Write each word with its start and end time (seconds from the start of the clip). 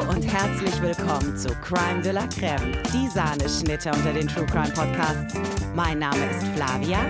Hallo 0.00 0.12
und 0.12 0.22
herzlich 0.22 0.80
willkommen 0.80 1.36
zu 1.36 1.48
Crime 1.56 2.00
de 2.00 2.12
la 2.12 2.26
Creme, 2.26 2.72
die 2.92 3.08
Sahneschnitte 3.08 3.90
unter 3.90 4.12
den 4.12 4.26
True 4.28 4.46
Crime 4.46 4.70
Podcasts. 4.72 5.34
Mein 5.74 5.98
Name 5.98 6.24
ist 6.30 6.46
Flavia. 6.48 7.00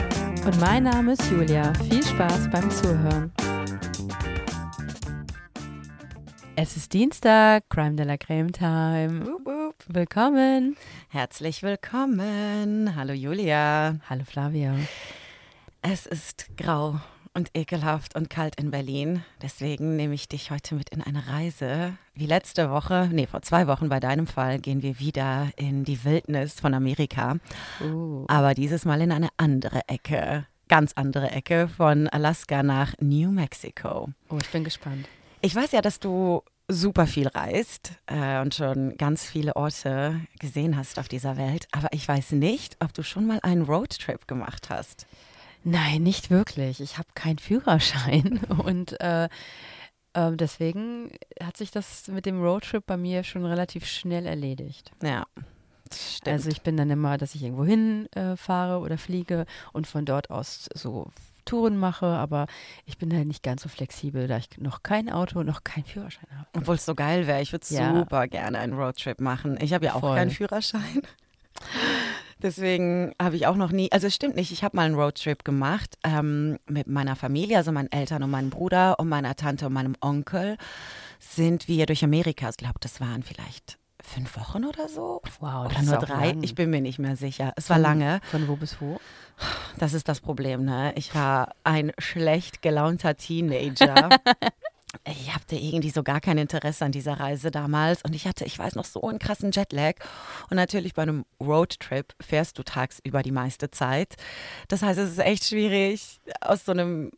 Und 0.44 0.60
mein 0.60 0.84
Name 0.84 1.12
ist 1.12 1.30
Julia. 1.30 1.72
Viel 1.88 2.04
Spaß 2.04 2.50
beim 2.50 2.70
Zuhören. 2.70 3.32
Es 6.56 6.76
ist 6.76 6.92
Dienstag, 6.92 7.68
Crime 7.68 7.94
de 7.94 8.06
la 8.06 8.16
Creme 8.16 8.52
Time. 8.52 9.26
Wup, 9.26 9.46
wup. 9.46 9.74
Willkommen. 9.86 10.76
Herzlich 11.10 11.62
willkommen. 11.62 12.96
Hallo 12.96 13.12
Julia. 13.12 13.98
Hallo 14.08 14.24
Flavia. 14.24 14.74
Es 15.82 16.06
ist 16.06 16.48
grau 16.56 17.00
und 17.34 17.50
ekelhaft 17.54 18.16
und 18.16 18.30
kalt 18.30 18.56
in 18.56 18.70
Berlin. 18.70 19.22
Deswegen 19.42 19.96
nehme 19.96 20.14
ich 20.14 20.28
dich 20.28 20.50
heute 20.50 20.74
mit 20.74 20.90
in 20.90 21.02
eine 21.02 21.26
Reise. 21.28 21.94
Wie 22.14 22.26
letzte 22.26 22.70
Woche, 22.70 23.08
nee, 23.12 23.26
vor 23.26 23.42
zwei 23.42 23.66
Wochen 23.66 23.88
bei 23.88 24.00
deinem 24.00 24.26
Fall, 24.26 24.58
gehen 24.58 24.82
wir 24.82 24.98
wieder 24.98 25.48
in 25.56 25.84
die 25.84 26.04
Wildnis 26.04 26.60
von 26.60 26.74
Amerika. 26.74 27.36
Uh. 27.80 28.24
Aber 28.28 28.54
dieses 28.54 28.84
Mal 28.84 29.00
in 29.00 29.12
eine 29.12 29.28
andere 29.36 29.88
Ecke. 29.88 30.46
Ganz 30.68 30.92
andere 30.94 31.30
Ecke 31.30 31.68
von 31.68 32.08
Alaska 32.08 32.62
nach 32.62 32.94
New 33.00 33.30
Mexico. 33.30 34.08
Oh, 34.28 34.38
ich 34.40 34.50
bin 34.50 34.64
gespannt. 34.64 35.06
Ich 35.40 35.54
weiß 35.54 35.72
ja, 35.72 35.80
dass 35.80 36.00
du 36.00 36.42
super 36.68 37.06
viel 37.06 37.26
reist 37.28 37.92
äh, 38.06 38.40
und 38.40 38.54
schon 38.54 38.96
ganz 38.96 39.24
viele 39.24 39.56
Orte 39.56 40.20
gesehen 40.38 40.76
hast 40.76 40.98
auf 40.98 41.08
dieser 41.08 41.36
Welt. 41.36 41.66
Aber 41.72 41.88
ich 41.92 42.06
weiß 42.06 42.32
nicht, 42.32 42.76
ob 42.80 42.94
du 42.94 43.02
schon 43.02 43.26
mal 43.26 43.40
einen 43.42 43.62
Roadtrip 43.62 44.28
gemacht 44.28 44.70
hast. 44.70 45.06
Nein, 45.64 46.02
nicht 46.02 46.30
wirklich. 46.30 46.80
Ich 46.80 46.98
habe 46.98 47.08
keinen 47.14 47.38
Führerschein 47.38 48.40
und 48.64 49.00
äh, 49.00 49.24
äh, 50.14 50.32
deswegen 50.32 51.10
hat 51.42 51.56
sich 51.56 51.70
das 51.70 52.08
mit 52.08 52.26
dem 52.26 52.42
Roadtrip 52.42 52.86
bei 52.86 52.96
mir 52.96 53.24
schon 53.24 53.44
relativ 53.44 53.86
schnell 53.86 54.26
erledigt. 54.26 54.90
Ja. 55.02 55.26
Stimmt. 55.92 56.28
Also 56.34 56.50
ich 56.50 56.62
bin 56.62 56.76
dann 56.76 56.88
immer, 56.90 57.18
dass 57.18 57.34
ich 57.34 57.42
irgendwo 57.42 57.64
hinfahre 57.64 58.32
äh, 58.32 58.36
fahre 58.36 58.78
oder 58.78 58.96
fliege 58.96 59.44
und 59.72 59.86
von 59.88 60.04
dort 60.04 60.30
aus 60.30 60.68
so 60.72 61.08
Touren 61.44 61.76
mache, 61.76 62.06
aber 62.06 62.46
ich 62.84 62.96
bin 62.96 63.12
halt 63.12 63.26
nicht 63.26 63.42
ganz 63.42 63.62
so 63.62 63.68
flexibel, 63.68 64.28
da 64.28 64.36
ich 64.36 64.48
noch 64.58 64.84
kein 64.84 65.10
Auto 65.10 65.40
und 65.40 65.46
noch 65.46 65.64
keinen 65.64 65.84
Führerschein 65.84 66.28
habe. 66.36 66.46
Obwohl 66.56 66.76
es 66.76 66.84
so 66.86 66.94
geil 66.94 67.26
wäre. 67.26 67.42
Ich 67.42 67.50
würde 67.50 67.66
Ja. 67.70 67.92
super 67.92 68.28
gerne 68.28 68.58
einen 68.60 68.74
Roadtrip 68.74 69.20
machen. 69.20 69.58
Ich 69.60 69.72
habe 69.72 69.86
ja 69.86 69.94
auch 69.94 70.00
Voll. 70.00 70.16
keinen 70.16 70.30
Führerschein. 70.30 71.02
Deswegen 72.42 73.12
habe 73.20 73.36
ich 73.36 73.46
auch 73.46 73.56
noch 73.56 73.72
nie, 73.72 73.90
also 73.92 74.06
es 74.06 74.14
stimmt 74.14 74.36
nicht, 74.36 74.52
ich 74.52 74.64
habe 74.64 74.76
mal 74.76 74.86
einen 74.86 74.94
Roadtrip 74.94 75.44
gemacht 75.44 75.96
ähm, 76.04 76.58
mit 76.66 76.86
meiner 76.86 77.16
Familie, 77.16 77.58
also 77.58 77.72
meinen 77.72 77.92
Eltern 77.92 78.22
und 78.22 78.30
meinem 78.30 78.50
Bruder 78.50 78.98
und 78.98 79.08
meiner 79.08 79.36
Tante 79.36 79.66
und 79.66 79.72
meinem 79.72 79.96
Onkel 80.00 80.56
sind 81.18 81.68
wir 81.68 81.86
durch 81.86 82.02
Amerika. 82.02 82.48
Ich 82.48 82.56
glaube, 82.56 82.80
das 82.80 83.00
waren 83.00 83.22
vielleicht 83.22 83.78
fünf 84.02 84.36
Wochen 84.36 84.64
oder 84.64 84.88
so. 84.88 85.20
Wow, 85.40 85.66
Oder 85.66 85.82
nur 85.82 85.98
drei, 85.98 86.34
ich 86.40 86.54
bin 86.54 86.70
mir 86.70 86.80
nicht 86.80 86.98
mehr 86.98 87.16
sicher. 87.16 87.52
Es 87.56 87.70
war 87.70 87.78
lange. 87.78 88.20
Von 88.30 88.48
wo 88.48 88.56
bis 88.56 88.80
wo? 88.80 88.98
Das 89.78 89.94
ist 89.94 90.08
das 90.08 90.20
Problem, 90.20 90.64
ne? 90.64 90.92
Ich 90.96 91.14
war 91.14 91.54
ein 91.64 91.92
schlecht 91.98 92.62
gelaunter 92.62 93.16
Teenager. 93.16 94.08
Ich 95.04 95.32
hatte 95.34 95.56
irgendwie 95.56 95.90
so 95.90 96.02
gar 96.02 96.20
kein 96.20 96.36
Interesse 96.36 96.84
an 96.84 96.92
dieser 96.92 97.20
Reise 97.20 97.50
damals 97.50 98.02
und 98.02 98.14
ich 98.14 98.26
hatte, 98.26 98.44
ich 98.44 98.58
weiß 98.58 98.74
noch, 98.74 98.84
so 98.84 99.02
einen 99.02 99.20
krassen 99.20 99.52
Jetlag. 99.52 99.94
Und 100.50 100.56
natürlich 100.56 100.94
bei 100.94 101.02
einem 101.02 101.24
Roadtrip 101.40 102.12
fährst 102.20 102.58
du 102.58 102.64
tagsüber 102.64 103.22
die 103.22 103.30
meiste 103.30 103.70
Zeit. 103.70 104.16
Das 104.68 104.82
heißt, 104.82 104.98
es 104.98 105.10
ist 105.10 105.18
echt 105.18 105.44
schwierig, 105.44 106.20
aus 106.40 106.64
so 106.64 106.72
einem 106.72 107.12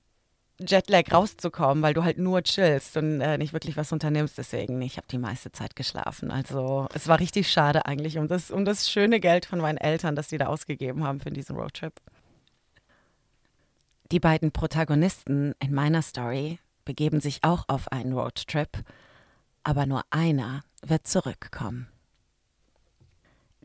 Jetlag 0.61 1.11
rauszukommen, 1.13 1.83
weil 1.83 1.95
du 1.95 2.05
halt 2.05 2.19
nur 2.19 2.43
chillst 2.43 2.97
und 2.97 3.21
äh, 3.21 3.39
nicht 3.39 3.53
wirklich 3.53 3.77
was 3.77 3.91
unternimmst. 3.91 4.37
Deswegen, 4.39 4.81
ich 4.83 4.97
habe 4.97 5.07
die 5.11 5.19
meiste 5.19 5.51
Zeit 5.51 5.75
geschlafen. 5.75 6.31
Also 6.31 6.89
es 6.95 7.09
war 7.09 7.21
richtig 7.21 7.51
schade 7.51 7.87
eigentlich 7.87 8.19
um 8.19 8.29
das, 8.29 8.51
um 8.51 8.65
das 8.65 8.91
schöne 8.91 9.19
Geld 9.19 9.47
von 9.47 9.61
meinen 9.61 9.79
Eltern, 9.79 10.15
das 10.15 10.29
die 10.29 10.39
da 10.39 10.47
ausgegeben 10.47 11.05
haben 11.05 11.21
für 11.21 11.31
diesen 11.31 11.57
Roadtrip. 11.57 11.95
Die 14.13 14.21
beiden 14.21 14.53
Protagonisten 14.53 15.55
in 15.59 15.73
meiner 15.73 16.03
Story 16.03 16.59
begeben 16.85 17.21
sich 17.21 17.45
auch 17.45 17.65
auf 17.69 17.91
einen 17.91 18.13
Roadtrip, 18.13 18.85
aber 19.63 19.87
nur 19.87 20.03
einer 20.11 20.63
wird 20.85 21.07
zurückkommen. 21.07 21.89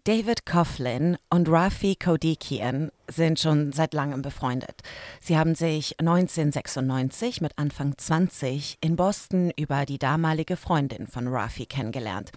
David 0.08 0.46
Coughlin 0.46 1.18
und 1.30 1.50
Rafi 1.50 1.98
Kodikian 1.98 2.92
sind 3.10 3.42
schon 3.42 3.74
seit 3.74 3.94
langem 3.94 4.22
befreundet. 4.22 4.82
Sie 5.20 5.38
haben 5.38 5.54
sich 5.54 6.00
1996 6.00 7.42
mit 7.42 7.52
Anfang 7.58 7.98
20 7.98 8.78
in 8.80 8.96
Boston 8.96 9.52
über 9.58 9.86
die 9.86 9.98
damalige 9.98 10.56
Freundin 10.56 11.08
von 11.08 11.28
Rafi 11.28 11.66
kennengelernt. 11.66 12.32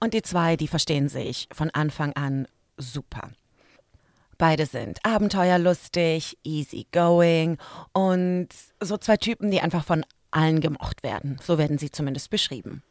Und 0.00 0.14
die 0.14 0.22
zwei, 0.22 0.56
die 0.56 0.68
verstehen 0.68 1.10
sich 1.10 1.48
von 1.52 1.68
Anfang 1.68 2.14
an 2.14 2.48
super. 2.78 3.30
Beide 4.42 4.66
sind 4.66 4.98
abenteuerlustig, 5.04 6.36
easygoing 6.42 7.58
und 7.92 8.48
so 8.80 8.96
zwei 8.96 9.16
Typen, 9.16 9.52
die 9.52 9.60
einfach 9.60 9.84
von 9.84 10.04
allen 10.32 10.60
gemocht 10.60 11.04
werden. 11.04 11.38
So 11.40 11.58
werden 11.58 11.78
sie 11.78 11.92
zumindest 11.92 12.28
beschrieben. 12.28 12.82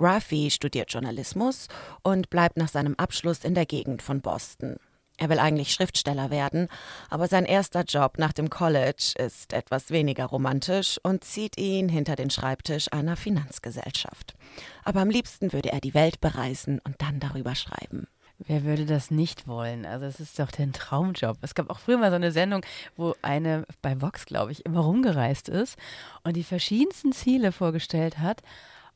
Rafi 0.00 0.50
studiert 0.50 0.92
Journalismus 0.92 1.68
und 2.02 2.28
bleibt 2.28 2.56
nach 2.56 2.66
seinem 2.66 2.96
Abschluss 2.96 3.44
in 3.44 3.54
der 3.54 3.66
Gegend 3.66 4.02
von 4.02 4.20
Boston. 4.20 4.78
Er 5.16 5.28
will 5.28 5.38
eigentlich 5.38 5.72
Schriftsteller 5.72 6.30
werden, 6.30 6.66
aber 7.08 7.28
sein 7.28 7.44
erster 7.44 7.84
Job 7.84 8.18
nach 8.18 8.32
dem 8.32 8.50
College 8.50 9.14
ist 9.16 9.52
etwas 9.52 9.92
weniger 9.92 10.24
romantisch 10.24 10.98
und 11.04 11.22
zieht 11.22 11.56
ihn 11.56 11.88
hinter 11.88 12.16
den 12.16 12.30
Schreibtisch 12.30 12.92
einer 12.92 13.14
Finanzgesellschaft. 13.14 14.34
Aber 14.82 15.02
am 15.02 15.10
liebsten 15.10 15.52
würde 15.52 15.70
er 15.70 15.80
die 15.80 15.94
Welt 15.94 16.20
bereisen 16.20 16.80
und 16.82 17.00
dann 17.00 17.20
darüber 17.20 17.54
schreiben. 17.54 18.08
Wer 18.46 18.64
würde 18.64 18.86
das 18.86 19.10
nicht 19.10 19.46
wollen? 19.46 19.84
Also 19.84 20.06
es 20.06 20.18
ist 20.18 20.38
doch 20.38 20.50
der 20.50 20.72
Traumjob. 20.72 21.36
Es 21.42 21.54
gab 21.54 21.68
auch 21.68 21.78
früher 21.78 21.98
mal 21.98 22.10
so 22.10 22.16
eine 22.16 22.32
Sendung, 22.32 22.64
wo 22.96 23.14
eine 23.20 23.66
bei 23.82 24.00
Vox, 24.00 24.24
glaube 24.24 24.50
ich, 24.50 24.64
immer 24.64 24.80
rumgereist 24.80 25.50
ist 25.50 25.76
und 26.24 26.36
die 26.36 26.42
verschiedensten 26.42 27.12
Ziele 27.12 27.52
vorgestellt 27.52 28.18
hat. 28.18 28.42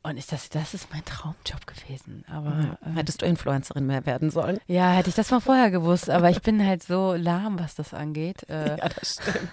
Und 0.06 0.19
ich 0.19 0.26
dachte, 0.26 0.48
das 0.50 0.75
ist 0.75 0.88
mein 0.92 1.03
Traumjob 1.06 1.66
gewesen. 1.66 2.26
Aber 2.31 2.76
äh, 2.84 2.94
Hättest 2.94 3.22
du 3.22 3.26
Influencerin 3.26 3.87
mehr 3.87 4.04
werden 4.04 4.31
sollen? 4.31 4.59
ja, 4.66 4.91
hätte 4.91 5.09
ich 5.09 5.15
das 5.15 5.31
mal 5.31 5.41
vorher 5.41 5.70
gewusst. 5.70 6.10
Aber 6.10 6.28
ich 6.28 6.42
bin 6.42 6.65
halt 6.65 6.82
so 6.82 7.15
lahm, 7.15 7.59
was 7.59 7.75
das 7.75 7.94
angeht. 7.94 8.42
Äh, 8.50 8.76
Ja, 8.78 8.88
das 8.91 9.15
stimmt. 9.15 9.48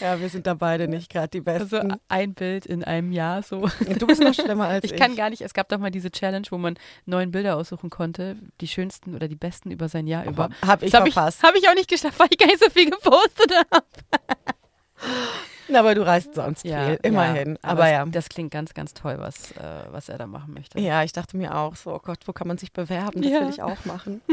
ja, 0.00 0.20
wir 0.20 0.28
sind 0.28 0.46
da 0.46 0.52
beide 0.52 0.86
nicht 0.86 1.10
gerade 1.10 1.28
die 1.28 1.40
Besten. 1.40 1.76
also 1.92 1.96
ein 2.08 2.34
Bild 2.34 2.66
in 2.66 2.84
einem 2.84 3.10
Jahr 3.10 3.42
so. 3.42 3.66
du 3.98 4.06
bist 4.06 4.20
noch 4.22 4.34
schlimmer 4.34 4.66
als 4.66 4.84
ich. 4.84 4.92
Ich 4.94 5.00
kann 5.00 5.16
gar 5.16 5.30
nicht, 5.30 5.40
es 5.40 5.54
gab 5.54 5.70
doch 5.70 5.78
mal 5.78 5.90
diese 5.90 6.10
Challenge, 6.10 6.46
wo 6.50 6.58
man 6.58 6.76
neun 7.06 7.30
Bilder 7.30 7.56
aussuchen 7.56 7.88
konnte, 7.88 8.36
die 8.60 8.68
schönsten 8.68 9.14
oder 9.14 9.28
die 9.28 9.34
besten 9.36 9.70
über 9.70 9.88
sein 9.88 10.06
Jahr 10.06 10.26
über. 10.26 10.50
Hab 10.60 10.82
ich 10.82 10.90
Das 10.92 11.00
habe 11.00 11.08
ich, 11.08 11.14
verpasst. 11.14 11.42
hab 11.42 11.54
ich 11.56 11.66
auch 11.70 11.74
nicht 11.74 11.88
geschafft, 11.88 12.18
weil 12.18 12.28
ich 12.30 12.36
gar 12.38 12.46
nicht 12.48 12.62
so 12.62 12.68
viel 12.70 12.90
gepostet 12.90 13.52
habe. 13.72 13.86
Na, 15.68 15.80
aber 15.80 15.94
du 15.94 16.04
reist 16.06 16.34
sonst 16.34 16.62
viel, 16.62 16.98
immerhin. 17.02 17.58
aber 17.62 17.86
es- 17.86 17.90
ja. 17.92 18.04
Das 18.06 18.28
klingt 18.28 18.50
ganz, 18.50 18.74
ganz 18.74 18.92
toll, 18.94 19.16
was, 19.18 19.52
äh, 19.52 19.84
was 19.90 20.08
er 20.08 20.18
da 20.18 20.26
machen 20.26 20.52
möchte. 20.54 20.78
Ja, 20.80 21.02
ich 21.02 21.12
dachte 21.12 21.36
mir 21.36 21.56
auch 21.56 21.74
so, 21.76 21.94
oh 21.94 22.00
Gott, 22.02 22.18
wo 22.26 22.32
kann 22.32 22.48
man 22.48 22.58
sich 22.58 22.72
bewerben? 22.72 23.22
Das 23.22 23.30
Ja. 23.32 23.40
will 23.40 23.50
ich 23.50 23.62
auch 23.62 23.84
machen. 23.84 24.20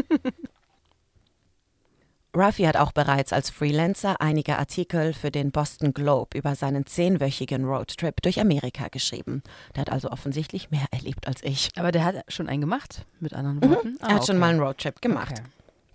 Ruffy 2.36 2.64
hat 2.64 2.78
auch 2.78 2.94
bereits 2.94 3.34
als 3.34 3.50
Freelancer 3.50 4.22
einige 4.22 4.58
Artikel 4.58 5.14
für 5.14 5.32
den 5.32 5.52
Boston 5.52 5.94
Globe 5.94 6.38
über 6.38 6.56
seinen 6.56 6.86
zehnwöchigen 6.86 7.66
Roadtrip 7.66 8.22
durch 8.22 8.40
Amerika 8.40 8.88
geschrieben. 8.88 9.44
Der 9.76 9.82
hat 9.82 9.90
also 9.92 10.10
offensichtlich 10.12 10.72
mehr 10.72 10.86
erlebt 10.92 11.28
als 11.28 11.44
ich. 11.44 11.72
Aber 11.76 11.92
der 11.92 12.06
hat 12.06 12.24
schon 12.30 12.48
einen 12.48 12.62
gemacht, 12.62 13.06
mit 13.20 13.34
anderen 13.34 13.62
Worten. 13.70 13.98
Ah, 14.00 14.08
er 14.10 14.16
hat 14.16 14.26
schon 14.28 14.40
mal 14.40 14.52
einen 14.52 14.62
Roadtrip 14.62 15.02
gemacht. 15.02 15.40
Okay. 15.40 15.50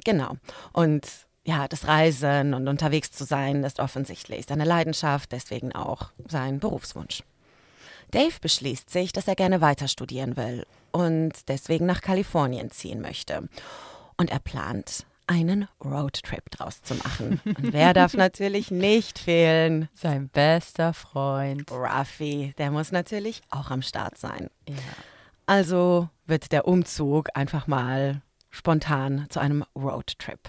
Genau. 0.04 0.36
Und 0.74 1.06
ja, 1.46 1.68
das 1.68 1.86
Reisen 1.86 2.54
und 2.54 2.66
unterwegs 2.66 3.12
zu 3.12 3.24
sein 3.24 3.62
ist 3.62 3.78
offensichtlich 3.78 4.46
seine 4.48 4.64
Leidenschaft, 4.64 5.30
deswegen 5.30 5.72
auch 5.72 6.10
sein 6.28 6.58
Berufswunsch. 6.58 7.22
Dave 8.10 8.34
beschließt 8.40 8.90
sich, 8.90 9.12
dass 9.12 9.28
er 9.28 9.36
gerne 9.36 9.60
weiter 9.60 9.88
studieren 9.88 10.36
will 10.36 10.66
und 10.90 11.32
deswegen 11.48 11.86
nach 11.86 12.00
Kalifornien 12.00 12.70
ziehen 12.70 13.00
möchte. 13.00 13.48
Und 14.16 14.30
er 14.30 14.40
plant, 14.40 15.06
einen 15.28 15.68
Roadtrip 15.84 16.50
draus 16.50 16.82
zu 16.82 16.94
machen. 16.94 17.40
Und 17.44 17.72
wer 17.72 17.94
darf 17.94 18.14
natürlich 18.16 18.70
nicht 18.70 19.18
fehlen? 19.18 19.88
Sein 19.94 20.28
bester 20.28 20.94
Freund. 20.94 21.70
Ruffy, 21.70 22.54
der 22.58 22.70
muss 22.70 22.92
natürlich 22.92 23.42
auch 23.50 23.70
am 23.70 23.82
Start 23.82 24.18
sein. 24.18 24.50
Ja. 24.68 24.74
Also 25.46 26.08
wird 26.26 26.50
der 26.50 26.66
Umzug 26.66 27.28
einfach 27.34 27.66
mal 27.66 28.22
spontan 28.50 29.26
zu 29.28 29.38
einem 29.40 29.64
Roadtrip. 29.76 30.40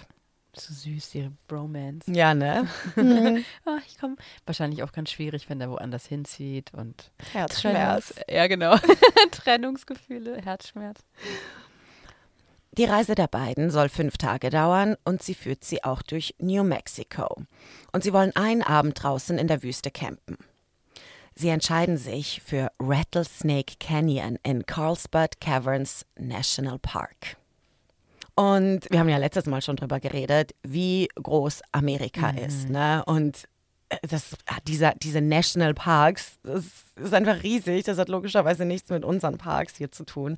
So 0.59 0.73
süß, 0.73 1.15
ihre 1.15 1.31
Bromance. 1.47 2.11
Ja, 2.11 2.33
ne? 2.33 2.67
Ah, 3.65 3.77
ich 3.87 3.97
komme 3.99 4.15
wahrscheinlich 4.45 4.83
auch 4.83 4.91
ganz 4.91 5.11
schwierig, 5.11 5.49
wenn 5.49 5.59
der 5.59 5.69
woanders 5.69 6.05
hinzieht 6.05 6.73
und 6.73 7.11
Herzschmerz. 7.33 8.13
Trennungs- 8.17 8.31
Ja, 8.33 8.47
genau. 8.47 8.75
Trennungsgefühle, 9.31 10.41
Herzschmerz. 10.43 11.01
Die 12.77 12.85
Reise 12.85 13.15
der 13.15 13.27
beiden 13.27 13.71
soll 13.71 13.89
fünf 13.89 14.17
Tage 14.17 14.49
dauern 14.49 14.95
und 15.03 15.23
sie 15.23 15.33
führt 15.33 15.63
sie 15.63 15.83
auch 15.83 16.01
durch 16.03 16.35
New 16.39 16.63
Mexico. 16.63 17.43
Und 17.91 18.03
sie 18.03 18.13
wollen 18.13 18.35
einen 18.35 18.61
Abend 18.61 19.01
draußen 19.01 19.37
in 19.39 19.47
der 19.47 19.63
Wüste 19.63 19.89
campen. 19.89 20.37
Sie 21.33 21.49
entscheiden 21.49 21.97
sich 21.97 22.41
für 22.43 22.71
Rattlesnake 22.79 23.75
Canyon 23.79 24.37
in 24.43 24.65
Carlsbad 24.65 25.39
Caverns 25.39 26.05
National 26.19 26.79
Park. 26.79 27.37
Und 28.37 28.81
wir 28.91 28.99
haben 28.99 29.09
ja 29.09 29.17
letztes 29.17 29.47
Mal 29.47 29.63
schon 29.63 29.77
drüber 29.77 29.99
geredet, 29.99 30.53
wie 30.61 31.09
groß 31.15 31.61
Amerika 31.71 32.31
mhm. 32.31 32.37
ist. 32.37 32.69
Ne? 32.69 33.03
Und 33.07 33.45
äh, 33.89 33.97
das, 34.07 34.37
ah, 34.45 34.59
dieser, 34.67 34.93
diese 34.93 35.21
National 35.21 35.73
Parks, 35.73 36.37
das 36.43 36.65
ist 36.97 37.15
einfach 37.15 37.41
riesig. 37.41 37.85
Das 37.85 37.97
hat 37.97 38.09
logischerweise 38.09 38.63
nichts 38.63 38.91
mit 38.91 39.03
unseren 39.03 39.39
Parks 39.39 39.75
hier 39.77 39.91
zu 39.91 40.05
tun. 40.05 40.37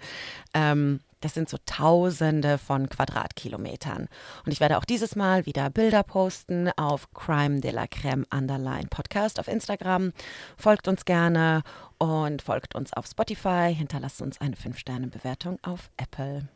Ähm, 0.54 1.02
das 1.20 1.34
sind 1.34 1.50
so 1.50 1.58
Tausende 1.66 2.58
von 2.58 2.88
Quadratkilometern. 2.88 4.08
Und 4.46 4.52
ich 4.54 4.62
werde 4.62 4.78
auch 4.78 4.86
dieses 4.86 5.18
Mal 5.18 5.46
wieder 5.46 5.70
Bilder 5.70 6.04
posten 6.04 6.70
auf 6.78 7.12
Crime 7.14 7.60
de 7.60 7.72
la 7.72 7.88
Creme 7.88 8.26
Underline 8.34 8.88
Podcast 8.90 9.42
auf 9.42 9.50
Instagram. 9.50 10.14
Folgt 10.56 10.88
uns 10.88 11.04
gerne 11.04 11.64
und 11.98 12.42
folgt 12.42 12.76
uns 12.76 12.94
auf 12.94 13.08
Spotify. 13.08 13.76
Hinterlasst 13.78 14.22
uns 14.22 14.40
eine 14.40 14.56
5-Sterne-Bewertung 14.56 15.60
auf 15.64 15.90
Apple. 15.98 16.48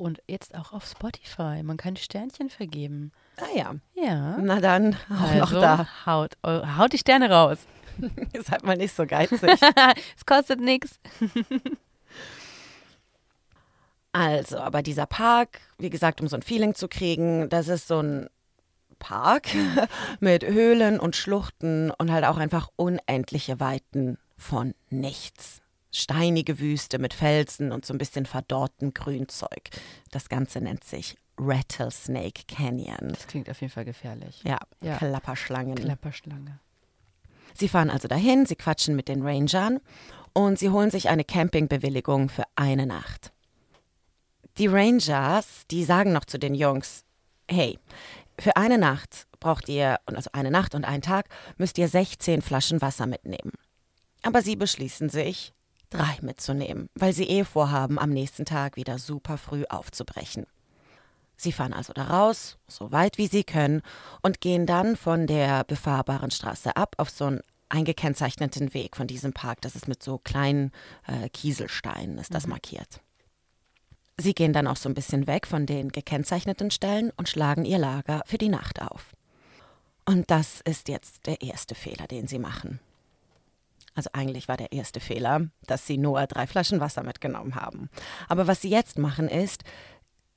Und 0.00 0.22
jetzt 0.26 0.54
auch 0.54 0.72
auf 0.72 0.86
Spotify. 0.86 1.62
Man 1.62 1.76
kann 1.76 1.94
Sternchen 1.94 2.48
vergeben. 2.48 3.12
Ah 3.36 3.54
ja. 3.54 3.74
Ja. 3.92 4.38
Na 4.38 4.58
dann, 4.58 4.96
auch 5.10 5.20
also, 5.20 5.38
noch 5.40 5.60
da. 5.60 6.06
Haut, 6.06 6.38
haut 6.42 6.94
die 6.94 6.98
Sterne 6.98 7.30
raus. 7.30 7.58
Seid 8.42 8.64
mal 8.64 8.78
nicht 8.78 8.96
so 8.96 9.04
geizig. 9.04 9.42
es 10.16 10.24
kostet 10.24 10.60
nichts. 10.60 10.98
Also, 14.12 14.58
aber 14.58 14.82
dieser 14.82 15.06
Park, 15.06 15.60
wie 15.78 15.88
gesagt, 15.88 16.20
um 16.20 16.26
so 16.26 16.34
ein 16.34 16.42
Feeling 16.42 16.74
zu 16.74 16.88
kriegen, 16.88 17.48
das 17.48 17.68
ist 17.68 17.86
so 17.86 18.02
ein 18.02 18.28
Park 18.98 19.50
mit 20.18 20.44
Höhlen 20.44 20.98
und 20.98 21.14
Schluchten 21.14 21.92
und 21.92 22.10
halt 22.10 22.24
auch 22.24 22.36
einfach 22.36 22.70
unendliche 22.74 23.60
Weiten 23.60 24.18
von 24.36 24.74
nichts. 24.88 25.62
Steinige 25.92 26.58
Wüste 26.58 26.98
mit 26.98 27.14
Felsen 27.14 27.72
und 27.72 27.84
so 27.84 27.94
ein 27.94 27.98
bisschen 27.98 28.26
verdorrtem 28.26 28.94
Grünzeug. 28.94 29.70
Das 30.10 30.28
Ganze 30.28 30.60
nennt 30.60 30.84
sich 30.84 31.16
Rattlesnake 31.38 32.42
Canyon. 32.46 33.08
Das 33.08 33.26
klingt 33.26 33.50
auf 33.50 33.60
jeden 33.60 33.72
Fall 33.72 33.84
gefährlich. 33.84 34.40
Ja, 34.44 34.58
ja. 34.82 34.98
Klapperschlangen. 34.98 35.74
Klapperschlange. 35.74 36.60
Sie 37.54 37.68
fahren 37.68 37.90
also 37.90 38.08
dahin, 38.08 38.46
sie 38.46 38.56
quatschen 38.56 38.94
mit 38.94 39.08
den 39.08 39.22
Rangern 39.22 39.80
und 40.32 40.58
sie 40.58 40.70
holen 40.70 40.90
sich 40.90 41.08
eine 41.08 41.24
Campingbewilligung 41.24 42.28
für 42.28 42.44
eine 42.54 42.86
Nacht. 42.86 43.32
Die 44.58 44.66
Rangers, 44.66 45.64
die 45.70 45.84
sagen 45.84 46.12
noch 46.12 46.24
zu 46.24 46.38
den 46.38 46.54
Jungs, 46.54 47.04
hey, 47.48 47.78
für 48.38 48.56
eine 48.56 48.78
Nacht 48.78 49.26
braucht 49.40 49.68
ihr, 49.68 49.98
also 50.06 50.30
eine 50.32 50.50
Nacht 50.50 50.74
und 50.74 50.84
einen 50.84 51.02
Tag, 51.02 51.28
müsst 51.56 51.78
ihr 51.78 51.88
16 51.88 52.42
Flaschen 52.42 52.80
Wasser 52.80 53.06
mitnehmen. 53.06 53.52
Aber 54.22 54.42
sie 54.42 54.56
beschließen 54.56 55.08
sich, 55.08 55.52
drei 55.90 56.18
mitzunehmen, 56.22 56.88
weil 56.94 57.12
sie 57.12 57.28
eh 57.28 57.44
vorhaben, 57.44 57.98
am 57.98 58.10
nächsten 58.10 58.44
Tag 58.44 58.76
wieder 58.76 58.98
super 58.98 59.36
früh 59.36 59.64
aufzubrechen. 59.68 60.46
Sie 61.36 61.52
fahren 61.52 61.72
also 61.72 61.92
da 61.92 62.04
raus, 62.04 62.58
so 62.68 62.92
weit 62.92 63.16
wie 63.18 63.26
sie 63.26 63.44
können, 63.44 63.82
und 64.22 64.40
gehen 64.40 64.66
dann 64.66 64.96
von 64.96 65.26
der 65.26 65.64
befahrbaren 65.64 66.30
Straße 66.30 66.76
ab 66.76 66.96
auf 66.98 67.10
so 67.10 67.26
einen 67.26 67.40
eingekennzeichneten 67.70 68.74
Weg 68.74 68.96
von 68.96 69.06
diesem 69.06 69.32
Park. 69.32 69.62
Das 69.62 69.74
ist 69.74 69.88
mit 69.88 70.02
so 70.02 70.18
kleinen 70.18 70.72
äh, 71.06 71.28
Kieselsteinen, 71.30 72.18
ist 72.18 72.34
das 72.34 72.44
mhm. 72.44 72.50
markiert. 72.50 73.00
Sie 74.18 74.34
gehen 74.34 74.52
dann 74.52 74.66
auch 74.66 74.76
so 74.76 74.88
ein 74.90 74.94
bisschen 74.94 75.26
weg 75.26 75.46
von 75.46 75.64
den 75.64 75.88
gekennzeichneten 75.88 76.70
Stellen 76.70 77.10
und 77.16 77.28
schlagen 77.28 77.64
ihr 77.64 77.78
Lager 77.78 78.22
für 78.26 78.36
die 78.36 78.50
Nacht 78.50 78.82
auf. 78.82 79.14
Und 80.04 80.30
das 80.30 80.60
ist 80.60 80.88
jetzt 80.88 81.26
der 81.26 81.40
erste 81.40 81.74
Fehler, 81.74 82.06
den 82.06 82.26
sie 82.26 82.38
machen. 82.38 82.80
Also 83.94 84.10
eigentlich 84.12 84.48
war 84.48 84.56
der 84.56 84.72
erste 84.72 85.00
Fehler, 85.00 85.48
dass 85.66 85.86
sie 85.86 85.98
nur 85.98 86.26
drei 86.26 86.46
Flaschen 86.46 86.80
Wasser 86.80 87.02
mitgenommen 87.02 87.54
haben. 87.56 87.90
Aber 88.28 88.46
was 88.46 88.62
sie 88.62 88.70
jetzt 88.70 88.98
machen 88.98 89.28
ist, 89.28 89.64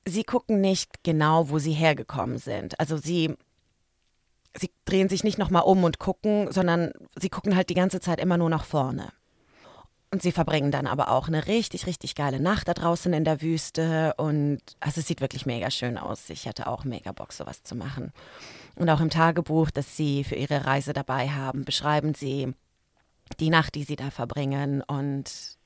sie 0.06 0.24
gucken 0.24 0.60
nicht 0.60 1.02
genau, 1.04 1.48
wo 1.50 1.58
sie 1.58 1.72
hergekommen 1.72 2.38
sind. 2.38 2.78
Also 2.80 2.96
sie, 2.96 3.36
sie 4.56 4.70
drehen 4.84 5.08
sich 5.08 5.24
nicht 5.24 5.38
nochmal 5.38 5.62
um 5.62 5.84
und 5.84 5.98
gucken, 5.98 6.50
sondern 6.52 6.92
sie 7.16 7.30
gucken 7.30 7.56
halt 7.56 7.70
die 7.70 7.74
ganze 7.74 8.00
Zeit 8.00 8.20
immer 8.20 8.36
nur 8.36 8.50
nach 8.50 8.64
vorne. 8.64 9.12
Und 10.10 10.22
sie 10.22 10.30
verbringen 10.30 10.70
dann 10.70 10.86
aber 10.86 11.10
auch 11.10 11.26
eine 11.26 11.48
richtig, 11.48 11.86
richtig 11.86 12.14
geile 12.14 12.38
Nacht 12.38 12.68
da 12.68 12.74
draußen 12.74 13.12
in 13.12 13.24
der 13.24 13.42
Wüste. 13.42 14.14
Und 14.16 14.60
also 14.78 15.00
es 15.00 15.08
sieht 15.08 15.20
wirklich 15.20 15.44
mega 15.44 15.72
schön 15.72 15.98
aus. 15.98 16.30
Ich 16.30 16.46
hätte 16.46 16.68
auch 16.68 16.84
mega 16.84 17.10
Bock, 17.10 17.32
sowas 17.32 17.64
zu 17.64 17.74
machen. 17.74 18.12
Und 18.76 18.88
auch 18.90 19.00
im 19.00 19.10
Tagebuch, 19.10 19.72
das 19.72 19.96
sie 19.96 20.22
für 20.22 20.36
ihre 20.36 20.66
Reise 20.66 20.92
dabei 20.92 21.30
haben, 21.30 21.64
beschreiben 21.64 22.14
sie 22.14 22.54
die 23.40 23.50
Nacht, 23.50 23.74
die 23.74 23.84
sie 23.84 23.96
da 23.96 24.10
verbringen 24.10 24.82
und 24.82 25.58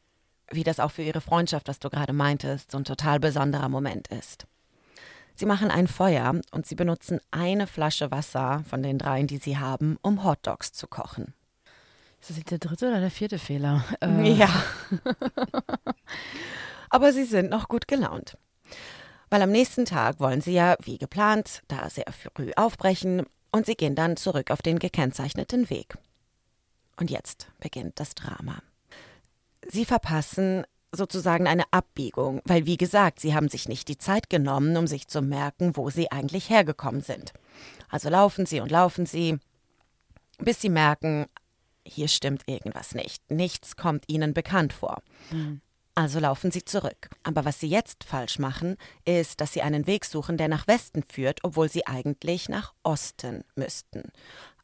wie 0.50 0.64
das 0.64 0.80
auch 0.80 0.90
für 0.90 1.02
ihre 1.02 1.20
Freundschaft, 1.20 1.68
was 1.68 1.78
du 1.78 1.90
gerade 1.90 2.12
meintest, 2.12 2.70
so 2.70 2.78
ein 2.78 2.84
total 2.84 3.20
besonderer 3.20 3.68
Moment 3.68 4.08
ist. 4.08 4.46
Sie 5.34 5.46
machen 5.46 5.70
ein 5.70 5.86
Feuer 5.86 6.40
und 6.50 6.66
sie 6.66 6.74
benutzen 6.74 7.20
eine 7.30 7.66
Flasche 7.66 8.10
Wasser 8.10 8.64
von 8.68 8.82
den 8.82 8.98
dreien, 8.98 9.26
die 9.26 9.38
sie 9.38 9.58
haben, 9.58 9.98
um 10.02 10.24
Hotdogs 10.24 10.72
zu 10.72 10.88
kochen. 10.88 11.34
Ist 12.20 12.30
das 12.30 12.44
der 12.44 12.58
dritte 12.58 12.88
oder 12.88 13.00
der 13.00 13.10
vierte 13.10 13.38
Fehler? 13.38 13.84
Äh. 14.00 14.32
Ja. 14.32 14.50
Aber 16.90 17.12
sie 17.12 17.24
sind 17.24 17.50
noch 17.50 17.68
gut 17.68 17.86
gelaunt. 17.86 18.36
Weil 19.30 19.42
am 19.42 19.50
nächsten 19.50 19.84
Tag 19.84 20.20
wollen 20.20 20.40
sie 20.40 20.54
ja, 20.54 20.76
wie 20.82 20.98
geplant, 20.98 21.62
da 21.68 21.88
sehr 21.90 22.06
früh 22.34 22.50
aufbrechen 22.56 23.26
und 23.52 23.66
sie 23.66 23.74
gehen 23.74 23.94
dann 23.94 24.16
zurück 24.16 24.50
auf 24.50 24.62
den 24.62 24.78
gekennzeichneten 24.78 25.70
Weg. 25.70 25.98
Und 26.98 27.10
jetzt 27.10 27.48
beginnt 27.60 28.00
das 28.00 28.14
Drama. 28.14 28.60
Sie 29.68 29.84
verpassen 29.84 30.64
sozusagen 30.90 31.46
eine 31.46 31.64
Abbiegung, 31.70 32.40
weil 32.44 32.66
wie 32.66 32.76
gesagt, 32.76 33.20
sie 33.20 33.34
haben 33.34 33.48
sich 33.48 33.68
nicht 33.68 33.88
die 33.88 33.98
Zeit 33.98 34.30
genommen, 34.30 34.76
um 34.76 34.86
sich 34.86 35.06
zu 35.06 35.20
merken, 35.22 35.76
wo 35.76 35.90
sie 35.90 36.10
eigentlich 36.10 36.50
hergekommen 36.50 37.02
sind. 37.02 37.32
Also 37.88 38.08
laufen 38.08 38.46
sie 38.46 38.60
und 38.60 38.70
laufen 38.70 39.06
sie, 39.06 39.38
bis 40.38 40.60
sie 40.60 40.70
merken, 40.70 41.26
hier 41.84 42.08
stimmt 42.08 42.42
irgendwas 42.46 42.94
nicht. 42.94 43.30
Nichts 43.30 43.76
kommt 43.76 44.04
ihnen 44.08 44.34
bekannt 44.34 44.72
vor. 44.72 45.02
Mhm. 45.30 45.60
Also 45.94 46.20
laufen 46.20 46.50
sie 46.50 46.64
zurück. 46.64 47.10
Aber 47.22 47.44
was 47.44 47.60
sie 47.60 47.68
jetzt 47.68 48.04
falsch 48.04 48.38
machen, 48.38 48.76
ist, 49.04 49.40
dass 49.40 49.52
sie 49.52 49.62
einen 49.62 49.86
Weg 49.86 50.04
suchen, 50.04 50.36
der 50.36 50.48
nach 50.48 50.68
Westen 50.68 51.02
führt, 51.02 51.40
obwohl 51.42 51.68
sie 51.68 51.86
eigentlich 51.86 52.48
nach 52.48 52.72
Osten 52.82 53.44
müssten. 53.56 54.12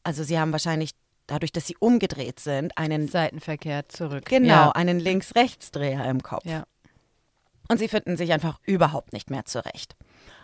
Also 0.03 0.23
sie 0.23 0.39
haben 0.39 0.51
wahrscheinlich 0.51 0.91
dadurch, 1.27 1.51
dass 1.51 1.67
sie 1.67 1.77
umgedreht 1.79 2.39
sind, 2.39 2.77
einen 2.77 3.07
Seitenverkehr 3.07 3.89
zurück. 3.89 4.25
Genau, 4.25 4.47
ja. 4.47 4.71
einen 4.71 4.99
Links-Rechts-Dreher 4.99 6.05
im 6.09 6.21
Kopf. 6.23 6.45
Ja. 6.45 6.65
Und 7.67 7.79
sie 7.79 7.87
finden 7.87 8.15
sich 8.15 8.31
einfach 8.31 8.59
überhaupt 8.63 9.13
nicht 9.13 9.29
mehr 9.29 9.45
zurecht. 9.45 9.95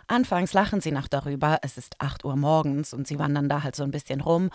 Anfangs 0.08 0.52
lachen 0.52 0.80
sie 0.80 0.90
noch 0.90 1.06
darüber, 1.06 1.58
es 1.62 1.78
ist 1.78 1.94
8 2.00 2.24
Uhr 2.24 2.36
morgens 2.36 2.92
und 2.92 3.06
sie 3.06 3.18
wandern 3.18 3.48
da 3.48 3.62
halt 3.62 3.76
so 3.76 3.84
ein 3.84 3.92
bisschen 3.92 4.20
rum. 4.20 4.50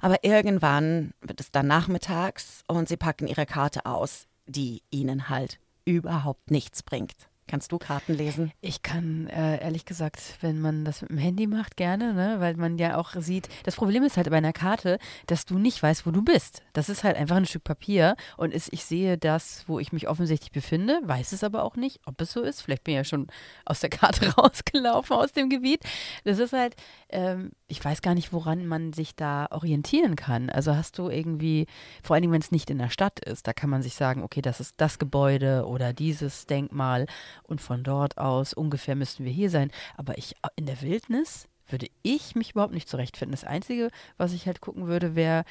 Aber 0.00 0.22
irgendwann 0.22 1.12
wird 1.22 1.40
es 1.40 1.50
dann 1.50 1.66
nachmittags 1.66 2.62
und 2.66 2.88
sie 2.88 2.96
packen 2.96 3.26
ihre 3.26 3.46
Karte 3.46 3.86
aus, 3.86 4.26
die 4.46 4.82
ihnen 4.90 5.28
halt 5.28 5.58
überhaupt 5.84 6.50
nichts 6.50 6.82
bringt. 6.82 7.29
Kannst 7.50 7.72
du 7.72 7.78
Karten 7.78 8.14
lesen? 8.14 8.52
Ich 8.60 8.82
kann, 8.82 9.26
äh, 9.26 9.60
ehrlich 9.60 9.84
gesagt, 9.84 10.36
wenn 10.40 10.60
man 10.60 10.84
das 10.84 11.02
mit 11.02 11.10
dem 11.10 11.18
Handy 11.18 11.48
macht, 11.48 11.76
gerne, 11.76 12.14
ne? 12.14 12.36
weil 12.38 12.54
man 12.54 12.78
ja 12.78 12.96
auch 12.96 13.10
sieht, 13.16 13.48
das 13.64 13.74
Problem 13.74 14.04
ist 14.04 14.16
halt 14.16 14.30
bei 14.30 14.36
einer 14.36 14.52
Karte, 14.52 15.00
dass 15.26 15.46
du 15.46 15.58
nicht 15.58 15.82
weißt, 15.82 16.06
wo 16.06 16.12
du 16.12 16.22
bist. 16.22 16.62
Das 16.74 16.88
ist 16.88 17.02
halt 17.02 17.16
einfach 17.16 17.34
ein 17.34 17.46
Stück 17.46 17.64
Papier 17.64 18.14
und 18.36 18.54
ist, 18.54 18.72
ich 18.72 18.84
sehe 18.84 19.18
das, 19.18 19.64
wo 19.66 19.80
ich 19.80 19.92
mich 19.92 20.06
offensichtlich 20.06 20.52
befinde, 20.52 21.00
weiß 21.02 21.32
es 21.32 21.42
aber 21.42 21.64
auch 21.64 21.74
nicht, 21.74 21.98
ob 22.06 22.20
es 22.20 22.30
so 22.30 22.40
ist. 22.42 22.62
Vielleicht 22.62 22.84
bin 22.84 22.92
ich 22.92 22.98
ja 22.98 23.04
schon 23.04 23.26
aus 23.64 23.80
der 23.80 23.90
Karte 23.90 24.28
rausgelaufen, 24.38 25.16
aus 25.16 25.32
dem 25.32 25.50
Gebiet. 25.50 25.82
Das 26.22 26.38
ist 26.38 26.52
halt, 26.52 26.76
ähm, 27.08 27.50
ich 27.70 27.84
weiß 27.84 28.02
gar 28.02 28.14
nicht, 28.14 28.32
woran 28.32 28.66
man 28.66 28.92
sich 28.92 29.14
da 29.14 29.46
orientieren 29.50 30.16
kann. 30.16 30.50
Also 30.50 30.74
hast 30.74 30.98
du 30.98 31.08
irgendwie, 31.08 31.66
vor 32.02 32.14
allen 32.14 32.22
Dingen, 32.22 32.32
wenn 32.32 32.40
es 32.40 32.50
nicht 32.50 32.68
in 32.68 32.78
der 32.78 32.90
Stadt 32.90 33.20
ist, 33.20 33.46
da 33.46 33.52
kann 33.52 33.70
man 33.70 33.82
sich 33.82 33.94
sagen, 33.94 34.22
okay, 34.22 34.42
das 34.42 34.60
ist 34.60 34.74
das 34.76 34.98
Gebäude 34.98 35.66
oder 35.66 35.92
dieses 35.92 36.46
Denkmal 36.46 37.06
und 37.44 37.60
von 37.60 37.82
dort 37.84 38.18
aus 38.18 38.52
ungefähr 38.52 38.96
müssten 38.96 39.24
wir 39.24 39.32
hier 39.32 39.50
sein. 39.50 39.70
Aber 39.96 40.18
ich 40.18 40.34
in 40.56 40.66
der 40.66 40.82
Wildnis 40.82 41.46
würde 41.68 41.86
ich 42.02 42.34
mich 42.34 42.50
überhaupt 42.50 42.74
nicht 42.74 42.88
zurechtfinden. 42.88 43.32
Das 43.32 43.44
Einzige, 43.44 43.90
was 44.16 44.32
ich 44.32 44.46
halt 44.46 44.60
gucken 44.60 44.88
würde, 44.88 45.14
wäre 45.14 45.44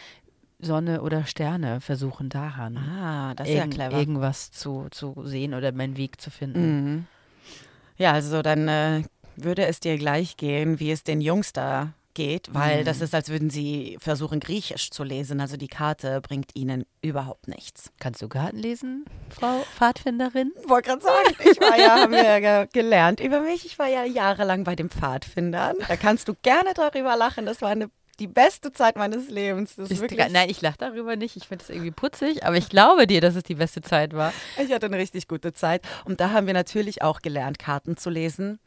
Sonne 0.60 1.02
oder 1.02 1.26
Sterne 1.26 1.80
versuchen 1.80 2.28
daran. 2.28 2.78
Ah, 2.78 3.34
das 3.36 3.48
ist 3.48 3.56
ja 3.56 3.68
clever. 3.68 3.98
Irgendwas 3.98 4.52
zu, 4.52 4.88
zu 4.92 5.16
sehen 5.24 5.54
oder 5.54 5.72
meinen 5.72 5.96
Weg 5.96 6.20
zu 6.20 6.30
finden. 6.30 6.68
Mhm. 6.68 7.08
Ja, 7.98 8.12
also 8.12 8.42
dann 8.42 8.68
äh, 8.68 9.04
würde 9.38 9.66
es 9.66 9.80
dir 9.80 9.98
gleich 9.98 10.36
gehen, 10.36 10.82
wie 10.82 10.92
es 10.92 11.04
den 11.04 11.22
Jungs 11.22 11.54
da 11.54 11.94
geht, 12.14 12.54
weil 12.54 12.82
mhm. 12.82 12.86
das 12.86 13.02
ist, 13.02 13.14
als 13.16 13.30
würden 13.30 13.50
sie 13.50 13.98
versuchen, 14.00 14.40
Griechisch 14.40 14.92
zu 14.92 15.04
lesen. 15.04 15.40
Also 15.40 15.58
die 15.58 15.68
Karte 15.68 16.22
bringt 16.22 16.56
ihnen 16.56 16.86
überhaupt 17.02 17.48
nichts. 17.48 17.92
Kannst 18.00 18.22
du 18.22 18.28
Karten 18.28 18.58
lesen, 18.58 19.06
Frau 19.30 19.64
Pfadfinderin? 19.76 20.52
Ich 20.62 20.70
wollte 20.70 20.90
gerade 20.90 21.02
sagen, 21.02 21.36
ich 21.40 21.60
war 21.60 21.78
ja, 21.78 22.02
haben 22.02 22.12
wir 22.12 22.40
ja 22.40 22.66
gelernt 22.66 23.20
über 23.20 23.42
mich. 23.42 23.66
Ich 23.66 23.80
war 23.80 23.88
ja 23.88 24.04
jahrelang 24.04 24.64
bei 24.64 24.76
den 24.76 24.90
Pfadfindern. 24.90 25.76
Da 25.88 25.96
kannst 25.98 26.28
du 26.28 26.34
gerne 26.42 26.74
darüber 26.76 27.16
lachen. 27.16 27.46
Das 27.46 27.62
war 27.62 27.70
eine 27.70 27.90
die 28.20 28.28
beste 28.28 28.72
Zeit 28.72 28.98
meines 28.98 29.30
Lebens. 29.30 29.76
Das 29.76 29.86
ist 29.86 29.92
Ich, 29.92 30.02
wirklich, 30.02 30.30
nein, 30.30 30.50
ich 30.50 30.62
lache 30.62 30.78
darüber 30.78 31.16
nicht. 31.16 31.38
Ich 31.38 31.48
finde 31.48 31.64
es 31.64 31.70
irgendwie 31.70 31.92
putzig, 31.92 32.46
aber 32.46 32.58
ich 32.58 32.70
glaube 32.70 33.08
dir, 33.08 33.22
dass 33.22 33.36
es 33.36 33.44
die 33.44 33.56
beste 33.56 33.82
Zeit 33.82 34.14
war. 34.14 34.34
ich 34.62 34.72
hatte 34.72 34.88
eine 34.88 34.98
richtig 34.98 35.28
gute 35.28 35.54
Zeit. 35.54 35.82
Und 36.06 36.20
da 36.20 36.32
haben 36.32 36.46
wir 36.46 36.54
natürlich 36.54 37.02
auch 37.02 37.22
gelernt, 37.22 37.60
Karten 37.60 37.98
zu 37.98 38.10
lesen. 38.10 38.60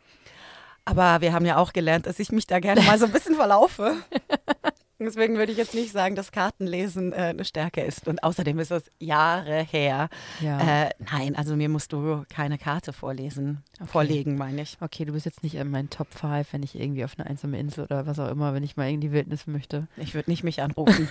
Aber 0.84 1.20
wir 1.20 1.32
haben 1.32 1.46
ja 1.46 1.58
auch 1.58 1.72
gelernt, 1.72 2.06
dass 2.06 2.18
ich 2.18 2.32
mich 2.32 2.46
da 2.46 2.58
gerne 2.58 2.82
mal 2.82 2.98
so 2.98 3.06
ein 3.06 3.12
bisschen 3.12 3.34
verlaufe. 3.34 3.94
Deswegen 5.04 5.36
würde 5.36 5.50
ich 5.50 5.58
jetzt 5.58 5.74
nicht 5.74 5.92
sagen, 5.92 6.14
dass 6.14 6.30
Kartenlesen 6.30 7.12
äh, 7.12 7.16
eine 7.16 7.44
Stärke 7.44 7.80
ist. 7.80 8.06
Und 8.06 8.22
außerdem 8.22 8.58
ist 8.60 8.70
es 8.70 8.84
Jahre 9.00 9.64
her. 9.64 10.08
Ja. 10.40 10.84
Äh, 10.84 10.90
nein, 11.10 11.34
also 11.34 11.56
mir 11.56 11.68
musst 11.68 11.92
du 11.92 12.24
keine 12.28 12.56
Karte 12.56 12.92
vorlesen, 12.92 13.64
vorlegen, 13.84 14.36
meine 14.36 14.62
ich. 14.62 14.76
Okay, 14.80 15.04
du 15.04 15.12
bist 15.12 15.26
jetzt 15.26 15.42
nicht 15.42 15.56
in 15.56 15.70
meinen 15.70 15.90
Top 15.90 16.14
5, 16.14 16.52
wenn 16.52 16.62
ich 16.62 16.78
irgendwie 16.78 17.04
auf 17.04 17.18
eine 17.18 17.28
einsame 17.28 17.58
Insel 17.58 17.84
oder 17.84 18.06
was 18.06 18.18
auch 18.18 18.30
immer, 18.30 18.54
wenn 18.54 18.62
ich 18.62 18.76
mal 18.76 18.90
in 18.90 19.00
die 19.00 19.12
Wildnis 19.12 19.46
möchte. 19.46 19.88
Ich 19.96 20.14
würde 20.14 20.30
nicht 20.30 20.44
mich 20.44 20.62
anrufen. 20.62 21.08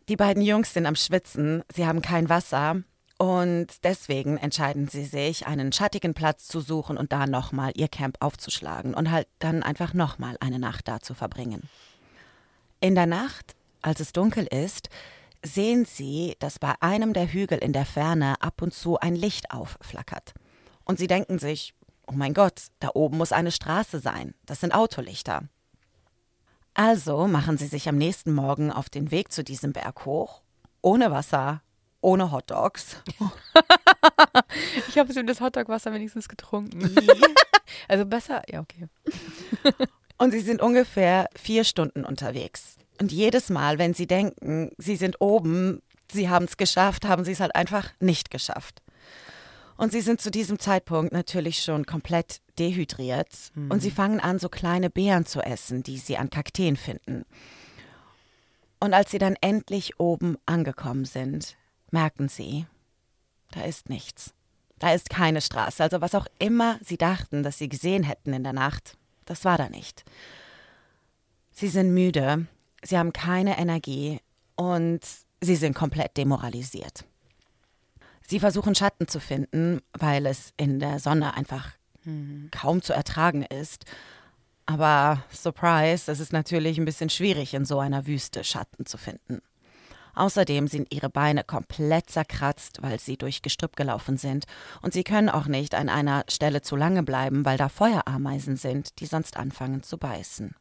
die 0.10 0.15
beiden 0.15 0.41
Jungs 0.41 0.74
sind 0.74 0.88
am 0.88 0.96
Schwitzen, 0.96 1.63
sie 1.74 1.86
haben 1.86 2.01
kein 2.01 2.29
Wasser 2.29 2.82
und 3.17 3.83
deswegen 3.83 4.38
entscheiden 4.38 4.88
sie 4.88 5.05
sich, 5.05 5.47
einen 5.47 5.71
schattigen 5.71 6.13
Platz 6.13 6.47
zu 6.47 6.59
suchen 6.59 6.97
und 6.97 7.12
da 7.12 7.25
nochmal 7.25 7.71
ihr 7.75 7.88
Camp 7.88 8.17
aufzuschlagen 8.19 8.93
und 8.93 9.09
halt 9.09 9.27
dann 9.39 9.63
einfach 9.63 9.95
nochmal 9.95 10.38
eine 10.39 10.59
Nacht 10.59 10.88
da 10.88 11.00
zu 11.00 11.15
verbringen. 11.15 11.67
In 12.79 12.93
der 12.93 13.07
Nacht, 13.07 13.55
als 13.81 14.00
es 14.00 14.13
dunkel 14.13 14.45
ist, 14.45 14.89
sehen 15.43 15.86
sie, 15.86 16.36
dass 16.39 16.59
bei 16.59 16.75
einem 16.79 17.13
der 17.13 17.31
Hügel 17.31 17.57
in 17.57 17.74
der 17.74 17.86
Ferne 17.86 18.36
ab 18.39 18.62
und 18.62 18.74
zu 18.74 19.00
ein 19.00 19.15
Licht 19.15 19.50
aufflackert. 19.50 20.33
Und 20.83 21.00
sie 21.00 21.07
denken 21.07 21.39
sich, 21.39 21.74
oh 22.05 22.13
mein 22.13 22.36
Gott, 22.36 22.67
da 22.79 22.91
oben 22.93 23.17
muss 23.17 23.31
eine 23.31 23.51
Straße 23.51 24.00
sein, 24.00 24.36
das 24.45 24.62
sind 24.62 24.75
Autolichter. 24.75 25.43
Also 26.75 27.25
machen 27.25 27.57
sie 27.57 27.65
sich 27.65 27.89
am 27.89 27.97
nächsten 27.97 28.31
Morgen 28.31 28.71
auf 28.71 28.89
den 28.89 29.09
Weg 29.09 29.31
zu 29.31 29.43
diesem 29.43 29.74
Berg 29.74 30.05
hoch, 30.05 30.43
ohne 30.83 31.09
Wasser, 31.09 31.63
ohne 32.01 32.32
Hotdogs. 32.32 32.98
Ich 34.89 34.98
habe 34.98 35.13
das 35.13 35.42
Hotdog-Wasser 35.42 35.94
wenigstens 35.94 36.30
getrunken. 36.30 36.96
Also 37.89 38.06
besser, 38.06 38.44
ja, 38.50 38.62
okay. 38.62 38.88
Und 40.18 40.32
sie 40.32 40.39
sind 40.39 40.62
ungefähr 40.62 41.30
vier 41.36 41.66
Stunden 41.66 42.06
unterwegs. 42.06 42.77
Und 43.00 43.12
jedes 43.12 43.50
Mal, 43.50 43.77
wenn 43.77 43.94
sie 43.94 44.08
denken, 44.08 44.72
sie 44.77 44.96
sind 44.96 45.22
oben, 45.22 45.82
sie 46.12 46.30
haben 46.30 46.46
es 46.46 46.58
geschafft, 46.58 47.06
haben 47.06 47.25
sie 47.25 47.34
es 47.34 47.39
halt 47.39 47.56
einfach 47.56 47.92
nicht 48.00 48.32
geschafft. 48.32 48.82
Und 49.75 49.92
sie 49.92 50.01
sind 50.01 50.22
zu 50.22 50.32
diesem 50.32 50.60
Zeitpunkt 50.60 51.13
natürlich 51.13 51.62
schon 51.62 51.86
komplett 51.86 52.42
dehydriert. 52.58 53.51
Und 53.70 53.82
sie 53.82 53.92
fangen 53.92 54.20
an, 54.20 54.39
so 54.39 54.50
kleine 54.50 54.89
Beeren 54.89 55.25
zu 55.25 55.42
essen, 55.42 55.84
die 55.84 55.98
sie 55.98 56.18
an 56.18 56.32
Kakteen 56.32 56.77
finden. 56.77 57.25
Und 58.80 58.94
als 58.94 59.12
sie 59.12 59.20
dann 59.20 59.36
endlich 59.42 60.00
oben 60.00 60.38
angekommen 60.46 61.06
sind, 61.06 61.57
merken 61.91 62.29
sie, 62.29 62.65
da 63.51 63.62
ist 63.62 63.89
nichts. 63.89 64.34
Da 64.79 64.94
ist 64.94 65.10
keine 65.10 65.41
Straße. 65.41 65.84
Also 65.84 66.01
was 66.01 66.15
auch 66.15 66.27
immer 66.39 66.79
sie 66.84 66.98
dachten, 66.98 67.44
dass 67.44 67.58
sie 67.58 67.70
gesehen 67.70 68.03
hätten 68.03 68.34
in 68.34 68.44
der 68.44 68.53
Nacht, 68.53 68.98
das 69.25 69.44
war 69.46 69.58
da 69.58 69.70
nicht. 69.70 70.06
Sie 71.51 71.67
sind 71.67 71.94
müde, 71.94 72.46
sie 72.84 72.98
haben 72.98 73.13
keine 73.13 73.58
Energie 73.58 74.20
und 74.56 75.01
sie 75.41 75.56
sind 75.56 75.74
komplett 75.74 76.15
demoralisiert. 76.17 77.06
Sie 78.27 78.39
versuchen 78.39 78.75
Schatten 78.75 79.08
zu 79.08 79.20
finden, 79.20 79.82
weil 79.94 80.25
es 80.25 80.53
in 80.58 80.79
der 80.79 81.00
Sonne 81.00 81.34
einfach 81.36 81.72
kaum 82.51 82.82
zu 82.82 82.94
ertragen 82.94 83.44
ist. 83.44 83.86
Aber 84.65 85.24
surprise, 85.34 86.12
es 86.12 86.20
ist 86.20 86.34
natürlich 86.34 86.77
ein 86.77 86.86
bisschen 86.86 87.10
schwierig, 87.10 87.53
in 87.53 87.65
so 87.65 87.79
einer 87.79 88.06
Wüste 88.06 88.44
Schatten 88.44 88.86
zu 88.86 88.98
finden. 88.98 89.41
Außerdem 90.17 90.67
sind 90.67 90.91
ihre 90.91 91.09
Beine 91.09 91.43
komplett 91.43 92.09
zerkratzt, 92.09 92.81
weil 92.81 93.00
sie 93.00 93.17
durch 93.17 93.43
Gestrüpp 93.43 93.75
gelaufen 93.75 94.17
sind. 94.17 94.45
Und 94.81 94.91
sie 94.91 95.03
können 95.03 95.29
auch 95.29 95.45
nicht 95.45 95.75
an 95.75 95.89
einer 95.89 96.24
Stelle 96.27 96.63
zu 96.63 96.75
lange 96.75 97.03
bleiben, 97.03 97.45
weil 97.45 97.57
da 97.57 97.69
Feuerameisen 97.69 98.57
sind, 98.57 99.00
die 99.00 99.05
sonst 99.05 99.38
anfangen 99.38 99.83
zu 99.83 100.00
beißen. 100.00 100.55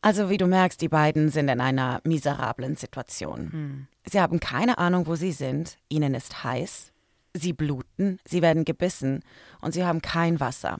Also 0.00 0.30
wie 0.30 0.36
du 0.36 0.46
merkst, 0.46 0.80
die 0.80 0.88
beiden 0.88 1.30
sind 1.30 1.48
in 1.48 1.60
einer 1.60 2.00
miserablen 2.04 2.76
Situation. 2.76 3.88
Sie 4.04 4.20
haben 4.20 4.38
keine 4.38 4.78
Ahnung, 4.78 5.06
wo 5.08 5.16
sie 5.16 5.32
sind, 5.32 5.78
ihnen 5.88 6.14
ist 6.14 6.44
heiß, 6.44 6.92
sie 7.32 7.54
bluten, 7.54 8.20
sie 8.24 8.42
werden 8.42 8.64
gebissen 8.64 9.24
und 9.60 9.72
sie 9.72 9.84
haben 9.84 10.00
kein 10.00 10.38
Wasser. 10.38 10.78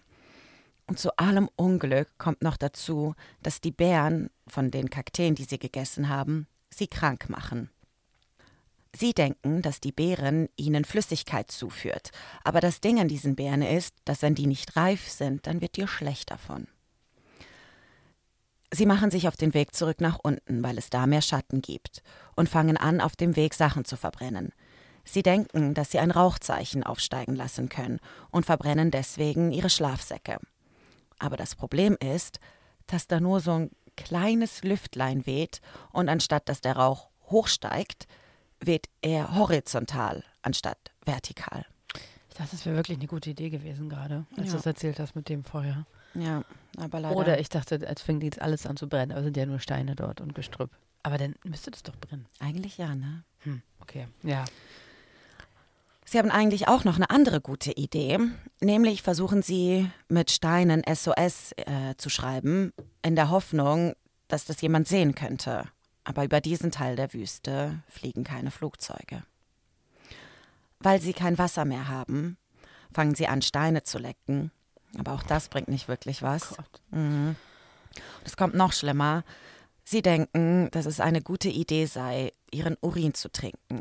Und 0.86 0.98
zu 0.98 1.16
allem 1.16 1.48
Unglück 1.56 2.08
kommt 2.18 2.42
noch 2.42 2.58
dazu, 2.58 3.14
dass 3.42 3.60
die 3.60 3.72
Beeren 3.72 4.28
von 4.46 4.70
den 4.70 4.90
Kakteen, 4.90 5.34
die 5.34 5.44
sie 5.44 5.58
gegessen 5.58 6.10
haben, 6.10 6.46
sie 6.78 6.88
krank 6.88 7.28
machen. 7.28 7.70
Sie 8.96 9.12
denken, 9.12 9.60
dass 9.60 9.80
die 9.80 9.92
Beeren 9.92 10.48
ihnen 10.56 10.84
Flüssigkeit 10.84 11.50
zuführt, 11.50 12.10
aber 12.44 12.60
das 12.60 12.80
Ding 12.80 13.00
an 13.00 13.08
diesen 13.08 13.34
Beeren 13.34 13.62
ist, 13.62 13.94
dass 14.04 14.22
wenn 14.22 14.36
die 14.36 14.46
nicht 14.46 14.76
reif 14.76 15.08
sind, 15.08 15.46
dann 15.46 15.60
wird 15.60 15.76
dir 15.76 15.88
schlecht 15.88 16.30
davon. 16.30 16.68
Sie 18.72 18.86
machen 18.86 19.10
sich 19.10 19.28
auf 19.28 19.36
den 19.36 19.54
Weg 19.54 19.74
zurück 19.74 20.00
nach 20.00 20.18
unten, 20.22 20.62
weil 20.62 20.78
es 20.78 20.90
da 20.90 21.06
mehr 21.06 21.22
Schatten 21.22 21.60
gibt, 21.60 22.02
und 22.34 22.48
fangen 22.48 22.76
an, 22.76 23.00
auf 23.00 23.14
dem 23.16 23.36
Weg 23.36 23.54
Sachen 23.54 23.84
zu 23.84 23.96
verbrennen. 23.96 24.52
Sie 25.04 25.22
denken, 25.22 25.74
dass 25.74 25.90
sie 25.90 25.98
ein 25.98 26.10
Rauchzeichen 26.10 26.82
aufsteigen 26.82 27.36
lassen 27.36 27.68
können 27.68 28.00
und 28.30 28.46
verbrennen 28.46 28.90
deswegen 28.90 29.52
ihre 29.52 29.70
Schlafsäcke. 29.70 30.38
Aber 31.18 31.36
das 31.36 31.54
Problem 31.54 31.96
ist, 32.00 32.40
dass 32.86 33.06
da 33.06 33.20
nur 33.20 33.40
so 33.40 33.52
ein 33.52 33.70
kleines 33.96 34.62
Lüftlein 34.62 35.26
weht 35.26 35.60
und 35.92 36.08
anstatt 36.08 36.48
dass 36.48 36.60
der 36.60 36.76
Rauch 36.76 37.10
hochsteigt, 37.30 38.06
weht 38.60 38.88
er 39.02 39.34
horizontal 39.36 40.22
anstatt 40.42 40.78
vertikal. 41.04 41.64
Ich 42.30 42.34
dachte, 42.38 42.50
das 42.52 42.66
wäre 42.66 42.76
wirklich 42.76 42.98
eine 42.98 43.06
gute 43.06 43.30
Idee 43.30 43.50
gewesen 43.50 43.88
gerade, 43.88 44.26
als 44.36 44.46
Ja. 44.48 44.52
du 44.54 44.58
es 44.58 44.66
erzählt 44.66 44.98
hast 44.98 45.14
mit 45.14 45.28
dem 45.28 45.44
Feuer. 45.44 45.86
Ja, 46.14 46.42
aber 46.78 47.00
leider. 47.00 47.16
Oder 47.16 47.38
ich 47.40 47.48
dachte, 47.48 47.86
als 47.86 48.02
fängt 48.02 48.22
jetzt 48.22 48.40
alles 48.40 48.66
an 48.66 48.76
zu 48.76 48.88
brennen, 48.88 49.12
aber 49.12 49.20
es 49.20 49.24
sind 49.24 49.36
ja 49.36 49.46
nur 49.46 49.58
Steine 49.60 49.94
dort 49.96 50.20
und 50.20 50.34
Gestrüpp. 50.34 50.70
Aber 51.02 51.18
dann 51.18 51.34
müsste 51.44 51.70
das 51.70 51.82
doch 51.82 51.96
brennen. 51.96 52.26
eigentlich 52.40 52.78
ja, 52.78 52.94
ne? 52.94 53.24
Hm, 53.40 53.62
okay. 53.80 54.08
Ja. 54.22 54.44
Sie 56.04 56.18
haben 56.18 56.30
eigentlich 56.30 56.68
auch 56.68 56.84
noch 56.84 56.96
eine 56.96 57.10
andere 57.10 57.40
gute 57.40 57.72
Idee, 57.72 58.18
nämlich 58.60 59.02
versuchen 59.02 59.42
Sie 59.42 59.90
mit 60.08 60.30
Steinen 60.30 60.82
SOS 60.86 61.52
äh, 61.56 61.96
zu 61.96 62.10
schreiben, 62.10 62.72
in 63.02 63.16
der 63.16 63.30
Hoffnung, 63.30 63.94
dass 64.28 64.44
das 64.44 64.60
jemand 64.60 64.86
sehen 64.86 65.14
könnte. 65.14 65.64
Aber 66.04 66.24
über 66.24 66.40
diesen 66.40 66.70
Teil 66.70 66.96
der 66.96 67.12
Wüste 67.14 67.82
fliegen 67.88 68.24
keine 68.24 68.50
Flugzeuge. 68.50 69.22
Weil 70.78 71.00
Sie 71.00 71.14
kein 71.14 71.38
Wasser 71.38 71.64
mehr 71.64 71.88
haben, 71.88 72.36
fangen 72.92 73.14
Sie 73.14 73.26
an, 73.26 73.40
Steine 73.40 73.84
zu 73.84 73.98
lecken. 73.98 74.50
Aber 74.98 75.12
auch 75.12 75.22
das 75.22 75.48
bringt 75.48 75.68
nicht 75.68 75.88
wirklich 75.88 76.22
was. 76.22 76.50
Gott. 76.50 76.82
Mhm. 76.90 77.36
Es 78.24 78.36
kommt 78.36 78.54
noch 78.54 78.72
schlimmer. 78.72 79.24
Sie 79.84 80.02
denken, 80.02 80.70
dass 80.72 80.86
es 80.86 81.00
eine 81.00 81.22
gute 81.22 81.48
Idee 81.48 81.86
sei, 81.86 82.32
ihren 82.50 82.76
Urin 82.80 83.14
zu 83.14 83.30
trinken. 83.30 83.80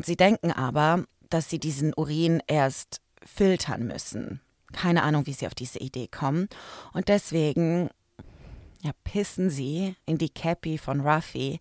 Und 0.00 0.06
sie 0.06 0.16
denken 0.16 0.50
aber, 0.50 1.04
dass 1.28 1.50
sie 1.50 1.58
diesen 1.58 1.92
Urin 1.92 2.42
erst 2.46 3.02
filtern 3.22 3.86
müssen. 3.86 4.40
Keine 4.72 5.02
Ahnung, 5.02 5.26
wie 5.26 5.34
sie 5.34 5.46
auf 5.46 5.54
diese 5.54 5.78
Idee 5.78 6.08
kommen. 6.08 6.48
Und 6.94 7.08
deswegen 7.08 7.90
ja, 8.80 8.92
pissen 9.04 9.50
sie 9.50 9.94
in 10.06 10.16
die 10.16 10.30
Cappy 10.30 10.78
von 10.78 11.02
Ruffy. 11.02 11.60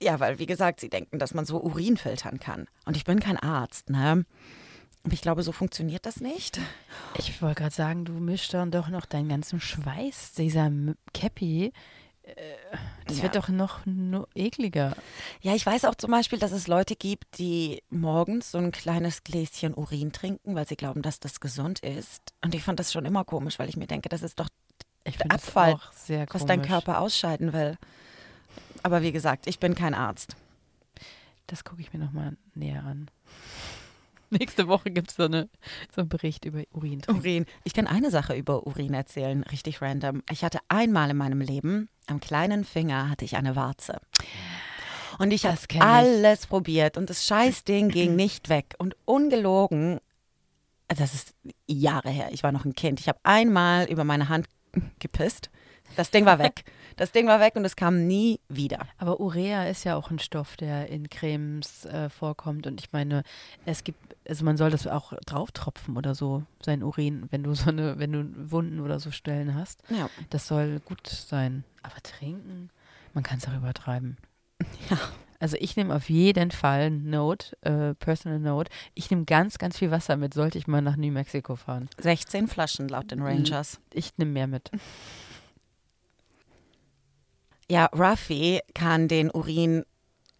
Ja, 0.00 0.20
weil, 0.20 0.38
wie 0.38 0.46
gesagt, 0.46 0.80
sie 0.80 0.88
denken, 0.88 1.18
dass 1.18 1.34
man 1.34 1.44
so 1.44 1.60
Urin 1.60 1.98
filtern 1.98 2.40
kann. 2.40 2.66
Und 2.86 2.96
ich 2.96 3.04
bin 3.04 3.20
kein 3.20 3.36
Arzt, 3.36 3.90
ne? 3.90 4.24
Ich 5.10 5.20
glaube, 5.20 5.42
so 5.42 5.52
funktioniert 5.52 6.06
das 6.06 6.22
nicht. 6.22 6.58
Ich 7.18 7.42
wollte 7.42 7.60
gerade 7.60 7.74
sagen, 7.74 8.06
du 8.06 8.14
mischst 8.14 8.54
dann 8.54 8.70
doch 8.70 8.88
noch 8.88 9.04
deinen 9.04 9.28
ganzen 9.28 9.60
Schweiß, 9.60 10.32
dieser 10.32 10.72
Cappy. 11.12 11.74
Äh, 12.24 12.54
Das 13.06 13.18
Ja. 13.18 13.24
wird 13.24 13.36
doch 13.36 13.48
noch 13.48 13.84
nur 13.84 14.28
ekliger. 14.34 14.96
Ja, 15.42 15.54
ich 15.54 15.66
weiß 15.66 15.84
auch 15.84 15.94
zum 15.94 16.10
Beispiel, 16.10 16.38
dass 16.38 16.52
es 16.52 16.66
Leute 16.68 16.96
gibt, 16.96 17.38
die 17.38 17.82
morgens 17.90 18.50
so 18.50 18.56
ein 18.56 18.72
kleines 18.72 19.24
Gläschen 19.24 19.74
Urin 19.74 20.10
trinken, 20.12 20.54
weil 20.54 20.66
sie 20.66 20.76
glauben, 20.76 21.02
dass 21.02 21.20
das 21.20 21.38
gesund 21.38 21.80
ist. 21.80 22.32
Und 22.42 22.54
ich 22.54 22.62
fand 22.62 22.80
das 22.80 22.92
schon 22.92 23.04
immer 23.04 23.24
komisch, 23.24 23.58
weil 23.58 23.68
ich 23.68 23.76
mir 23.76 23.86
denke, 23.86 24.08
das 24.08 24.22
ist 24.22 24.40
doch, 24.40 24.48
Abfall, 25.28 25.76
was 26.30 26.46
dein 26.46 26.62
Körper 26.62 27.00
ausscheiden 27.00 27.52
will. 27.52 27.76
Aber 28.82 29.02
wie 29.02 29.12
gesagt, 29.12 29.46
ich 29.46 29.58
bin 29.58 29.74
kein 29.74 29.92
Arzt. 29.92 30.34
Das 31.46 31.62
gucke 31.62 31.82
ich 31.82 31.92
mir 31.92 31.98
nochmal 31.98 32.38
näher 32.54 32.84
an. 32.84 33.10
Nächste 34.38 34.68
Woche 34.68 34.90
gibt 34.90 35.10
es 35.10 35.16
so, 35.16 35.24
eine, 35.24 35.48
so 35.94 36.00
einen 36.00 36.08
Bericht 36.08 36.44
über 36.44 36.62
Urin. 36.72 37.02
Urin. 37.08 37.46
Ich 37.62 37.72
kann 37.72 37.86
eine 37.86 38.10
Sache 38.10 38.34
über 38.34 38.66
Urin 38.66 38.94
erzählen, 38.94 39.42
richtig 39.44 39.80
random. 39.80 40.22
Ich 40.30 40.44
hatte 40.44 40.58
einmal 40.68 41.10
in 41.10 41.16
meinem 41.16 41.40
Leben, 41.40 41.88
am 42.06 42.20
kleinen 42.20 42.64
Finger 42.64 43.08
hatte 43.08 43.24
ich 43.24 43.36
eine 43.36 43.56
Warze. 43.56 44.00
Und 45.18 45.32
ich 45.32 45.46
habe 45.46 45.56
kenn 45.68 45.80
ich. 45.80 45.86
alles 45.86 46.46
probiert 46.46 46.96
und 46.96 47.08
das 47.10 47.24
Scheißding 47.24 47.88
ging 47.88 48.16
nicht 48.16 48.48
weg. 48.48 48.74
Und 48.78 48.96
ungelogen, 49.04 50.00
das 50.88 51.14
ist 51.14 51.34
Jahre 51.66 52.10
her, 52.10 52.28
ich 52.32 52.42
war 52.42 52.52
noch 52.52 52.64
ein 52.64 52.74
Kind. 52.74 53.00
Ich 53.00 53.08
habe 53.08 53.20
einmal 53.22 53.86
über 53.90 54.04
meine 54.04 54.28
Hand 54.28 54.48
gepisst. 54.98 55.50
Das 55.96 56.10
Ding 56.10 56.26
war 56.26 56.38
weg. 56.38 56.64
Das 56.96 57.10
Ding 57.10 57.26
war 57.26 57.40
weg 57.40 57.56
und 57.56 57.64
es 57.64 57.74
kam 57.74 58.06
nie 58.06 58.38
wieder. 58.48 58.86
Aber 58.98 59.18
Urea 59.18 59.64
ist 59.64 59.82
ja 59.82 59.96
auch 59.96 60.12
ein 60.12 60.20
Stoff, 60.20 60.56
der 60.56 60.88
in 60.90 61.10
Cremes 61.10 61.86
äh, 61.86 62.08
vorkommt. 62.08 62.68
Und 62.68 62.80
ich 62.80 62.92
meine, 62.92 63.24
es 63.66 63.82
gibt, 63.82 64.14
also 64.28 64.44
man 64.44 64.56
soll 64.56 64.70
das 64.70 64.86
auch 64.86 65.12
drauftropfen 65.26 65.96
oder 65.96 66.14
so, 66.14 66.44
sein 66.62 66.84
Urin, 66.84 67.26
wenn 67.30 67.42
du 67.42 67.52
so 67.54 67.70
eine, 67.70 67.98
wenn 67.98 68.12
du 68.12 68.50
Wunden 68.52 68.78
oder 68.78 69.00
so 69.00 69.10
Stellen 69.10 69.56
hast. 69.56 69.82
Ja. 69.88 70.08
Das 70.30 70.46
soll 70.46 70.80
gut 70.84 71.08
sein. 71.08 71.64
Aber 71.82 72.00
trinken, 72.02 72.70
man 73.12 73.24
kann 73.24 73.38
es 73.38 73.48
auch 73.48 73.56
übertreiben. 73.56 74.16
Ja. 74.88 74.98
Also 75.40 75.56
ich 75.58 75.76
nehme 75.76 75.94
auf 75.94 76.08
jeden 76.08 76.52
Fall 76.52 76.90
Note, 76.90 77.54
äh, 77.62 77.94
Personal 77.96 78.38
Note. 78.38 78.70
Ich 78.94 79.10
nehme 79.10 79.24
ganz, 79.24 79.58
ganz 79.58 79.76
viel 79.78 79.90
Wasser 79.90 80.16
mit, 80.16 80.32
sollte 80.32 80.56
ich 80.56 80.66
mal 80.66 80.80
nach 80.80 80.96
New 80.96 81.10
Mexico 81.10 81.56
fahren. 81.56 81.90
16 81.98 82.48
Flaschen 82.48 82.88
laut 82.88 83.10
den 83.10 83.20
Rangers. 83.20 83.78
Ich 83.92 84.16
nehme 84.16 84.30
mehr 84.30 84.46
mit. 84.46 84.70
Ja, 87.68 87.86
Ruffy 87.86 88.60
kann 88.74 89.08
den 89.08 89.30
Urin 89.30 89.84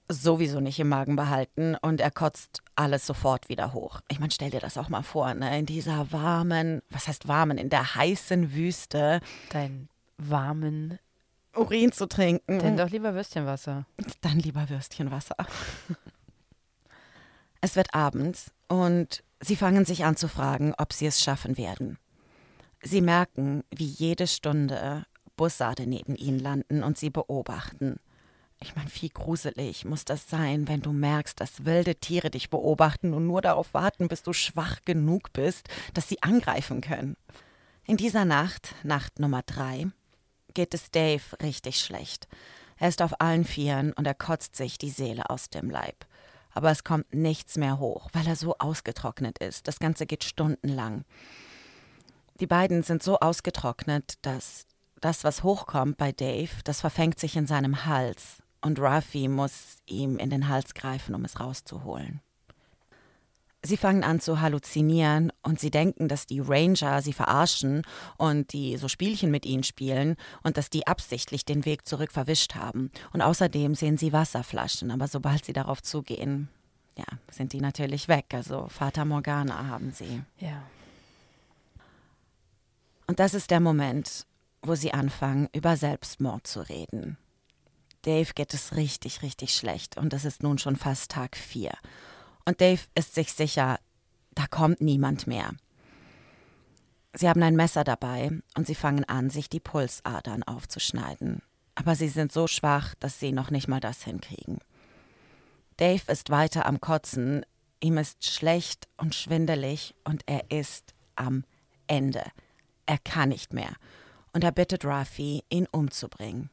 sowieso 0.09 0.61
nicht 0.61 0.79
im 0.79 0.89
Magen 0.89 1.17
behalten 1.17 1.77
und 1.81 2.01
er 2.01 2.11
kotzt 2.11 2.63
alles 2.77 3.07
sofort 3.07 3.49
wieder 3.49 3.73
hoch. 3.73 4.01
Ich 4.09 4.21
meine, 4.21 4.33
stell 4.33 4.51
dir 4.51 4.61
das 4.61 4.77
auch 4.77 4.89
mal 4.89 5.03
vor, 5.03 5.33
ne? 5.33 5.59
in 5.59 5.67
dieser 5.67 6.13
warmen, 6.13 6.83
was 6.91 7.09
heißt 7.09 7.27
warmen, 7.27 7.57
in 7.57 7.71
der 7.71 7.95
heißen 7.95 8.53
Wüste. 8.53 9.21
Deinen 9.51 9.89
warmen 10.19 10.99
Urin 11.57 11.93
zu 11.93 12.07
trinken. 12.07 12.59
Denn 12.59 12.77
doch 12.77 12.91
lieber 12.91 13.15
Würstchenwasser. 13.15 13.87
Dann 14.21 14.39
lieber 14.39 14.69
Würstchenwasser. 14.69 15.37
es 17.61 17.77
wird 17.77 17.95
abends 17.95 18.53
und 18.69 19.23
sie 19.41 19.57
fangen 19.57 19.85
sich 19.85 20.05
an 20.05 20.17
zu 20.17 20.29
fragen, 20.29 20.75
ob 20.77 20.93
sie 20.93 21.07
es 21.07 21.23
schaffen 21.23 21.57
werden. 21.57 21.99
Sie 22.83 23.01
merken, 23.01 23.65
wie 23.71 23.87
jede 23.87 24.27
Stunde 24.27 25.07
Bussarde 25.37 25.87
neben 25.87 26.17
ihnen 26.17 26.39
landen 26.39 26.83
und 26.83 26.99
sie 26.99 27.11
beobachten. 27.11 27.99
Ich 28.61 28.77
meine, 28.77 28.91
wie 29.01 29.09
gruselig 29.09 29.85
muss 29.85 30.05
das 30.05 30.31
sein, 30.31 30.69
wenn 30.69 30.81
du 30.81 30.93
merkst, 30.93 31.39
dass 31.39 31.65
wilde 31.65 31.97
Tiere 31.97 32.31
dich 32.31 32.51
beobachten 32.51 33.13
und 33.13 33.27
nur 33.27 33.43
darauf 33.43 33.75
warten, 33.75 34.09
bis 34.09 34.23
du 34.23 34.33
schwach 34.33 34.81
genug 34.85 35.33
bist, 35.33 35.69
dass 35.93 36.09
sie 36.09 36.23
angreifen 36.23 36.81
können. 36.81 37.17
In 37.85 37.97
dieser 37.97 38.25
Nacht, 38.25 38.75
Nacht 38.83 39.19
Nummer 39.19 39.43
drei, 39.43 39.89
geht 40.55 40.73
es 40.73 40.91
Dave 40.91 41.23
richtig 41.43 41.79
schlecht. 41.79 42.29
Er 42.79 42.89
ist 42.89 43.03
auf 43.03 43.21
allen 43.21 43.45
Vieren 43.45 43.93
und 43.93 44.07
er 44.07 44.15
kotzt 44.15 44.57
sich 44.57 44.79
die 44.79 44.91
Seele 44.91 45.29
aus 45.29 45.51
dem 45.51 45.69
Leib. 45.69 46.07
Aber 46.53 46.71
es 46.71 46.85
kommt 46.85 47.13
nichts 47.13 47.57
mehr 47.57 47.79
hoch, 47.79 48.09
weil 48.13 48.27
er 48.27 48.37
so 48.37 48.57
ausgetrocknet 48.59 49.39
ist. 49.39 49.69
Das 49.69 49.81
Ganze 49.81 50.07
geht 50.07 50.25
stundenlang. 50.25 51.05
Die 52.41 52.47
beiden 52.47 52.83
sind 52.83 53.03
so 53.03 53.19
ausgetrocknet, 53.19 54.15
dass 54.23 54.67
das, 55.05 55.25
was 55.25 55.43
hochkommt 55.43 55.97
bei 55.97 56.13
Dave, 56.13 56.51
das 56.65 56.81
verfängt 56.81 57.19
sich 57.19 57.37
in 57.37 57.47
seinem 57.47 57.85
Hals 57.85 58.39
und 58.63 58.81
Ruffy 58.81 59.29
muss 59.29 59.77
ihm 59.87 60.17
in 60.17 60.31
den 60.31 60.49
Hals 60.49 60.75
greifen, 60.75 61.15
um 61.15 61.25
es 61.25 61.39
rauszuholen. 61.39 62.21
Sie 63.63 63.77
fangen 63.79 64.05
an 64.05 64.21
zu 64.21 64.41
halluzinieren 64.41 65.33
und 65.43 65.59
sie 65.59 65.71
denken, 65.71 66.09
dass 66.09 66.27
die 66.27 66.41
Ranger 66.41 67.01
sie 67.01 67.15
verarschen 67.15 67.83
und 68.19 68.53
die 68.53 68.77
so 68.77 68.89
Spielchen 68.89 69.31
mit 69.31 69.47
ihnen 69.47 69.63
spielen 69.63 70.17
und 70.43 70.59
dass 70.59 70.69
die 70.69 70.87
absichtlich 70.87 71.47
den 71.47 71.65
Weg 71.65 71.87
zurück 71.87 72.13
verwischt 72.13 72.55
haben. 72.57 72.91
Und 73.13 73.23
außerdem 73.23 73.75
sehen 73.75 73.97
sie 73.97 74.13
Wasserflaschen, 74.13 74.91
aber 74.91 75.09
sobald 75.09 75.47
sie 75.47 75.55
darauf 75.55 75.83
zugehen, 75.83 76.49
ja, 76.97 77.07
sind 77.31 77.55
die 77.55 77.61
natürlich 77.61 78.09
weg. 78.09 78.27
Also 78.33 78.69
Vater 78.69 79.07
Morgana 79.07 79.67
haben 79.67 79.93
sie. 79.93 80.23
Ja. 80.39 80.63
Und 83.07 83.19
das 83.19 83.33
ist 83.33 83.51
der 83.51 83.61
Moment, 83.61 84.27
wo 84.67 84.75
sie 84.75 84.93
anfangen, 84.93 85.49
über 85.53 85.77
Selbstmord 85.77 86.47
zu 86.47 86.61
reden. 86.61 87.19
Dave 88.03 88.33
geht 88.35 88.53
es 88.53 88.77
richtig, 88.77 89.23
richtig 89.23 89.55
schlecht 89.55 89.97
und 89.97 90.13
es 90.13 90.25
ist 90.25 90.43
nun 90.43 90.59
schon 90.59 90.77
fast 90.77 91.11
Tag 91.11 91.37
vier. 91.37 91.73
Und 92.45 92.61
Dave 92.61 92.83
ist 92.95 93.15
sich 93.15 93.33
sicher, 93.33 93.79
da 94.35 94.47
kommt 94.47 94.81
niemand 94.81 95.27
mehr. 95.27 95.53
Sie 97.15 97.29
haben 97.29 97.43
ein 97.43 97.57
Messer 97.57 97.85
dabei 97.85 98.31
und 98.57 98.67
sie 98.67 98.75
fangen 98.75 99.05
an, 99.05 99.31
sich 99.31 99.49
die 99.49 99.61
Pulsadern 99.61 100.43
aufzuschneiden. 100.43 101.43
Aber 101.77 101.95
sie 101.95 102.09
sind 102.09 102.33
so 102.33 102.47
schwach, 102.47 102.95
dass 103.01 103.19
sie 103.19 103.33
noch 103.33 103.51
nicht 103.51 103.69
mal 103.69 103.81
das 103.81 104.03
hinkriegen. 104.03 104.59
Dave 105.77 106.13
ist 106.13 106.31
weiter 106.31 106.67
am 106.67 106.81
Kotzen, 106.81 107.45
ihm 107.81 107.99
ist 107.99 108.25
schlecht 108.25 108.89
und 108.97 109.15
schwindelig 109.15 109.95
und 110.05 110.23
er 110.27 110.51
ist 110.51 110.95
am 111.17 111.45
Ende. 111.87 112.23
Er 112.87 112.99
kann 112.99 113.31
nicht 113.31 113.53
mehr 113.55 113.75
und 114.35 114.45
er 114.45 114.53
bittet 114.53 114.85
Ruffy, 114.85 115.43
ihn 115.49 115.67
umzubringen. 115.71 116.51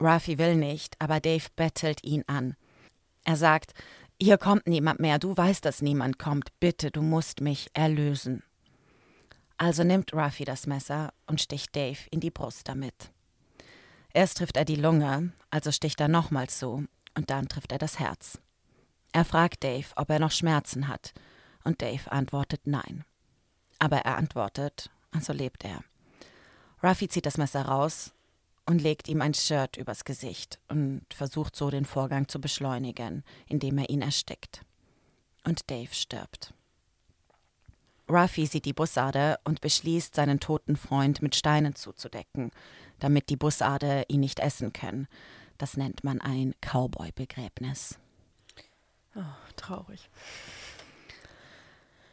Ruffy 0.00 0.38
will 0.38 0.56
nicht, 0.56 1.00
aber 1.00 1.20
Dave 1.20 1.46
bettelt 1.54 2.02
ihn 2.02 2.24
an. 2.26 2.56
Er 3.24 3.36
sagt, 3.36 3.72
hier 4.20 4.38
kommt 4.38 4.66
niemand 4.66 4.98
mehr, 4.98 5.18
du 5.18 5.36
weißt, 5.36 5.64
dass 5.64 5.82
niemand 5.82 6.18
kommt, 6.18 6.58
bitte, 6.58 6.90
du 6.90 7.02
musst 7.02 7.40
mich 7.40 7.68
erlösen. 7.74 8.42
Also 9.58 9.84
nimmt 9.84 10.12
Ruffy 10.12 10.44
das 10.44 10.66
Messer 10.66 11.12
und 11.26 11.40
sticht 11.40 11.76
Dave 11.76 11.98
in 12.10 12.20
die 12.20 12.30
Brust 12.30 12.68
damit. 12.68 13.10
Erst 14.12 14.38
trifft 14.38 14.56
er 14.56 14.64
die 14.64 14.76
Lunge, 14.76 15.32
also 15.50 15.70
sticht 15.70 16.00
er 16.00 16.08
nochmals 16.08 16.58
zu, 16.58 16.86
und 17.14 17.30
dann 17.30 17.48
trifft 17.48 17.72
er 17.72 17.78
das 17.78 17.98
Herz. 17.98 18.38
Er 19.12 19.24
fragt 19.24 19.64
Dave, 19.64 19.86
ob 19.96 20.10
er 20.10 20.18
noch 20.18 20.30
Schmerzen 20.30 20.88
hat, 20.88 21.12
und 21.64 21.82
Dave 21.82 22.10
antwortet 22.10 22.62
nein. 22.64 23.04
Aber 23.78 23.98
er 23.98 24.16
antwortet, 24.16 24.90
also 25.10 25.32
lebt 25.32 25.64
er. 25.64 25.82
Ruffy 26.86 27.08
zieht 27.08 27.26
das 27.26 27.36
Messer 27.36 27.62
raus 27.62 28.12
und 28.64 28.80
legt 28.80 29.08
ihm 29.08 29.20
ein 29.20 29.34
Shirt 29.34 29.76
übers 29.76 30.04
Gesicht 30.04 30.60
und 30.68 31.02
versucht 31.12 31.56
so 31.56 31.68
den 31.68 31.84
Vorgang 31.84 32.28
zu 32.28 32.40
beschleunigen, 32.40 33.24
indem 33.48 33.78
er 33.78 33.90
ihn 33.90 34.02
erstickt. 34.02 34.64
Und 35.44 35.68
Dave 35.68 35.92
stirbt. 35.92 36.54
Ruffy 38.08 38.46
sieht 38.46 38.66
die 38.66 38.72
Bussarde 38.72 39.40
und 39.42 39.60
beschließt, 39.60 40.14
seinen 40.14 40.38
toten 40.38 40.76
Freund 40.76 41.22
mit 41.22 41.34
Steinen 41.34 41.74
zuzudecken, 41.74 42.52
damit 43.00 43.30
die 43.30 43.36
Bussarde 43.36 44.04
ihn 44.06 44.20
nicht 44.20 44.38
essen 44.38 44.72
können. 44.72 45.08
Das 45.58 45.76
nennt 45.76 46.04
man 46.04 46.20
ein 46.20 46.54
Cowboy-Begräbnis. 46.60 47.98
Oh, 49.16 49.22
traurig. 49.56 50.08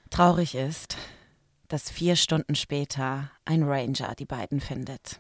Traurig 0.10 0.56
ist, 0.56 0.98
dass 1.74 1.90
vier 1.90 2.16
Stunden 2.16 2.54
später 2.54 3.32
ein 3.46 3.64
Ranger 3.64 4.14
die 4.14 4.26
beiden 4.26 4.62
findet. 4.62 5.20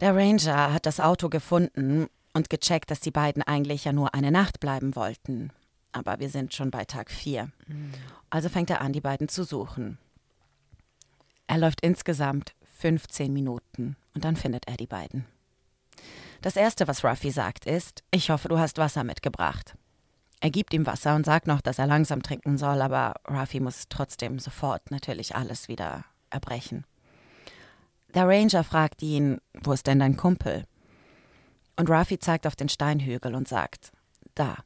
Der 0.00 0.14
Ranger 0.14 0.72
hat 0.72 0.86
das 0.86 1.00
Auto 1.00 1.28
gefunden 1.28 2.06
und 2.34 2.50
gecheckt, 2.50 2.92
dass 2.92 3.00
die 3.00 3.10
beiden 3.10 3.42
eigentlich 3.42 3.84
ja 3.84 3.92
nur 3.92 4.14
eine 4.14 4.30
Nacht 4.30 4.60
bleiben 4.60 4.94
wollten. 4.94 5.50
Aber 5.90 6.20
wir 6.20 6.30
sind 6.30 6.54
schon 6.54 6.70
bei 6.70 6.84
Tag 6.84 7.10
vier. 7.10 7.50
Also 8.30 8.48
fängt 8.48 8.70
er 8.70 8.80
an, 8.80 8.92
die 8.92 9.00
beiden 9.00 9.28
zu 9.28 9.42
suchen. 9.42 9.98
Er 11.48 11.58
läuft 11.58 11.80
insgesamt 11.80 12.54
15 12.78 13.32
Minuten 13.32 13.96
und 14.14 14.24
dann 14.24 14.36
findet 14.36 14.68
er 14.68 14.76
die 14.76 14.86
beiden. 14.86 15.24
Das 16.42 16.54
Erste, 16.54 16.86
was 16.86 17.02
Ruffy 17.02 17.32
sagt, 17.32 17.66
ist, 17.66 18.04
ich 18.12 18.30
hoffe, 18.30 18.46
du 18.46 18.60
hast 18.60 18.78
Wasser 18.78 19.02
mitgebracht. 19.02 19.74
Er 20.40 20.50
gibt 20.50 20.74
ihm 20.74 20.86
Wasser 20.86 21.14
und 21.14 21.24
sagt 21.24 21.46
noch, 21.46 21.60
dass 21.60 21.78
er 21.78 21.86
langsam 21.86 22.22
trinken 22.22 22.58
soll, 22.58 22.82
aber 22.82 23.14
Ruffy 23.28 23.60
muss 23.60 23.84
trotzdem 23.88 24.38
sofort 24.38 24.90
natürlich 24.90 25.34
alles 25.34 25.68
wieder 25.68 26.04
erbrechen. 26.30 26.84
Der 28.14 28.28
Ranger 28.28 28.64
fragt 28.64 29.02
ihn, 29.02 29.40
wo 29.62 29.72
ist 29.72 29.86
denn 29.86 29.98
dein 29.98 30.16
Kumpel? 30.16 30.64
Und 31.76 31.90
Ruffy 31.90 32.18
zeigt 32.18 32.46
auf 32.46 32.56
den 32.56 32.68
Steinhügel 32.68 33.34
und 33.34 33.48
sagt, 33.48 33.92
da. 34.34 34.56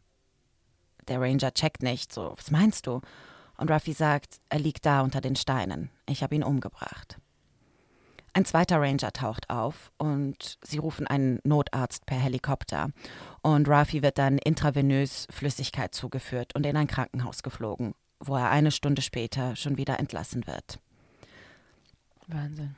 Der 1.09 1.21
Ranger 1.21 1.53
checkt 1.53 1.83
nicht, 1.83 2.13
so, 2.13 2.33
was 2.37 2.51
meinst 2.51 2.87
du? 2.87 3.01
Und 3.57 3.71
Ruffy 3.71 3.93
sagt, 3.93 4.41
er 4.49 4.59
liegt 4.59 4.87
da 4.87 5.01
unter 5.03 5.21
den 5.21 5.37
Steinen. 5.37 5.91
Ich 6.09 6.23
habe 6.23 6.35
ihn 6.35 6.45
umgebracht. 6.45 7.19
Ein 8.33 8.45
zweiter 8.45 8.81
Ranger 8.81 9.13
taucht 9.13 9.51
auf 9.51 9.91
und 9.99 10.59
sie 10.63 10.79
rufen 10.79 11.07
einen 11.07 11.41
Notarzt 11.43 12.07
per 12.07 12.19
Helikopter. 12.19 12.91
Und 13.43 13.69
Rafi 13.69 14.03
wird 14.03 14.19
dann 14.19 14.39
intravenös 14.39 15.27
Flüssigkeit 15.31 15.95
zugeführt 15.95 16.55
und 16.55 16.65
in 16.65 16.77
ein 16.77 16.87
Krankenhaus 16.87 17.43
geflogen, 17.43 17.95
wo 18.21 18.37
er 18.37 18.51
eine 18.51 18.71
Stunde 18.71 19.03
später 19.03 19.57
schon 19.57 19.77
wieder 19.77 19.99
entlassen 19.99 20.47
wird. 20.47 20.79
Wahnsinn. 22.29 22.77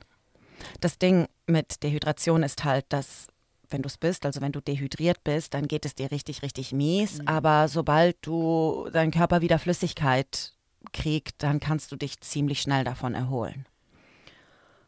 Das 0.80 0.98
Ding 0.98 1.28
mit 1.46 1.82
Dehydration 1.82 2.42
ist 2.42 2.64
halt, 2.64 2.86
dass 2.88 3.26
wenn 3.68 3.82
du 3.82 3.88
es 3.88 3.98
bist, 3.98 4.26
also 4.26 4.40
wenn 4.40 4.52
du 4.52 4.60
dehydriert 4.60 5.24
bist, 5.24 5.54
dann 5.54 5.66
geht 5.66 5.84
es 5.84 5.94
dir 5.94 6.10
richtig, 6.10 6.42
richtig 6.42 6.72
mies. 6.72 7.18
Mhm. 7.18 7.28
Aber 7.28 7.68
sobald 7.68 8.16
du 8.22 8.88
dein 8.92 9.10
Körper 9.10 9.40
wieder 9.40 9.58
Flüssigkeit 9.58 10.54
kriegt, 10.92 11.42
dann 11.42 11.60
kannst 11.60 11.92
du 11.92 11.96
dich 11.96 12.20
ziemlich 12.20 12.60
schnell 12.60 12.84
davon 12.84 13.14
erholen. 13.14 13.66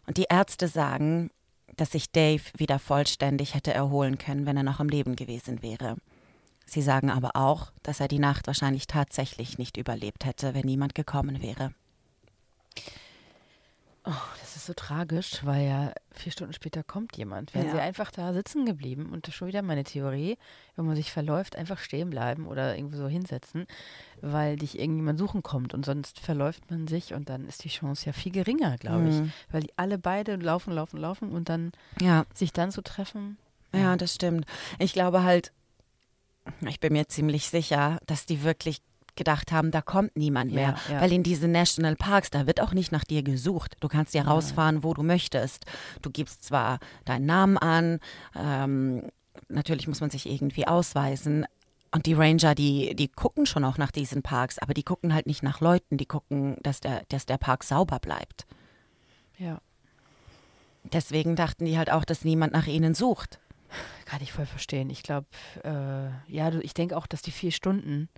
Und 0.06 0.16
die 0.16 0.26
Ärzte 0.28 0.68
sagen, 0.68 1.30
dass 1.76 1.92
sich 1.92 2.10
Dave 2.10 2.42
wieder 2.56 2.78
vollständig 2.78 3.54
hätte 3.54 3.72
erholen 3.72 4.18
können, 4.18 4.46
wenn 4.46 4.56
er 4.56 4.62
noch 4.62 4.80
am 4.80 4.88
Leben 4.88 5.16
gewesen 5.16 5.62
wäre. 5.62 5.96
Sie 6.66 6.82
sagen 6.82 7.10
aber 7.10 7.36
auch, 7.36 7.72
dass 7.82 8.00
er 8.00 8.08
die 8.08 8.18
Nacht 8.18 8.46
wahrscheinlich 8.46 8.86
tatsächlich 8.86 9.58
nicht 9.58 9.76
überlebt 9.76 10.24
hätte, 10.24 10.54
wenn 10.54 10.64
niemand 10.64 10.94
gekommen 10.94 11.42
wäre. 11.42 11.74
Ist 14.64 14.68
so 14.68 14.72
tragisch, 14.86 15.40
weil 15.44 15.66
ja 15.68 15.92
vier 16.12 16.32
Stunden 16.32 16.54
später 16.54 16.82
kommt 16.82 17.18
jemand. 17.18 17.52
Wären 17.52 17.66
Ja. 17.66 17.72
sie 17.72 17.80
einfach 17.80 18.10
da 18.10 18.32
sitzen 18.32 18.64
geblieben 18.64 19.10
und 19.12 19.26
das 19.26 19.34
ist 19.34 19.36
schon 19.36 19.48
wieder 19.48 19.60
meine 19.60 19.84
Theorie, 19.84 20.38
wenn 20.74 20.86
man 20.86 20.96
sich 20.96 21.12
verläuft, 21.12 21.54
einfach 21.54 21.76
stehen 21.76 22.08
bleiben 22.08 22.46
oder 22.46 22.74
irgendwo 22.74 22.96
so 22.96 23.06
hinsetzen, 23.06 23.66
weil 24.22 24.56
dich 24.56 24.78
irgendjemand 24.78 25.18
suchen 25.18 25.42
kommt 25.42 25.74
und 25.74 25.84
sonst 25.84 26.18
verläuft 26.18 26.70
man 26.70 26.86
sich 26.88 27.12
und 27.12 27.28
dann 27.28 27.46
ist 27.46 27.64
die 27.64 27.68
Chance 27.68 28.06
ja 28.06 28.14
viel 28.14 28.32
geringer, 28.32 28.78
glaube 28.78 29.08
ich. 29.08 29.16
Mhm. 29.16 29.32
Weil 29.50 29.60
die 29.64 29.72
alle 29.76 29.98
beide 29.98 30.36
laufen, 30.36 30.72
laufen, 30.72 30.98
laufen 30.98 31.30
und 31.30 31.50
dann 31.50 31.72
Ja, 32.00 32.24
sich 32.32 32.54
dann 32.54 32.72
zu 32.72 32.80
treffen. 32.80 33.36
ja, 33.74 33.98
das 33.98 34.14
stimmt. 34.14 34.46
Ich 34.78 34.94
glaube 34.94 35.24
halt, 35.24 35.52
ich 36.66 36.80
bin 36.80 36.94
mir 36.94 37.06
ziemlich 37.08 37.50
sicher, 37.50 37.98
dass 38.06 38.24
die 38.24 38.42
wirklich 38.44 38.80
gedacht 39.16 39.52
haben, 39.52 39.70
da 39.70 39.82
kommt 39.82 40.16
niemand 40.16 40.52
mehr. 40.52 40.76
Ja, 40.88 40.94
ja. 40.94 41.00
Weil 41.00 41.12
in 41.12 41.22
diesen 41.22 41.52
National 41.52 41.96
Parks, 41.96 42.30
da 42.30 42.46
wird 42.46 42.60
auch 42.60 42.72
nicht 42.72 42.92
nach 42.92 43.04
dir 43.04 43.22
gesucht. 43.22 43.76
Du 43.80 43.88
kannst 43.88 44.14
ja 44.14 44.22
rausfahren, 44.22 44.82
wo 44.82 44.94
du 44.94 45.02
möchtest. 45.02 45.64
Du 46.02 46.10
gibst 46.10 46.44
zwar 46.44 46.78
deinen 47.04 47.26
Namen 47.26 47.58
an, 47.58 48.00
ähm, 48.34 49.02
natürlich 49.48 49.88
muss 49.88 50.00
man 50.00 50.10
sich 50.10 50.28
irgendwie 50.28 50.66
ausweisen. 50.66 51.46
Und 51.90 52.06
die 52.06 52.14
Ranger, 52.14 52.54
die, 52.54 52.96
die 52.96 53.08
gucken 53.08 53.46
schon 53.46 53.64
auch 53.64 53.78
nach 53.78 53.92
diesen 53.92 54.22
Parks, 54.22 54.58
aber 54.58 54.74
die 54.74 54.82
gucken 54.82 55.14
halt 55.14 55.26
nicht 55.26 55.42
nach 55.42 55.60
Leuten, 55.60 55.96
die 55.96 56.06
gucken, 56.06 56.56
dass 56.62 56.80
der, 56.80 57.02
dass 57.08 57.24
der 57.26 57.38
Park 57.38 57.62
sauber 57.62 58.00
bleibt. 58.00 58.46
Ja, 59.38 59.60
Deswegen 60.92 61.34
dachten 61.34 61.64
die 61.64 61.78
halt 61.78 61.90
auch, 61.90 62.04
dass 62.04 62.24
niemand 62.24 62.52
nach 62.52 62.66
ihnen 62.66 62.94
sucht. 62.94 63.40
kann 64.04 64.22
ich 64.22 64.32
voll 64.32 64.46
verstehen. 64.46 64.90
Ich 64.90 65.02
glaube, 65.02 65.26
äh, 65.64 66.32
ja, 66.32 66.52
ich 66.60 66.74
denke 66.74 66.96
auch, 66.96 67.06
dass 67.06 67.22
die 67.22 67.30
vier 67.30 67.52
Stunden, 67.52 68.08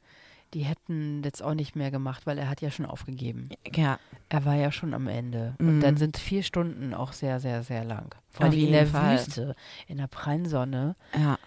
die 0.54 0.62
hätten 0.64 1.22
jetzt 1.24 1.42
auch 1.42 1.54
nicht 1.54 1.76
mehr 1.76 1.90
gemacht, 1.90 2.26
weil 2.26 2.38
er 2.38 2.48
hat 2.48 2.60
ja 2.60 2.70
schon 2.70 2.86
aufgegeben. 2.86 3.48
Ja, 3.74 3.98
Er 4.28 4.44
war 4.44 4.54
ja 4.54 4.72
schon 4.72 4.94
am 4.94 5.08
Ende. 5.08 5.54
Mhm. 5.58 5.68
Und 5.68 5.80
dann 5.80 5.96
sind 5.96 6.16
vier 6.16 6.42
Stunden 6.42 6.94
auch 6.94 7.12
sehr, 7.12 7.40
sehr, 7.40 7.62
sehr 7.62 7.84
lang. 7.84 8.14
Vor 8.30 8.46
allem 8.46 8.58
in 8.58 8.72
der 8.72 8.86
Fall. 8.86 9.18
Wüste, 9.18 9.54
in 9.86 9.98
der 9.98 10.06
prallen 10.08 10.46
Sonne. 10.46 10.96
ja. 11.16 11.38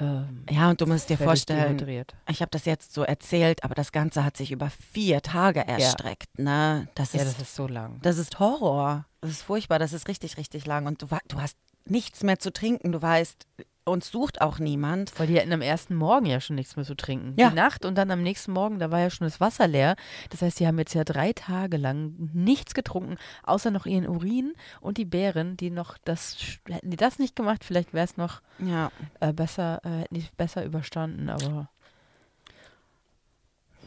Ähm, 0.00 0.44
Ja, 0.48 0.70
und 0.70 0.80
du 0.80 0.86
musst 0.86 1.10
dir 1.10 1.18
vorstellen, 1.18 1.76
dehydriert. 1.76 2.14
ich 2.28 2.40
habe 2.40 2.50
das 2.52 2.66
jetzt 2.66 2.94
so 2.94 3.02
erzählt, 3.02 3.64
aber 3.64 3.74
das 3.74 3.90
Ganze 3.90 4.24
hat 4.24 4.36
sich 4.36 4.52
über 4.52 4.70
vier 4.70 5.22
Tage 5.22 5.66
erstreckt. 5.66 6.38
Ne? 6.38 6.86
Das, 6.94 7.14
Ja, 7.14 7.22
ist, 7.22 7.32
das 7.34 7.42
ist 7.48 7.54
so 7.56 7.66
lang. 7.66 7.98
das 8.02 8.16
ist 8.16 8.38
Horror. 8.38 9.06
Das 9.22 9.30
ist 9.30 9.42
furchtbar, 9.42 9.80
das 9.80 9.92
ist 9.92 10.06
richtig, 10.06 10.36
richtig 10.36 10.66
lang. 10.66 10.86
Und 10.86 11.02
du, 11.02 11.08
du 11.26 11.40
hast 11.40 11.56
nichts 11.84 12.22
mehr 12.22 12.38
zu 12.38 12.52
trinken. 12.52 12.92
Du 12.92 13.02
weißt, 13.02 13.44
uns 13.88 14.10
sucht 14.10 14.40
auch 14.40 14.58
niemand. 14.58 15.18
Weil 15.18 15.26
die 15.26 15.38
hatten 15.38 15.52
am 15.52 15.60
ersten 15.62 15.94
Morgen 15.94 16.26
ja 16.26 16.40
schon 16.40 16.56
nichts 16.56 16.76
mehr 16.76 16.84
zu 16.84 16.94
trinken. 16.94 17.34
Ja. 17.36 17.50
Die 17.50 17.56
Nacht 17.56 17.84
und 17.84 17.96
dann 17.96 18.10
am 18.10 18.22
nächsten 18.22 18.52
Morgen, 18.52 18.78
da 18.78 18.90
war 18.90 19.00
ja 19.00 19.10
schon 19.10 19.26
das 19.26 19.40
Wasser 19.40 19.66
leer. 19.66 19.96
Das 20.30 20.42
heißt, 20.42 20.60
die 20.60 20.66
haben 20.66 20.78
jetzt 20.78 20.94
ja 20.94 21.04
drei 21.04 21.32
Tage 21.32 21.76
lang 21.76 22.14
nichts 22.32 22.74
getrunken, 22.74 23.16
außer 23.42 23.70
noch 23.70 23.86
ihren 23.86 24.08
Urin 24.08 24.52
und 24.80 24.98
die 24.98 25.04
Beeren, 25.04 25.56
die 25.56 25.70
noch 25.70 25.98
das, 26.04 26.36
hätten 26.68 26.90
die 26.90 26.96
das 26.96 27.18
nicht 27.18 27.34
gemacht, 27.36 27.64
vielleicht 27.64 27.92
wäre 27.94 28.04
es 28.04 28.16
noch 28.16 28.40
Ja. 28.58 28.90
äh, 29.20 29.32
besser, 29.32 29.80
äh, 29.84 30.00
hätten 30.02 30.14
die 30.14 30.26
besser 30.36 30.64
überstanden, 30.64 31.28
aber 31.28 31.68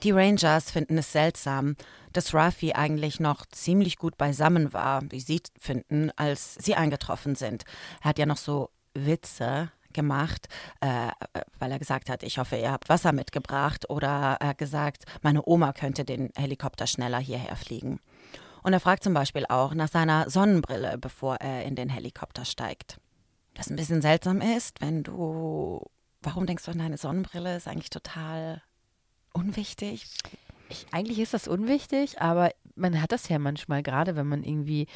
Die 0.04 0.12
Rangers 0.12 0.72
finden 0.72 0.98
es 0.98 1.12
seltsam, 1.12 1.76
dass 2.12 2.34
Ruffy 2.34 2.74
eigentlich 2.74 3.20
noch 3.20 3.46
ziemlich 3.46 3.98
gut 3.98 4.18
beisammen 4.18 4.74
war, 4.74 5.04
wie 5.12 5.20
sie 5.20 5.42
finden, 5.60 6.12
als 6.16 6.56
sie 6.56 6.74
eingetroffen 6.76 7.36
sind. 7.36 7.66
Er 8.02 8.10
hat 8.10 8.18
ja 8.20 8.26
noch 8.26 8.38
so 8.38 8.72
Witze 8.96 9.72
gemacht, 9.94 10.48
äh, 10.82 11.10
weil 11.60 11.72
er 11.72 11.80
gesagt 11.80 12.10
hat, 12.10 12.24
ich 12.24 12.38
hoffe, 12.38 12.58
ihr 12.58 12.72
habt 12.72 12.90
Wasser 12.90 13.12
mitgebracht 13.12 13.90
oder 13.90 14.38
er 14.40 14.50
hat 14.50 14.58
gesagt, 14.58 15.06
meine 15.22 15.42
Oma 15.46 15.74
könnte 15.74 16.06
den 16.06 16.30
Helikopter 16.36 16.88
schneller 16.88 17.20
hierher 17.20 17.56
fliegen. 17.56 18.00
Und 18.64 18.74
er 18.74 18.80
fragt 18.80 19.04
zum 19.04 19.14
Beispiel 19.14 19.46
auch 19.48 19.74
nach 19.74 19.90
seiner 19.90 20.30
Sonnenbrille, 20.30 20.98
bevor 20.98 21.36
er 21.38 21.64
in 21.64 21.76
den 21.76 21.90
Helikopter 21.90 22.46
steigt. 22.46 23.00
Das 23.54 23.70
ein 23.70 23.76
bisschen 23.76 24.02
seltsam 24.02 24.40
ist, 24.40 24.82
wenn 24.82 25.04
du, 25.04 25.84
warum 26.22 26.46
denkst 26.46 26.66
du 26.66 26.72
an 26.72 26.78
deine 26.78 26.98
Sonnenbrille, 26.98 27.56
ist 27.56 27.68
eigentlich 27.68 27.90
total 27.90 28.62
unwichtig. 29.34 30.06
Ich, 30.72 30.86
eigentlich 30.92 31.20
ist 31.20 31.34
das 31.34 31.48
unwichtig, 31.48 32.22
aber 32.22 32.52
man 32.76 33.02
hat 33.02 33.12
das 33.12 33.30
ja 33.30 33.40
manchmal, 33.40 33.84
gerade 33.84 34.16
wenn 34.16 34.28
man 34.28 34.44
irgendwie, 34.44 34.88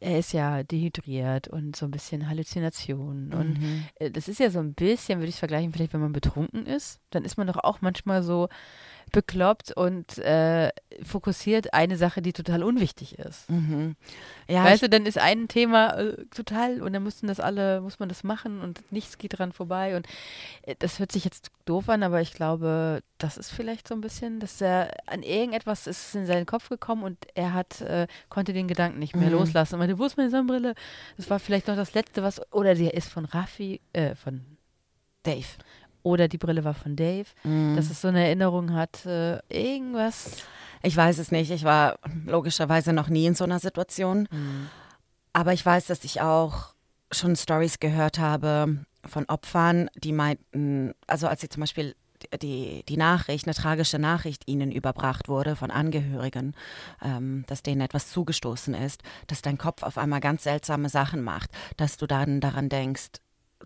er 0.00 0.18
ist 0.18 0.32
ja 0.32 0.62
dehydriert 0.62 1.48
und 1.48 1.74
so 1.76 1.86
ein 1.86 1.90
bisschen 1.90 2.28
Halluzinationen. 2.28 3.32
Und 3.32 3.56
äh, 3.96 4.10
das 4.10 4.28
ist 4.28 4.40
ja 4.40 4.50
so 4.50 4.60
ein 4.60 4.74
bisschen, 4.74 5.18
würde 5.18 5.30
ich 5.30 5.36
vergleichen, 5.38 5.72
vielleicht 5.72 5.92
wenn 5.92 6.00
man 6.00 6.12
betrunken 6.12 6.66
ist, 6.66 7.00
dann 7.14 7.24
ist 7.24 7.36
man 7.38 7.46
doch 7.46 7.58
auch 7.62 7.80
manchmal 7.80 8.22
so 8.22 8.48
bekloppt 9.12 9.70
und 9.76 10.18
äh, 10.18 10.70
fokussiert 11.04 11.72
eine 11.72 11.96
Sache, 11.96 12.20
die 12.22 12.32
total 12.32 12.64
unwichtig 12.64 13.18
ist. 13.18 13.48
Mhm. 13.48 13.94
Ja, 14.48 14.64
weißt 14.64 14.82
du, 14.82 14.88
dann 14.88 15.06
ist 15.06 15.18
ein 15.18 15.46
Thema 15.46 15.90
äh, 15.98 16.24
total 16.34 16.82
und 16.82 16.92
dann 16.92 17.02
müssen 17.02 17.28
das 17.28 17.38
alle, 17.38 17.80
muss 17.80 17.98
man 18.00 18.08
das 18.08 18.24
machen 18.24 18.60
und 18.60 18.80
nichts 18.90 19.18
geht 19.18 19.38
dran 19.38 19.52
vorbei. 19.52 19.94
Und 19.96 20.06
äh, 20.62 20.74
das 20.78 20.98
hört 20.98 21.12
sich 21.12 21.24
jetzt 21.24 21.50
doof 21.64 21.88
an, 21.90 22.02
aber 22.02 22.22
ich 22.22 22.32
glaube, 22.32 23.02
das 23.18 23.36
ist 23.36 23.50
vielleicht 23.52 23.86
so 23.86 23.94
ein 23.94 24.00
bisschen, 24.00 24.40
dass 24.40 24.60
er 24.60 24.90
an 25.06 25.22
irgendetwas 25.22 25.86
ist 25.86 26.14
in 26.14 26.26
seinen 26.26 26.46
Kopf 26.46 26.68
gekommen 26.68 27.04
und 27.04 27.18
er 27.34 27.52
hat, 27.52 27.82
äh, 27.82 28.08
konnte 28.30 28.52
den 28.52 28.66
Gedanken 28.68 28.98
nicht 28.98 29.14
mehr 29.14 29.28
Mhm. 29.28 29.34
loslassen. 29.36 29.74
Und 29.74 29.80
meinte, 29.80 29.98
wo 29.98 30.06
ist 30.06 30.16
meine 30.16 30.30
Sonnenbrille? 30.30 30.74
Das 31.18 31.30
war 31.30 31.38
vielleicht 31.38 31.68
noch 31.68 31.76
das 31.76 31.94
Letzte, 31.94 32.22
was, 32.22 32.40
oder 32.52 32.74
der 32.74 32.94
ist 32.94 33.10
von 33.10 33.26
Raffi, 33.26 33.80
äh, 33.92 34.14
von, 34.16 34.44
Dave. 35.22 35.46
Oder 36.04 36.28
die 36.28 36.38
Brille 36.38 36.62
war 36.62 36.74
von 36.74 36.94
Dave, 36.94 37.26
Mhm. 37.42 37.74
dass 37.74 37.90
es 37.90 38.00
so 38.00 38.08
eine 38.08 38.24
Erinnerung 38.24 38.72
hat, 38.74 39.04
äh, 39.06 39.40
irgendwas. 39.48 40.36
Ich 40.82 40.96
weiß 40.96 41.18
es 41.18 41.32
nicht. 41.32 41.50
Ich 41.50 41.64
war 41.64 41.98
logischerweise 42.26 42.92
noch 42.92 43.08
nie 43.08 43.26
in 43.26 43.34
so 43.34 43.42
einer 43.44 43.58
Situation. 43.58 44.28
Aber 45.32 45.52
ich 45.52 45.64
weiß, 45.66 45.86
dass 45.86 46.04
ich 46.04 46.20
auch 46.20 46.74
schon 47.10 47.34
Stories 47.36 47.80
gehört 47.80 48.18
habe 48.18 48.84
von 49.04 49.24
Opfern, 49.26 49.88
die 49.96 50.12
meinten, 50.12 50.92
also 51.06 51.26
als 51.26 51.40
sie 51.40 51.48
zum 51.48 51.60
Beispiel 51.62 51.94
die, 52.42 52.82
die 52.88 52.96
Nachricht, 52.96 53.46
eine 53.46 53.54
tragische 53.54 53.98
Nachricht 53.98 54.44
ihnen 54.48 54.72
überbracht 54.72 55.28
wurde 55.28 55.56
von 55.56 55.70
Angehörigen, 55.70 56.54
ähm, 57.02 57.44
dass 57.48 57.62
denen 57.62 57.82
etwas 57.82 58.08
zugestoßen 58.10 58.72
ist, 58.74 59.02
dass 59.26 59.42
dein 59.42 59.58
Kopf 59.58 59.82
auf 59.82 59.98
einmal 59.98 60.20
ganz 60.20 60.44
seltsame 60.44 60.88
Sachen 60.88 61.22
macht, 61.22 61.50
dass 61.76 61.96
du 61.98 62.06
dann 62.06 62.40
daran 62.40 62.68
denkst, 62.70 63.10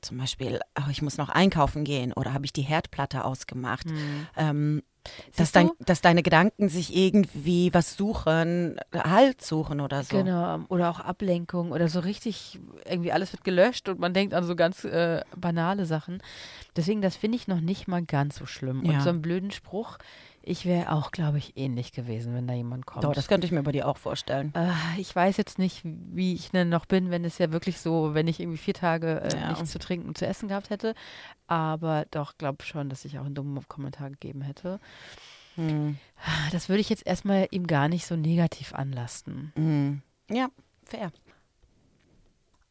zum 0.00 0.18
Beispiel, 0.18 0.60
oh, 0.78 0.90
ich 0.90 1.02
muss 1.02 1.18
noch 1.18 1.28
einkaufen 1.28 1.84
gehen 1.84 2.12
oder 2.12 2.34
habe 2.34 2.44
ich 2.44 2.52
die 2.52 2.62
Herdplatte 2.62 3.24
ausgemacht. 3.24 3.86
Ähm, 4.36 4.82
dass, 5.36 5.52
dein, 5.52 5.70
dass 5.80 6.00
deine 6.00 6.22
Gedanken 6.22 6.68
sich 6.68 6.94
irgendwie 6.94 7.72
was 7.72 7.96
suchen, 7.96 8.78
Halt 8.92 9.42
suchen 9.42 9.80
oder 9.80 10.02
so. 10.02 10.16
Genau, 10.16 10.60
oder 10.68 10.90
auch 10.90 11.00
Ablenkung 11.00 11.72
oder 11.72 11.88
so 11.88 12.00
richtig, 12.00 12.58
irgendwie 12.84 13.12
alles 13.12 13.32
wird 13.32 13.44
gelöscht 13.44 13.88
und 13.88 14.00
man 14.00 14.14
denkt 14.14 14.34
an 14.34 14.44
so 14.44 14.56
ganz 14.56 14.84
äh, 14.84 15.22
banale 15.36 15.86
Sachen. 15.86 16.22
Deswegen, 16.76 17.02
das 17.02 17.16
finde 17.16 17.36
ich 17.36 17.48
noch 17.48 17.60
nicht 17.60 17.88
mal 17.88 18.02
ganz 18.02 18.36
so 18.36 18.46
schlimm. 18.46 18.84
Ja. 18.84 18.92
Und 18.92 19.02
so 19.02 19.10
einen 19.10 19.22
blöden 19.22 19.50
Spruch, 19.50 19.98
ich 20.48 20.64
wäre 20.64 20.92
auch, 20.92 21.10
glaube 21.10 21.38
ich, 21.38 21.56
ähnlich 21.56 21.92
gewesen, 21.92 22.34
wenn 22.34 22.46
da 22.46 22.54
jemand 22.54 22.86
kommt. 22.86 23.04
Doch, 23.04 23.12
das 23.12 23.28
könnte 23.28 23.46
ich 23.46 23.52
mir 23.52 23.62
bei 23.62 23.72
dir 23.72 23.86
auch 23.86 23.98
vorstellen. 23.98 24.52
äh, 24.56 25.00
ich 25.00 25.14
weiß 25.14 25.36
jetzt 25.36 25.58
nicht, 25.58 25.82
wie 25.84 26.34
ich 26.34 26.50
denn 26.50 26.68
noch 26.68 26.86
bin, 26.86 27.10
wenn 27.10 27.24
es 27.24 27.38
ja 27.38 27.52
wirklich 27.52 27.78
so, 27.80 28.14
wenn 28.14 28.26
ich 28.28 28.40
irgendwie 28.40 28.58
vier 28.58 28.74
Tage 28.74 29.20
äh, 29.22 29.36
Ja. 29.36 29.50
nichts 29.50 29.70
zu 29.70 29.78
trinken 29.78 30.08
und 30.08 30.16
zu 30.18 30.26
essen 30.26 30.48
gehabt 30.48 30.70
hätte. 30.70 30.94
Aber 31.46 32.06
doch, 32.10 32.36
glaube 32.38 32.64
schon, 32.64 32.88
dass 32.88 33.04
ich 33.04 33.18
auch 33.18 33.26
einen 33.26 33.34
dummen 33.34 33.66
Kommentar 33.68 34.10
gegeben 34.10 34.40
hätte. 34.42 34.80
Hm. 35.56 35.98
Das 36.52 36.68
würde 36.68 36.80
ich 36.80 36.88
jetzt 36.88 37.06
erstmal 37.06 37.48
ihm 37.50 37.66
gar 37.66 37.88
nicht 37.88 38.06
so 38.06 38.16
negativ 38.16 38.74
anlasten. 38.74 39.52
Hm. 39.56 40.02
Ja, 40.30 40.48
fair. 40.84 41.10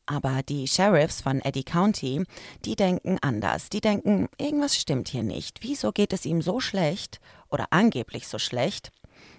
Aber 0.07 0.41
die 0.41 0.67
Sheriffs 0.67 1.21
von 1.21 1.41
Eddy 1.41 1.63
County, 1.63 2.23
die 2.65 2.75
denken 2.75 3.19
anders. 3.21 3.69
Die 3.69 3.81
denken, 3.81 4.29
irgendwas 4.39 4.75
stimmt 4.75 5.09
hier 5.09 5.23
nicht. 5.23 5.59
Wieso 5.61 5.91
geht 5.91 6.13
es 6.13 6.25
ihm 6.25 6.41
so 6.41 6.59
schlecht 6.59 7.19
oder 7.49 7.67
angeblich 7.69 8.27
so 8.27 8.39
schlecht? 8.39 8.91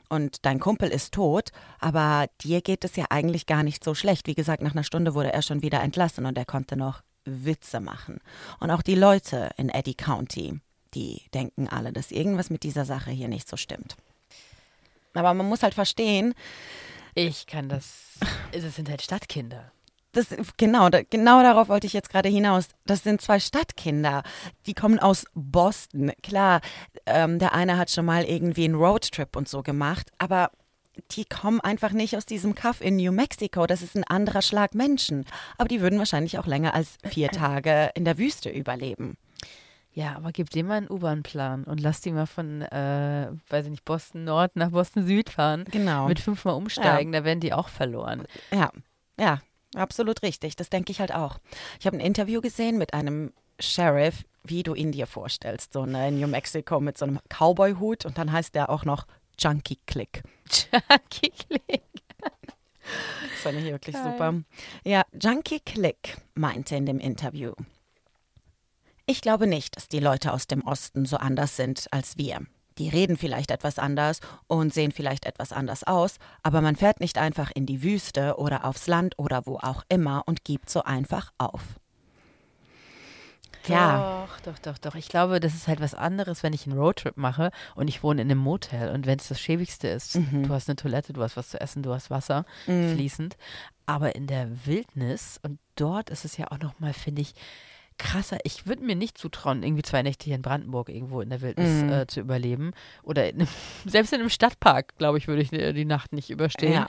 Und 0.09 0.47
dein 0.47 0.61
Kumpel 0.61 0.89
ist 0.91 1.13
tot, 1.13 1.51
aber 1.81 2.29
dir 2.43 2.61
geht 2.61 2.85
es 2.85 2.97
ja 2.97 3.07
eigentlich 3.11 3.47
gar 3.47 3.63
nicht 3.63 3.83
so 3.83 3.95
schlecht. 3.95 4.27
Wie 4.27 4.35
gesagt, 4.35 4.63
nach 4.63 4.73
einer 4.73 4.85
Stunde 4.85 5.15
wurde 5.15 5.33
er 5.33 5.43
schon 5.43 5.63
wieder 5.63 5.83
entlassen 5.83 6.25
und 6.27 6.39
er 6.39 6.47
konnte 6.47 6.77
noch 6.77 7.03
Witze 7.25 7.81
machen. 7.81 8.21
Und 8.61 8.71
auch 8.71 8.83
die 8.83 8.95
Leute 8.95 9.51
in 9.57 9.69
Eddy 9.69 9.95
County, 9.95 10.61
die 10.95 11.23
denken 11.35 11.69
alle, 11.69 11.93
dass 11.93 12.11
irgendwas 12.11 12.49
mit 12.49 12.63
dieser 12.63 12.85
Sache 12.85 13.11
hier 13.11 13.29
nicht 13.29 13.49
so 13.49 13.57
stimmt. 13.57 13.97
Aber 15.15 15.35
man 15.35 15.49
muss 15.49 15.63
halt 15.63 15.75
verstehen, 15.75 16.35
Ich 17.15 17.47
kann 17.47 17.69
das. 17.69 18.19
Es 18.53 18.77
sind 18.77 18.89
halt 18.89 19.03
Stadtkinder. 19.03 19.73
Das, 20.13 20.29
genau, 20.57 20.89
da, 20.89 21.03
genau 21.03 21.43
darauf 21.43 21.69
wollte 21.69 21.87
ich 21.87 21.93
jetzt 21.93 22.11
gerade 22.11 22.29
hinaus. 22.29 22.69
Das 22.87 23.03
sind 23.03 23.21
zwei 23.21 23.39
Stadtkinder. 23.39 24.23
Die 24.67 24.75
kommen 24.75 24.99
aus 24.99 25.27
Boston. 25.35 26.13
Klar, 26.23 26.61
ähm, 27.07 27.39
der 27.39 27.53
eine 27.53 27.77
hat 27.77 27.91
schon 27.91 28.07
mal 28.07 28.25
irgendwie 28.25 28.65
einen 28.65 28.75
Roadtrip 28.75 29.37
und 29.37 29.49
so 29.49 29.63
gemacht, 29.63 30.11
aber 30.19 30.51
die 31.13 31.25
kommen 31.25 31.61
einfach 31.61 31.93
nicht 31.93 32.17
aus 32.17 32.27
diesem 32.27 32.55
Kaff 32.55 32.81
in 32.81 32.97
New 32.97 33.13
Mexico. 33.13 33.67
Das 33.67 33.83
ist 33.83 33.97
ein 33.97 34.05
anderer 34.05 34.43
Schlag 34.43 34.75
Menschen. 34.75 35.25
Aber 35.57 35.69
die 35.69 35.81
würden 35.81 35.99
wahrscheinlich 35.99 36.39
auch 36.39 36.47
länger 36.47 36.75
als 36.75 36.97
vier 37.05 37.29
Tage 37.31 37.91
in 37.95 38.05
der 38.05 38.19
Wüste 38.19 38.51
überleben. 38.51 39.17
Ja, 39.93 40.17
aber 40.17 40.33
gib 40.33 40.51
dem 40.51 40.67
mal 40.67 40.77
einen 40.77 40.91
U-Bahn-Plan 40.91 41.65
und 41.65 41.81
lass 41.81 42.01
die 42.01 42.13
mal 42.13 42.27
von, 42.27 42.63
äh, 42.63 43.31
weiß 43.49 43.65
ich 43.65 43.71
nicht, 43.71 43.85
Boston 43.85 44.25
Nord 44.25 44.55
nach 44.55 44.71
Boston 44.71 45.07
Süd 45.07 45.31
fahren. 45.31 45.65
Genau. 45.71 46.07
Mit 46.07 46.21
fünfmal 46.21 46.55
umsteigen, 46.55 47.13
ja. 47.13 47.21
da 47.21 47.25
werden 47.25 47.41
die 47.41 47.53
auch 47.53 47.69
verloren. 47.69 48.25
Ja, 48.53 48.71
ja, 49.19 49.41
absolut 49.75 50.23
richtig. 50.23 50.57
Das 50.57 50.71
denke 50.71 50.93
ich 50.93 51.01
halt 51.01 51.13
auch. 51.13 51.39
Ich 51.81 51.87
habe 51.87 51.97
ein 51.97 52.01
Interview 52.01 52.41
gesehen 52.41 52.79
mit 52.79 52.95
einem 52.95 53.33
Sheriff, 53.61 54.25
wie 54.45 54.63
du 54.63 54.75
ihn 54.75 54.93
dir 54.93 55.07
vorstellst. 55.07 55.73
So 55.73 55.87
ne, 55.87 56.09
in 56.09 56.21
New 56.21 56.29
Mexico 56.29 56.81
mit 56.81 56.99
so 56.99 57.05
einem 57.05 57.21
Cowboy-Hut 57.29 58.07
und 58.07 58.19
dann 58.19 58.33
heißt 58.33 58.55
der 58.55 58.71
auch 58.71 58.85
noch 58.85 59.07
Junkie 59.39 59.79
Click. 59.87 60.23
Junkie 60.73 61.31
Click. 61.31 61.83
Das 63.31 63.43
fand 63.43 63.59
ich 63.59 63.65
wirklich 63.65 63.95
Geil. 63.95 64.13
super. 64.13 64.35
Ja, 64.85 65.03
Junkie 65.13 65.61
Click 65.61 66.17
meinte 66.35 66.77
in 66.77 66.87
dem 66.87 66.99
Interview. 66.99 67.53
Ich 69.07 69.21
glaube 69.21 69.47
nicht, 69.47 69.77
dass 69.77 69.89
die 69.89 70.01
Leute 70.01 70.33
aus 70.33 70.47
dem 70.47 70.63
Osten 70.67 71.07
so 71.07 71.17
anders 71.17 71.57
sind 71.57 71.87
als 71.91 72.19
wir. 72.19 72.41
Die 72.79 72.89
reden 72.89 73.17
vielleicht 73.17 73.51
etwas 73.51 73.79
anders 73.79 74.21
und 74.47 74.73
sehen 74.73 74.93
vielleicht 74.93 75.27
etwas 75.27 75.53
anders 75.53 75.85
aus, 75.85 76.19
aber 76.43 76.61
man 76.61 76.77
fährt 76.77 77.01
nicht 77.01 77.19
einfach 77.19 77.51
in 77.55 77.67
die 77.67 77.83
Wüste 77.83 78.37
oder 78.39 78.65
aufs 78.65 78.87
Land 78.87 79.19
oder 79.19 79.47
wo 79.47 79.57
auch 79.57 79.85
immer 79.89 80.23
und 80.27 80.45
gibt 80.45 80.71
so 80.71 80.83
einfach 80.83 81.33
auf. 81.39 81.63
Doch, 83.65 83.71
ja. 83.71 84.29
Doch, 84.45 84.59
doch, 84.59 84.79
doch. 84.79 84.95
Ich 84.95 85.09
glaube, 85.09 85.41
das 85.41 85.55
ist 85.55 85.69
halt 85.69 85.81
was 85.81 85.95
anderes, 85.95 86.43
wenn 86.43 86.53
ich 86.53 86.67
einen 86.67 86.79
Roadtrip 86.79 87.17
mache 87.17 87.51
und 87.75 87.89
ich 87.89 88.03
wohne 88.03 88.23
in 88.23 88.31
einem 88.31 88.41
Motel 88.41 88.91
und 88.91 89.07
wenn 89.07 89.19
es 89.19 89.29
das 89.29 89.41
Schäbigste 89.41 89.89
ist, 89.89 90.17
mhm. 90.17 90.45
du 90.45 90.55
hast 90.55 90.69
eine 90.69 90.77
Toilette, 90.77 91.13
du 91.13 91.23
hast 91.23 91.37
was 91.37 91.51
zu 91.51 91.61
essen, 91.61 91.83
du 91.83 91.93
hast 91.93 92.11
Wasser 92.11 92.45
mhm. 92.67 92.95
fließend. 92.95 93.37
Aber 93.87 94.15
in 94.15 94.27
der 94.27 94.67
Wildnis 94.67 95.41
und 95.43 95.59
dort 95.77 96.11
ist 96.11 96.25
es 96.25 96.37
ja 96.37 96.51
auch 96.51 96.59
nochmal, 96.59 96.93
finde 96.93 97.23
ich, 97.23 97.35
krasser. 97.99 98.39
Ich 98.45 98.67
würde 98.67 98.85
mir 98.85 98.97
nicht 98.97 99.19
zutrauen, 99.19 99.63
irgendwie 99.63 99.83
zwei 99.83 100.03
Nächte 100.03 100.27
hier 100.27 100.37
in 100.37 100.43
Brandenburg 100.43 100.89
irgendwo 100.89 101.21
in 101.21 101.31
der 101.31 101.41
Wildnis 101.41 101.83
mhm. 101.83 101.93
äh, 101.93 102.07
zu 102.07 102.21
überleben. 102.21 102.73
Oder 103.03 103.29
in 103.29 103.47
selbst 103.87 104.13
in 104.13 104.21
einem 104.21 104.31
Stadtpark, 104.31 104.97
glaube 104.99 105.19
ich, 105.19 105.29
würde 105.29 105.43
ich 105.43 105.51
die, 105.51 105.73
die 105.73 105.85
Nacht 105.85 106.13
nicht 106.13 106.31
überstehen. 106.31 106.73
Ja. 106.73 106.87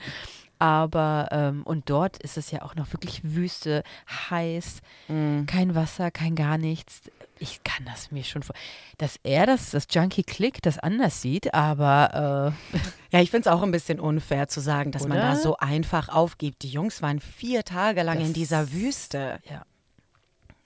Aber, 0.60 1.28
ähm, 1.32 1.62
und 1.62 1.88
dort 1.88 2.18
ist 2.18 2.36
es 2.36 2.50
ja 2.50 2.60
auch 2.60 2.74
noch 2.74 2.92
wirklich 2.92 3.22
Wüste, 3.24 3.82
heiß, 4.28 4.82
mhm. 5.08 5.46
kein 5.46 5.74
Wasser, 5.74 6.10
kein 6.10 6.34
gar 6.34 6.58
nichts. 6.58 7.00
Ich 7.38 7.64
kann 7.64 7.86
das 7.86 8.10
mir 8.10 8.22
schon 8.24 8.42
vor. 8.42 8.54
Dass 8.98 9.18
er 9.22 9.46
das, 9.46 9.70
das 9.70 9.86
Junkie 9.90 10.22
Click, 10.22 10.60
das 10.60 10.78
anders 10.78 11.22
sieht, 11.22 11.54
aber. 11.54 12.52
Äh 12.74 12.78
ja, 13.16 13.22
ich 13.22 13.30
finde 13.30 13.48
es 13.48 13.54
auch 13.54 13.62
ein 13.62 13.70
bisschen 13.70 13.98
unfair 13.98 14.48
zu 14.48 14.60
sagen, 14.60 14.92
dass 14.92 15.06
Oder? 15.06 15.14
man 15.14 15.18
da 15.18 15.36
so 15.36 15.56
einfach 15.56 16.10
aufgibt. 16.10 16.62
Die 16.62 16.68
Jungs 16.68 17.00
waren 17.00 17.20
vier 17.20 17.64
Tage 17.64 18.02
lang 18.02 18.18
das, 18.18 18.28
in 18.28 18.34
dieser 18.34 18.70
Wüste. 18.70 19.38
Ja. 19.50 19.62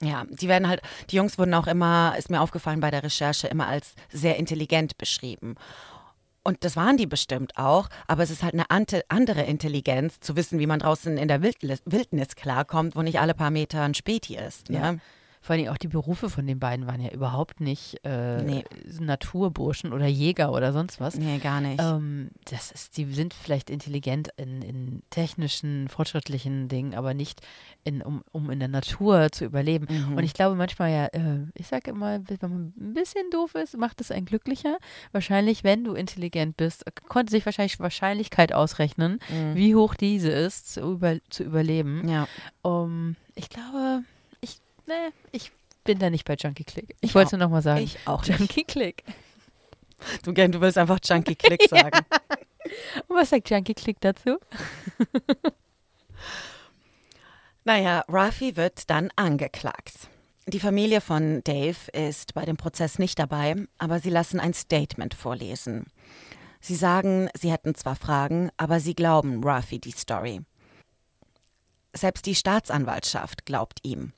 Ja, 0.01 0.25
die 0.29 0.47
werden 0.47 0.67
halt, 0.67 0.81
die 1.09 1.15
Jungs 1.15 1.37
wurden 1.37 1.53
auch 1.53 1.67
immer, 1.67 2.15
ist 2.17 2.29
mir 2.29 2.41
aufgefallen 2.41 2.79
bei 2.79 2.91
der 2.91 3.03
Recherche, 3.03 3.47
immer 3.47 3.67
als 3.67 3.95
sehr 4.11 4.37
intelligent 4.37 4.97
beschrieben. 4.97 5.55
Und 6.43 6.63
das 6.63 6.75
waren 6.75 6.95
die 6.97 7.07
bestimmt 7.07 7.57
auch, 7.57 7.89
aber 8.07 8.21
es 8.21 8.29
ist 8.29 8.43
halt 8.43 8.53
eine 8.53 8.69
andere 8.69 9.41
Intelligenz, 9.43 10.19
zu 10.19 10.35
wissen, 10.35 10.59
wie 10.59 10.67
man 10.67 10.79
draußen 10.79 11.17
in 11.17 11.27
der 11.27 11.41
Wildnis 11.41 12.35
klarkommt, 12.35 12.95
wo 12.95 13.01
nicht 13.01 13.19
alle 13.19 13.33
paar 13.33 13.49
Meter 13.49 13.81
ein 13.81 13.95
Späti 13.95 14.37
ist. 14.37 14.69
Ne? 14.69 14.77
Ja. 14.77 14.95
Vor 15.45 15.55
allem 15.55 15.67
auch 15.67 15.77
die 15.77 15.89
Berufe 15.89 16.31
von 16.31 16.47
den 16.47 16.57
beiden 16.57 16.87
waren 16.87 16.99
ja 16.99 17.11
überhaupt 17.11 17.61
nicht 17.61 18.03
äh, 18.03 18.41
nee. 18.41 18.63
Naturburschen 18.99 19.93
oder 19.93 20.07
Jäger 20.07 20.51
oder 20.51 20.73
sonst 20.73 20.99
was. 20.99 21.19
Nee, 21.19 21.37
gar 21.37 21.61
nicht. 21.61 21.79
Ähm, 21.79 22.31
das 22.45 22.71
ist, 22.71 22.97
die 22.97 23.05
sind 23.13 23.35
vielleicht 23.35 23.69
intelligent 23.69 24.29
in, 24.37 24.63
in 24.63 25.03
technischen, 25.11 25.87
fortschrittlichen 25.87 26.67
Dingen, 26.67 26.95
aber 26.95 27.13
nicht 27.13 27.41
in, 27.83 28.01
um, 28.01 28.23
um 28.31 28.49
in 28.49 28.57
der 28.57 28.69
Natur 28.69 29.31
zu 29.31 29.45
überleben. 29.45 29.85
Mhm. 29.87 30.17
Und 30.17 30.23
ich 30.23 30.33
glaube 30.33 30.55
manchmal 30.55 30.91
ja, 30.91 31.05
äh, 31.09 31.45
ich 31.53 31.67
sage 31.67 31.91
immer, 31.91 32.27
wenn 32.27 32.37
man 32.41 32.73
ein 32.79 32.95
bisschen 32.95 33.29
doof 33.29 33.53
ist, 33.53 33.77
macht 33.77 34.01
es 34.01 34.09
einen 34.09 34.25
glücklicher. 34.25 34.79
Wahrscheinlich, 35.11 35.63
wenn 35.63 35.83
du 35.83 35.93
intelligent 35.93 36.57
bist, 36.57 36.85
konnte 37.07 37.29
sich 37.29 37.45
wahrscheinlich 37.45 37.79
Wahrscheinlichkeit 37.79 38.51
ausrechnen, 38.51 39.19
mhm. 39.29 39.53
wie 39.53 39.75
hoch 39.75 39.93
diese 39.93 40.31
ist, 40.31 40.73
zu, 40.73 40.93
über, 40.93 41.17
zu 41.29 41.43
überleben. 41.43 42.09
Ja. 42.09 42.27
Um, 42.63 43.15
ich 43.35 43.49
glaube, 43.49 44.01
nee, 44.87 45.11
ich 45.31 45.51
bin 45.83 45.99
da 45.99 46.09
nicht 46.09 46.25
bei 46.25 46.35
Junkie 46.35 46.63
Click. 46.63 46.95
Ich, 47.01 47.09
ich 47.09 47.15
wollte 47.15 47.27
es 47.27 47.31
nur 47.33 47.39
nochmal 47.39 47.61
sagen. 47.61 47.81
Ich 47.81 47.97
auch 48.05 48.23
Junkie 48.25 48.63
Click. 48.63 49.03
Du, 50.23 50.33
gern, 50.33 50.51
du 50.51 50.61
willst 50.61 50.77
einfach 50.77 50.99
Junkie 51.03 51.35
Click 51.35 51.67
sagen. 51.69 51.99
Und 53.07 53.15
was 53.15 53.29
sagt 53.29 53.49
Junkie 53.49 53.73
Click 53.73 53.99
dazu? 54.01 54.37
naja, 57.63 58.03
Rafi 58.07 58.55
wird 58.55 58.89
dann 58.89 59.09
angeklagt. 59.15 60.09
Die 60.47 60.59
Familie 60.59 61.01
von 61.01 61.43
Dave 61.43 61.91
ist 61.91 62.33
bei 62.33 62.45
dem 62.45 62.57
Prozess 62.57 62.99
nicht 62.99 63.17
dabei, 63.17 63.55
aber 63.77 63.99
sie 63.99 64.11
lassen 64.11 64.39
ein 64.39 64.53
Statement 64.53 65.15
vorlesen. 65.15 65.87
Sie 66.61 66.75
sagen, 66.75 67.29
sie 67.35 67.51
hätten 67.51 67.75
zwar 67.75 67.95
Fragen, 67.95 68.49
aber 68.57 68.79
sie 68.79 68.95
glauben 68.95 69.43
Rafi 69.43 69.79
die 69.79 69.91
Story. 69.91 70.41
Selbst 71.93 72.25
die 72.25 72.35
Staatsanwaltschaft 72.35 73.45
glaubt 73.45 73.79
ihm. 73.83 74.13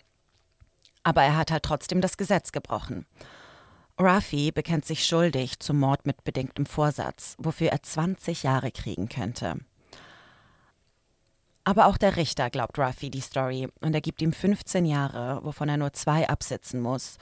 Aber 1.08 1.24
er 1.24 1.38
hat 1.38 1.52
halt 1.52 1.64
trotzdem 1.64 2.02
das 2.02 2.18
Gesetz 2.18 2.52
gebrochen. 2.52 3.06
Rafi 3.98 4.52
bekennt 4.52 4.84
sich 4.84 5.06
schuldig 5.06 5.58
zum 5.58 5.80
Mord 5.80 6.06
mit 6.06 6.26
bedingtem 6.26 6.66
Vorsatz, 6.66 7.38
wofür 7.38 7.70
er 7.70 7.82
20 7.82 8.44
Jahre 8.44 8.72
kriegen 8.72 9.08
könnte. 9.08 9.56
Aber 11.64 11.86
auch 11.86 11.96
der 11.96 12.18
Richter 12.18 12.50
glaubt 12.50 12.78
Rafi 12.78 13.10
die 13.10 13.22
Story 13.22 13.70
und 13.80 13.94
er 13.94 14.02
gibt 14.02 14.22
ihm 14.22 14.34
15 14.34 14.86
Jahre, 14.86 15.40
wovon 15.46 15.70
er 15.70 15.78
nur 15.78 15.94
zwei 15.94 16.28
absitzen 16.28 16.82
muss 16.82 17.20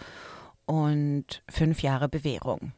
und 0.65 1.43
fünf 1.48 1.84
Jahre 1.84 2.10
Bewährung. 2.10 2.71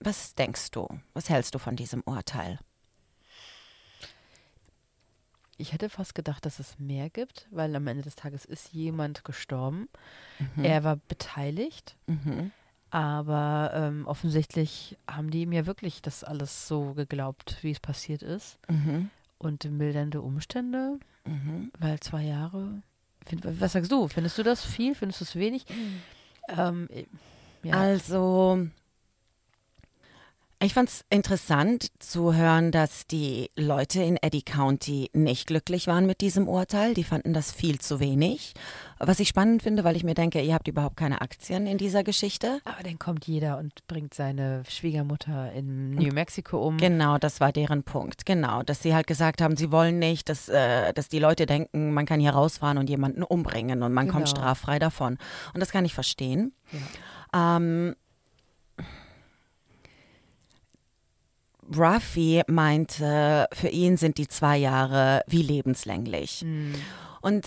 Was 0.00 0.34
denkst 0.34 0.72
du? 0.72 0.88
Was 1.14 1.30
hältst 1.30 1.54
du 1.54 1.60
von 1.60 1.76
diesem 1.76 2.02
Urteil? 2.04 2.58
Ich 5.62 5.72
hätte 5.72 5.88
fast 5.88 6.16
gedacht, 6.16 6.44
dass 6.44 6.58
es 6.58 6.80
mehr 6.80 7.08
gibt, 7.08 7.46
weil 7.52 7.76
am 7.76 7.86
Ende 7.86 8.02
des 8.02 8.16
Tages 8.16 8.44
ist 8.44 8.72
jemand 8.72 9.22
gestorben. 9.22 9.88
Mhm. 10.56 10.64
Er 10.64 10.82
war 10.82 10.96
beteiligt, 11.06 11.94
mhm. 12.08 12.50
aber 12.90 13.70
ähm, 13.72 14.04
offensichtlich 14.08 14.98
haben 15.08 15.30
die 15.30 15.42
ihm 15.42 15.52
ja 15.52 15.64
wirklich 15.64 16.02
das 16.02 16.24
alles 16.24 16.66
so 16.66 16.94
geglaubt, 16.94 17.58
wie 17.62 17.70
es 17.70 17.78
passiert 17.78 18.22
ist. 18.22 18.58
Mhm. 18.68 19.10
Und 19.38 19.62
mildernde 19.70 20.20
Umstände, 20.20 20.98
mhm. 21.26 21.70
weil 21.78 22.00
zwei 22.00 22.24
Jahre. 22.24 22.82
Find, 23.24 23.60
was 23.60 23.70
sagst 23.70 23.92
du? 23.92 24.08
Findest 24.08 24.38
du 24.38 24.42
das 24.42 24.64
viel? 24.64 24.96
Findest 24.96 25.20
du 25.20 25.24
es 25.26 25.36
wenig? 25.36 25.64
Mhm. 25.68 26.02
Ähm, 26.58 26.88
ja. 27.62 27.74
Also, 27.74 28.66
ich 30.64 30.74
fand 30.74 30.88
es 30.88 31.04
interessant 31.10 31.88
zu 31.98 32.34
hören, 32.34 32.70
dass 32.70 33.06
die 33.06 33.50
Leute 33.56 34.02
in 34.02 34.16
Eddy 34.16 34.42
County 34.42 35.10
nicht 35.12 35.46
glücklich 35.46 35.86
waren 35.86 36.06
mit 36.06 36.20
diesem 36.20 36.48
Urteil. 36.48 36.94
Die 36.94 37.04
fanden 37.04 37.32
das 37.32 37.50
viel 37.50 37.80
zu 37.80 37.98
wenig. 38.00 38.54
Was 38.98 39.18
ich 39.18 39.28
spannend 39.28 39.62
finde, 39.62 39.82
weil 39.82 39.96
ich 39.96 40.04
mir 40.04 40.14
denke, 40.14 40.40
ihr 40.40 40.54
habt 40.54 40.68
überhaupt 40.68 40.96
keine 40.96 41.20
Aktien 41.20 41.66
in 41.66 41.78
dieser 41.78 42.04
Geschichte. 42.04 42.60
Aber 42.64 42.82
dann 42.84 42.98
kommt 42.98 43.26
jeder 43.26 43.58
und 43.58 43.86
bringt 43.88 44.14
seine 44.14 44.62
Schwiegermutter 44.68 45.52
in 45.52 45.96
New 45.96 46.12
Mexico 46.12 46.64
um. 46.64 46.76
Genau, 46.76 47.18
das 47.18 47.40
war 47.40 47.50
deren 47.50 47.82
Punkt. 47.82 48.24
Genau, 48.24 48.62
dass 48.62 48.82
sie 48.82 48.94
halt 48.94 49.08
gesagt 49.08 49.42
haben, 49.42 49.56
sie 49.56 49.72
wollen 49.72 49.98
nicht, 49.98 50.28
dass, 50.28 50.48
äh, 50.48 50.92
dass 50.92 51.08
die 51.08 51.18
Leute 51.18 51.46
denken, 51.46 51.92
man 51.92 52.06
kann 52.06 52.20
hier 52.20 52.32
rausfahren 52.32 52.78
und 52.78 52.88
jemanden 52.88 53.24
umbringen 53.24 53.82
und 53.82 53.92
man 53.92 54.06
genau. 54.06 54.18
kommt 54.18 54.28
straffrei 54.28 54.78
davon. 54.78 55.18
Und 55.54 55.60
das 55.60 55.72
kann 55.72 55.84
ich 55.84 55.94
verstehen. 55.94 56.54
Ja. 56.70 57.56
Ähm, 57.56 57.96
Ruffy 61.74 62.42
meinte, 62.46 63.46
für 63.52 63.68
ihn 63.68 63.96
sind 63.96 64.18
die 64.18 64.28
zwei 64.28 64.56
Jahre 64.56 65.22
wie 65.26 65.42
lebenslänglich. 65.42 66.42
Mhm. 66.42 66.74
Und 67.20 67.46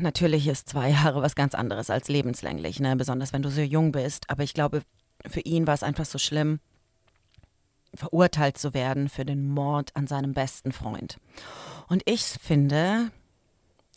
natürlich 0.00 0.46
ist 0.46 0.68
zwei 0.68 0.90
Jahre 0.90 1.22
was 1.22 1.34
ganz 1.34 1.54
anderes 1.54 1.90
als 1.90 2.08
lebenslänglich, 2.08 2.80
ne? 2.80 2.96
besonders 2.96 3.32
wenn 3.32 3.42
du 3.42 3.50
so 3.50 3.60
jung 3.60 3.92
bist. 3.92 4.28
Aber 4.30 4.42
ich 4.42 4.54
glaube, 4.54 4.82
für 5.26 5.40
ihn 5.40 5.66
war 5.66 5.74
es 5.74 5.82
einfach 5.82 6.04
so 6.04 6.18
schlimm, 6.18 6.60
verurteilt 7.94 8.58
zu 8.58 8.74
werden 8.74 9.08
für 9.08 9.24
den 9.24 9.48
Mord 9.48 9.94
an 9.94 10.06
seinem 10.06 10.34
besten 10.34 10.72
Freund. 10.72 11.18
Und 11.88 12.02
ich 12.04 12.22
finde, 12.22 13.10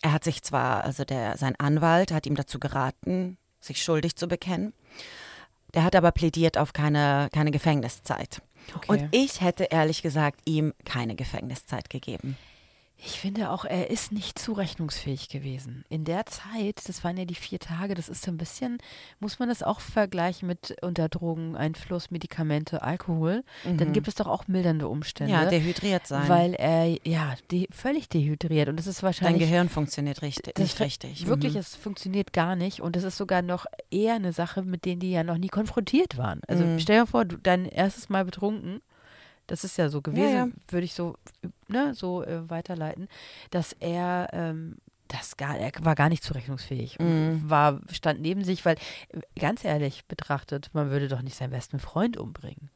er 0.02 0.14
hat 0.14 0.24
sich 0.24 0.44
zwar, 0.44 0.84
also 0.84 1.04
der, 1.04 1.38
sein 1.38 1.56
Anwalt 1.58 2.12
hat 2.12 2.26
ihm 2.26 2.36
dazu 2.36 2.60
geraten, 2.60 3.38
sich 3.60 3.84
schuldig 3.84 4.16
zu 4.16 4.28
bekennen. 4.28 4.74
Der 5.74 5.84
hat 5.84 5.96
aber 5.96 6.12
plädiert 6.12 6.58
auf 6.58 6.74
keine, 6.74 7.30
keine 7.32 7.52
Gefängniszeit. 7.52 8.42
Okay. 8.76 8.86
Und 8.88 9.10
ich 9.12 9.42
hätte 9.42 9.66
ehrlich 9.66 10.02
gesagt 10.02 10.40
ihm 10.46 10.74
keine 10.86 11.16
Gefängniszeit 11.16 11.90
gegeben. 11.90 12.38
Ich 13.04 13.20
finde 13.20 13.50
auch, 13.50 13.66
er 13.66 13.90
ist 13.90 14.12
nicht 14.12 14.38
zurechnungsfähig 14.38 15.28
gewesen. 15.28 15.84
In 15.90 16.04
der 16.04 16.28
Zeit, 16.28 16.88
das 16.88 17.04
waren 17.04 17.18
ja 17.18 17.26
die 17.26 17.36
vier 17.36 17.58
Tage, 17.58 17.96
das 17.96 18.10
ist 18.10 18.22
so 18.22 18.30
ein 18.30 18.38
bisschen, 18.38 18.78
muss 19.20 19.40
man 19.40 19.50
das 19.50 19.64
auch 19.64 19.80
vergleichen 19.80 20.48
mit 20.48 20.76
unter 20.84 21.10
Drogeneinfluss, 21.10 22.12
Medikamente, 22.12 22.84
Alkohol. 22.84 23.44
Mhm. 23.66 23.78
Dann 23.78 23.94
gibt 23.94 24.08
es 24.08 24.14
doch 24.16 24.28
auch 24.28 24.48
mildernde 24.48 24.88
Umstände. 24.88 25.34
Ja, 25.34 25.46
dehydriert 25.46 26.06
sein. 26.06 26.30
Weil 26.30 26.54
er, 26.54 26.96
ja, 27.04 27.34
de 27.50 27.68
völlig 27.72 28.08
dehydriert. 28.08 28.70
Und 28.70 28.78
das 28.78 28.86
ist 28.86 29.02
wahrscheinlich. 29.02 29.42
Dein 29.42 29.50
Gehirn 29.50 29.70
funktioniert 29.70 30.22
richtig, 30.22 30.60
nicht 30.60 30.80
richtig. 30.80 31.26
Wirklich, 31.26 31.54
mhm. 31.54 31.60
es 31.60 31.76
funktioniert 31.76 32.34
gar 32.34 32.56
nicht. 32.56 32.82
Und 32.82 32.96
das 32.96 33.04
ist 33.04 33.18
sogar 33.18 33.42
noch 33.42 33.66
eher 33.90 34.14
eine 34.14 34.32
Sache, 34.32 34.62
mit 34.62 34.86
denen 34.86 35.00
die 35.00 35.12
ja 35.12 35.24
noch 35.24 35.40
nie 35.40 35.50
konfrontiert 35.50 36.20
waren. 36.20 36.42
Also 36.48 36.64
mhm. 36.64 36.80
stell 36.80 37.00
dir 37.00 37.08
vor, 37.08 37.26
du, 37.26 37.38
dein 37.38 37.66
erstes 37.66 38.10
Mal 38.10 38.26
betrunken 38.26 38.82
das 39.52 39.66
ist 39.66 39.78
ja 39.78 39.90
so 39.90 40.02
gewesen, 40.02 40.34
ja, 40.34 40.46
ja. 40.46 40.52
würde 40.70 40.86
ich 40.86 40.94
so, 40.94 41.16
ne, 41.68 41.94
so 41.94 42.24
äh, 42.24 42.50
weiterleiten, 42.50 43.10
dass 43.50 43.74
er 43.74 44.30
ähm, 44.32 44.78
das 45.10 45.36
gar, 45.36 45.58
er 45.58 45.74
war 45.82 45.94
gar 45.96 46.08
nicht 46.08 46.24
zurechnungsfähig 46.24 46.98
mm. 47.00 47.50
war, 47.50 47.82
stand 47.92 48.22
neben 48.22 48.46
sich, 48.46 48.64
weil 48.64 48.78
ganz 49.38 49.66
ehrlich 49.66 50.06
betrachtet, 50.06 50.70
man 50.72 50.90
würde 50.90 51.10
doch 51.10 51.22
nicht 51.22 51.36
seinen 51.36 51.52
besten 51.52 51.80
Freund 51.80 52.16
umbringen. 52.16 52.70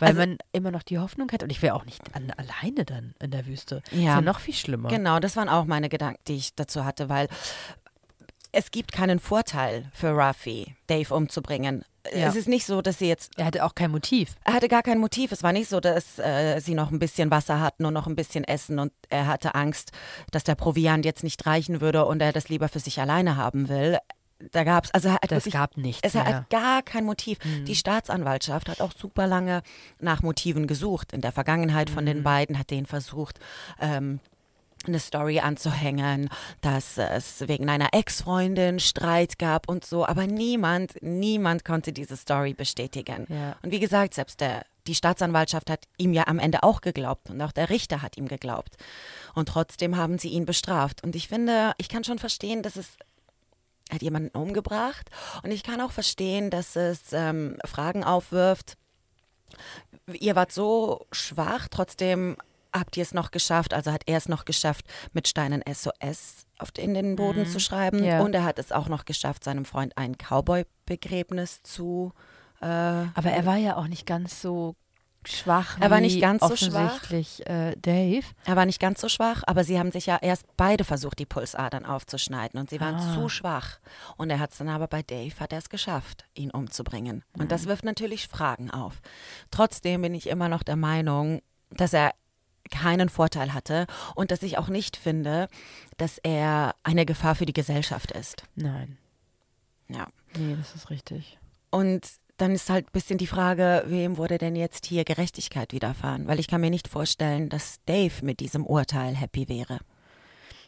Weil 0.00 0.08
also, 0.08 0.20
man 0.22 0.38
immer 0.50 0.72
noch 0.72 0.82
die 0.82 0.98
Hoffnung 0.98 1.30
hat 1.30 1.44
und 1.44 1.50
ich 1.50 1.62
wäre 1.62 1.76
auch 1.76 1.84
nicht 1.84 2.16
an, 2.16 2.32
alleine 2.36 2.84
dann 2.84 3.14
in 3.20 3.30
der 3.30 3.46
Wüste. 3.46 3.76
Ja. 3.76 3.82
Das 3.82 3.98
ist 3.98 4.04
ja 4.04 4.20
noch 4.22 4.40
viel 4.40 4.54
schlimmer. 4.54 4.88
Genau, 4.88 5.20
das 5.20 5.36
waren 5.36 5.48
auch 5.48 5.66
meine 5.66 5.88
Gedanken, 5.88 6.20
die 6.26 6.34
ich 6.34 6.56
dazu 6.56 6.84
hatte, 6.84 7.08
weil 7.08 7.28
es 8.58 8.72
gibt 8.72 8.90
keinen 8.90 9.20
Vorteil 9.20 9.88
für 9.92 10.16
Rafi, 10.16 10.74
Dave 10.88 11.14
umzubringen. 11.14 11.84
Ja. 12.12 12.28
Es 12.28 12.34
ist 12.34 12.48
nicht 12.48 12.66
so, 12.66 12.82
dass 12.82 12.98
sie 12.98 13.06
jetzt. 13.06 13.38
Er 13.38 13.44
hatte 13.44 13.64
auch 13.64 13.76
kein 13.76 13.92
Motiv. 13.92 14.34
Er 14.44 14.54
hatte 14.54 14.66
gar 14.66 14.82
kein 14.82 14.98
Motiv. 14.98 15.30
Es 15.30 15.44
war 15.44 15.52
nicht 15.52 15.68
so, 15.68 15.78
dass 15.78 16.18
äh, 16.18 16.58
sie 16.58 16.74
noch 16.74 16.90
ein 16.90 16.98
bisschen 16.98 17.30
Wasser 17.30 17.60
hatten 17.60 17.84
und 17.84 17.94
noch 17.94 18.08
ein 18.08 18.16
bisschen 18.16 18.42
Essen 18.42 18.80
und 18.80 18.92
er 19.10 19.26
hatte 19.26 19.54
Angst, 19.54 19.92
dass 20.32 20.42
der 20.42 20.56
Proviant 20.56 21.04
jetzt 21.04 21.22
nicht 21.22 21.46
reichen 21.46 21.80
würde 21.80 22.04
und 22.04 22.20
er 22.20 22.32
das 22.32 22.48
lieber 22.48 22.68
für 22.68 22.80
sich 22.80 23.00
alleine 23.00 23.36
haben 23.36 23.68
will. 23.68 23.98
Da 24.50 24.64
gab 24.64 24.86
es, 24.86 24.94
also 24.94 25.14
das 25.20 25.30
wirklich, 25.30 25.54
gab 25.54 25.76
nichts. 25.76 26.00
Es 26.02 26.14
ja. 26.14 26.24
hat 26.24 26.50
gar 26.50 26.82
kein 26.82 27.04
Motiv. 27.04 27.38
Mhm. 27.44 27.64
Die 27.64 27.76
Staatsanwaltschaft 27.76 28.68
hat 28.68 28.80
auch 28.80 28.92
super 28.92 29.28
lange 29.28 29.62
nach 30.00 30.22
Motiven 30.22 30.66
gesucht. 30.66 31.12
In 31.12 31.20
der 31.20 31.32
Vergangenheit 31.32 31.90
von 31.90 32.06
den 32.06 32.18
mhm. 32.18 32.24
beiden 32.24 32.58
hat 32.58 32.70
den 32.70 32.86
versucht, 32.86 33.38
ähm, 33.80 34.18
eine 34.86 35.00
Story 35.00 35.40
anzuhängen, 35.40 36.30
dass 36.60 36.98
es 36.98 37.46
wegen 37.48 37.68
einer 37.68 37.88
Ex-Freundin 37.92 38.78
Streit 38.80 39.38
gab 39.38 39.68
und 39.68 39.84
so, 39.84 40.06
aber 40.06 40.26
niemand, 40.26 41.02
niemand 41.02 41.64
konnte 41.64 41.92
diese 41.92 42.16
Story 42.16 42.54
bestätigen. 42.54 43.26
Ja. 43.28 43.56
Und 43.62 43.72
wie 43.72 43.80
gesagt, 43.80 44.14
selbst 44.14 44.40
der, 44.40 44.64
die 44.86 44.94
Staatsanwaltschaft 44.94 45.68
hat 45.70 45.84
ihm 45.98 46.12
ja 46.12 46.26
am 46.26 46.38
Ende 46.38 46.62
auch 46.62 46.80
geglaubt 46.80 47.30
und 47.30 47.40
auch 47.42 47.52
der 47.52 47.70
Richter 47.70 48.02
hat 48.02 48.16
ihm 48.16 48.28
geglaubt. 48.28 48.76
Und 49.34 49.48
trotzdem 49.48 49.96
haben 49.96 50.18
sie 50.18 50.28
ihn 50.28 50.46
bestraft. 50.46 51.02
Und 51.02 51.16
ich 51.16 51.28
finde, 51.28 51.72
ich 51.78 51.88
kann 51.88 52.04
schon 52.04 52.18
verstehen, 52.18 52.62
dass 52.62 52.76
es 52.76 52.88
hat 53.90 54.02
jemanden 54.02 54.36
umgebracht 54.36 55.08
und 55.42 55.50
ich 55.50 55.62
kann 55.62 55.80
auch 55.80 55.92
verstehen, 55.92 56.50
dass 56.50 56.76
es 56.76 57.00
ähm, 57.12 57.56
Fragen 57.64 58.04
aufwirft. 58.04 58.76
Ihr 60.12 60.36
wart 60.36 60.52
so 60.52 61.06
schwach, 61.10 61.68
trotzdem 61.70 62.36
habt 62.72 62.96
ihr 62.96 63.02
es 63.02 63.14
noch 63.14 63.30
geschafft, 63.30 63.74
also 63.74 63.92
hat 63.92 64.02
er 64.06 64.18
es 64.18 64.28
noch 64.28 64.44
geschafft, 64.44 64.84
mit 65.12 65.28
Steinen 65.28 65.62
SOS 65.70 66.46
auf, 66.58 66.70
in 66.76 66.94
den 66.94 67.16
Boden 67.16 67.40
mhm. 67.40 67.46
zu 67.46 67.60
schreiben. 67.60 68.02
Ja. 68.04 68.20
Und 68.20 68.34
er 68.34 68.44
hat 68.44 68.58
es 68.58 68.72
auch 68.72 68.88
noch 68.88 69.04
geschafft, 69.04 69.44
seinem 69.44 69.64
Freund 69.64 69.96
ein 69.96 70.16
Cowboy-Begräbnis 70.16 71.62
zu. 71.62 72.12
Äh, 72.60 72.66
Aber 72.66 73.30
er 73.30 73.46
war 73.46 73.56
ja 73.56 73.76
auch 73.76 73.86
nicht 73.86 74.06
ganz 74.06 74.40
so 74.42 74.74
schwach. 75.24 75.78
Er 75.80 75.90
war 75.90 76.00
nicht 76.00 76.20
ganz 76.20 76.42
so 76.42 76.56
schwach. 76.56 77.10
Äh, 77.10 77.76
Dave. 77.76 78.24
Er 78.44 78.56
war 78.56 78.66
nicht 78.66 78.80
ganz 78.80 79.00
so 79.00 79.08
schwach, 79.08 79.42
aber 79.46 79.64
sie 79.64 79.78
haben 79.78 79.92
sich 79.92 80.06
ja 80.06 80.18
erst 80.20 80.44
beide 80.56 80.84
versucht, 80.84 81.18
die 81.18 81.26
Pulsadern 81.26 81.84
aufzuschneiden 81.84 82.58
und 82.58 82.70
sie 82.70 82.80
waren 82.80 82.96
ah. 82.96 83.14
zu 83.14 83.28
schwach. 83.28 83.78
Und 84.16 84.30
er 84.30 84.38
hat 84.38 84.52
es 84.52 84.58
dann 84.58 84.68
aber 84.68 84.86
bei 84.86 85.02
Dave 85.02 85.34
hat 85.40 85.52
er 85.52 85.58
es 85.58 85.68
geschafft, 85.68 86.24
ihn 86.34 86.50
umzubringen. 86.50 87.24
Und 87.32 87.44
mhm. 87.44 87.48
das 87.48 87.66
wirft 87.66 87.84
natürlich 87.84 88.28
Fragen 88.28 88.70
auf. 88.70 89.00
Trotzdem 89.50 90.02
bin 90.02 90.14
ich 90.14 90.28
immer 90.28 90.48
noch 90.48 90.62
der 90.62 90.76
Meinung, 90.76 91.42
dass 91.70 91.92
er 91.92 92.12
keinen 92.68 93.08
Vorteil 93.08 93.54
hatte 93.54 93.86
und 94.14 94.30
dass 94.30 94.42
ich 94.42 94.58
auch 94.58 94.68
nicht 94.68 94.96
finde, 94.96 95.48
dass 95.96 96.18
er 96.18 96.74
eine 96.82 97.06
Gefahr 97.06 97.34
für 97.34 97.46
die 97.46 97.52
Gesellschaft 97.52 98.12
ist. 98.12 98.44
Nein. 98.54 98.98
Ja. 99.88 100.06
Nee, 100.36 100.56
das 100.56 100.74
ist 100.74 100.90
richtig. 100.90 101.38
Und 101.70 102.06
dann 102.36 102.52
ist 102.52 102.70
halt 102.70 102.86
ein 102.86 102.92
bisschen 102.92 103.18
die 103.18 103.26
Frage, 103.26 103.82
wem 103.86 104.16
wurde 104.16 104.38
denn 104.38 104.54
jetzt 104.54 104.86
hier 104.86 105.04
Gerechtigkeit 105.04 105.72
widerfahren? 105.72 106.28
Weil 106.28 106.38
ich 106.38 106.46
kann 106.46 106.60
mir 106.60 106.70
nicht 106.70 106.88
vorstellen, 106.88 107.48
dass 107.48 107.80
Dave 107.86 108.24
mit 108.24 108.40
diesem 108.40 108.64
Urteil 108.64 109.16
happy 109.16 109.48
wäre. 109.48 109.78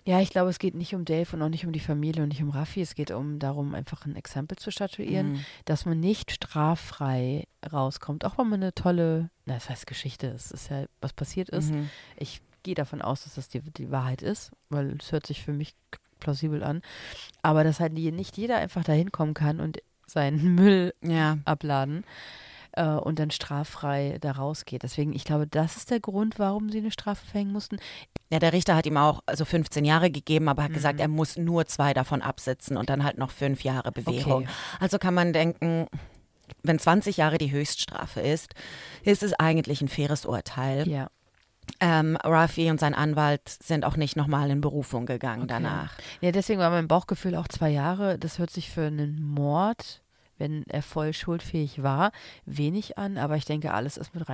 Ja, 0.04 0.20
ich 0.20 0.30
glaube, 0.30 0.50
es 0.50 0.58
geht 0.58 0.74
nicht 0.74 0.94
um 0.94 1.04
Dave 1.04 1.28
und 1.34 1.42
auch 1.42 1.48
nicht 1.48 1.66
um 1.66 1.72
die 1.72 1.80
Familie 1.80 2.22
und 2.22 2.30
nicht 2.30 2.42
um 2.42 2.50
Raffi. 2.50 2.80
Es 2.80 2.94
geht 2.94 3.10
um 3.10 3.38
darum, 3.38 3.74
einfach 3.74 4.06
ein 4.06 4.16
Exempel 4.16 4.56
zu 4.56 4.70
statuieren, 4.70 5.32
mhm. 5.32 5.44
dass 5.66 5.84
man 5.84 6.00
nicht 6.00 6.30
straffrei 6.32 7.46
rauskommt, 7.70 8.24
auch 8.24 8.38
wenn 8.38 8.48
man 8.48 8.62
eine 8.62 8.74
tolle, 8.74 9.30
na, 9.44 9.54
das 9.54 9.68
heißt 9.68 9.86
Geschichte, 9.86 10.28
es 10.28 10.50
ist 10.50 10.70
ja, 10.70 10.86
was 11.00 11.12
passiert 11.12 11.50
ist. 11.50 11.72
Mhm. 11.72 11.90
Ich 12.16 12.40
gehe 12.62 12.74
davon 12.74 13.02
aus, 13.02 13.24
dass 13.24 13.34
das 13.34 13.48
die, 13.48 13.60
die 13.60 13.90
Wahrheit 13.90 14.22
ist, 14.22 14.52
weil 14.68 14.96
es 15.00 15.12
hört 15.12 15.26
sich 15.26 15.42
für 15.42 15.52
mich 15.52 15.74
plausibel 16.18 16.62
an. 16.62 16.82
Aber 17.42 17.64
dass 17.64 17.80
halt 17.80 17.92
nicht 17.92 18.36
jeder 18.36 18.56
einfach 18.56 18.84
dahin 18.84 19.12
kommen 19.12 19.34
kann 19.34 19.60
und 19.60 19.82
seinen 20.06 20.54
Müll 20.54 20.94
ja. 21.02 21.38
abladen 21.44 22.04
äh, 22.80 22.98
und 22.98 23.18
dann 23.18 23.30
straffrei 23.30 24.16
da 24.20 24.32
rausgeht. 24.32 24.82
Deswegen, 24.82 25.12
ich 25.12 25.24
glaube, 25.24 25.46
das 25.46 25.76
ist 25.76 25.90
der 25.90 26.00
Grund, 26.00 26.38
warum 26.38 26.70
sie 26.70 26.78
eine 26.78 26.90
Strafe 26.90 27.26
verhängen 27.26 27.52
mussten. 27.52 27.76
Ja, 28.30 28.38
der 28.38 28.52
Richter 28.52 28.74
hat 28.74 28.86
ihm 28.86 28.96
auch 28.96 29.20
also 29.26 29.44
15 29.44 29.84
Jahre 29.84 30.10
gegeben, 30.10 30.48
aber 30.48 30.62
hat 30.62 30.70
mhm. 30.70 30.74
gesagt, 30.74 31.00
er 31.00 31.08
muss 31.08 31.36
nur 31.36 31.66
zwei 31.66 31.92
davon 31.92 32.22
absitzen 32.22 32.76
und 32.76 32.88
dann 32.88 33.04
halt 33.04 33.18
noch 33.18 33.30
fünf 33.30 33.62
Jahre 33.62 33.92
Bewährung. 33.92 34.44
Okay. 34.44 34.52
Also 34.80 34.98
kann 34.98 35.14
man 35.14 35.32
denken, 35.32 35.86
wenn 36.62 36.78
20 36.78 37.18
Jahre 37.18 37.38
die 37.38 37.52
Höchststrafe 37.52 38.20
ist, 38.20 38.54
ist 39.02 39.22
es 39.22 39.34
eigentlich 39.34 39.82
ein 39.82 39.88
faires 39.88 40.24
Urteil. 40.24 40.88
Ja. 40.88 41.08
Ähm, 41.78 42.16
Rafi 42.16 42.70
und 42.70 42.80
sein 42.80 42.94
Anwalt 42.94 43.48
sind 43.48 43.84
auch 43.84 43.96
nicht 43.96 44.16
nochmal 44.16 44.50
in 44.50 44.60
Berufung 44.60 45.06
gegangen 45.06 45.42
okay. 45.42 45.52
danach. 45.52 45.92
Ja, 46.20 46.32
deswegen 46.32 46.58
war 46.58 46.70
mein 46.70 46.88
Bauchgefühl 46.88 47.36
auch 47.36 47.46
zwei 47.46 47.70
Jahre. 47.70 48.18
Das 48.18 48.38
hört 48.38 48.50
sich 48.50 48.70
für 48.70 48.86
einen 48.86 49.22
Mord 49.22 50.02
wenn 50.40 50.64
er 50.68 50.82
voll 50.82 51.12
schuldfähig 51.12 51.82
war, 51.82 52.10
wenig 52.46 52.98
an, 52.98 53.18
aber 53.18 53.36
ich 53.36 53.44
denke, 53.44 53.72
alles 53.72 53.96
ist 53.96 54.14
mit 54.14 54.26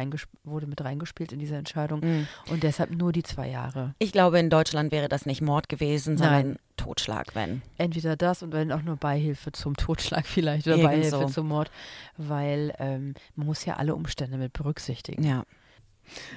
wurde 0.45 0.67
mit 0.67 0.83
reingespielt 0.83 1.33
in 1.33 1.39
diese 1.39 1.57
Entscheidung 1.57 2.01
mhm. 2.01 2.29
und 2.51 2.63
deshalb 2.63 2.91
nur 2.91 3.13
die 3.13 3.23
zwei 3.23 3.49
Jahre. 3.49 3.95
Ich 3.99 4.13
glaube, 4.13 4.39
in 4.39 4.49
Deutschland 4.49 4.93
wäre 4.93 5.09
das 5.09 5.27
nicht 5.27 5.43
Mord 5.43 5.69
gewesen, 5.69 6.17
sondern 6.17 6.49
Nein. 6.49 6.59
Totschlag, 6.77 7.35
wenn. 7.35 7.63
Entweder 7.79 8.17
das 8.17 8.43
und 8.43 8.53
wenn 8.53 8.73
auch 8.73 8.83
nur 8.83 8.97
Beihilfe 8.97 9.53
zum 9.53 9.77
Totschlag 9.77 10.27
vielleicht 10.27 10.67
oder 10.67 10.77
Irgend 10.77 10.91
Beihilfe 10.91 11.27
zum 11.27 11.49
Mord, 11.49 11.71
weil 12.17 12.75
ähm, 12.79 13.15
man 13.35 13.47
muss 13.47 13.65
ja 13.65 13.75
alle 13.75 13.95
Umstände 13.95 14.39
mit 14.39 14.53
berücksichtigen. 14.53 15.23
Ja. 15.23 15.45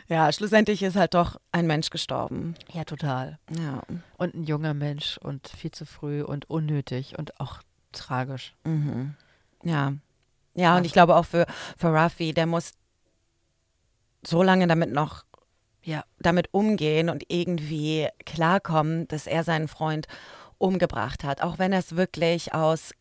Ja, 0.08 0.32
schlussendlich 0.32 0.82
ist 0.82 0.96
halt 0.96 1.14
doch 1.14 1.40
ein 1.52 1.68
Mensch 1.68 1.92
gestorben. 1.92 2.56
Ja, 2.72 2.86
total. 2.86 3.38
Ja. 3.56 3.84
Und 4.18 4.34
ein 4.34 4.44
junger 4.44 4.74
Mensch 4.74 5.20
und 5.20 5.48
viel 5.48 5.70
zu 5.70 5.86
früh 5.86 6.24
und 6.24 6.50
unnötig 6.50 7.20
und 7.20 7.40
auch 7.40 7.62
tragisch. 7.92 8.56
Mhm. 8.64 9.16
Ja. 9.64 9.94
Ja, 10.56 10.78
und 10.78 10.86
ich 10.86 10.94
glaube 10.94 11.16
auch 11.16 11.26
für, 11.26 11.46
für 11.78 11.94
Rafi, 11.94 12.34
der 12.34 12.46
muss 12.46 12.72
so 14.26 14.44
lange 14.44 14.68
damit 14.68 14.92
noch 14.92 15.24
ja. 15.84 16.04
damit 16.20 16.54
umgehen 16.54 17.10
und 17.10 17.24
irgendwie 17.30 18.08
klarkommen, 18.26 19.08
dass 19.08 19.28
er 19.28 19.44
seinen 19.44 19.68
Freund 19.68 20.08
umgebracht 20.58 21.24
hat, 21.24 21.42
auch 21.42 21.58
wenn 21.58 21.72
er 21.72 21.80
es 21.80 21.96
wirklich 21.96 22.54
aus 22.54 22.92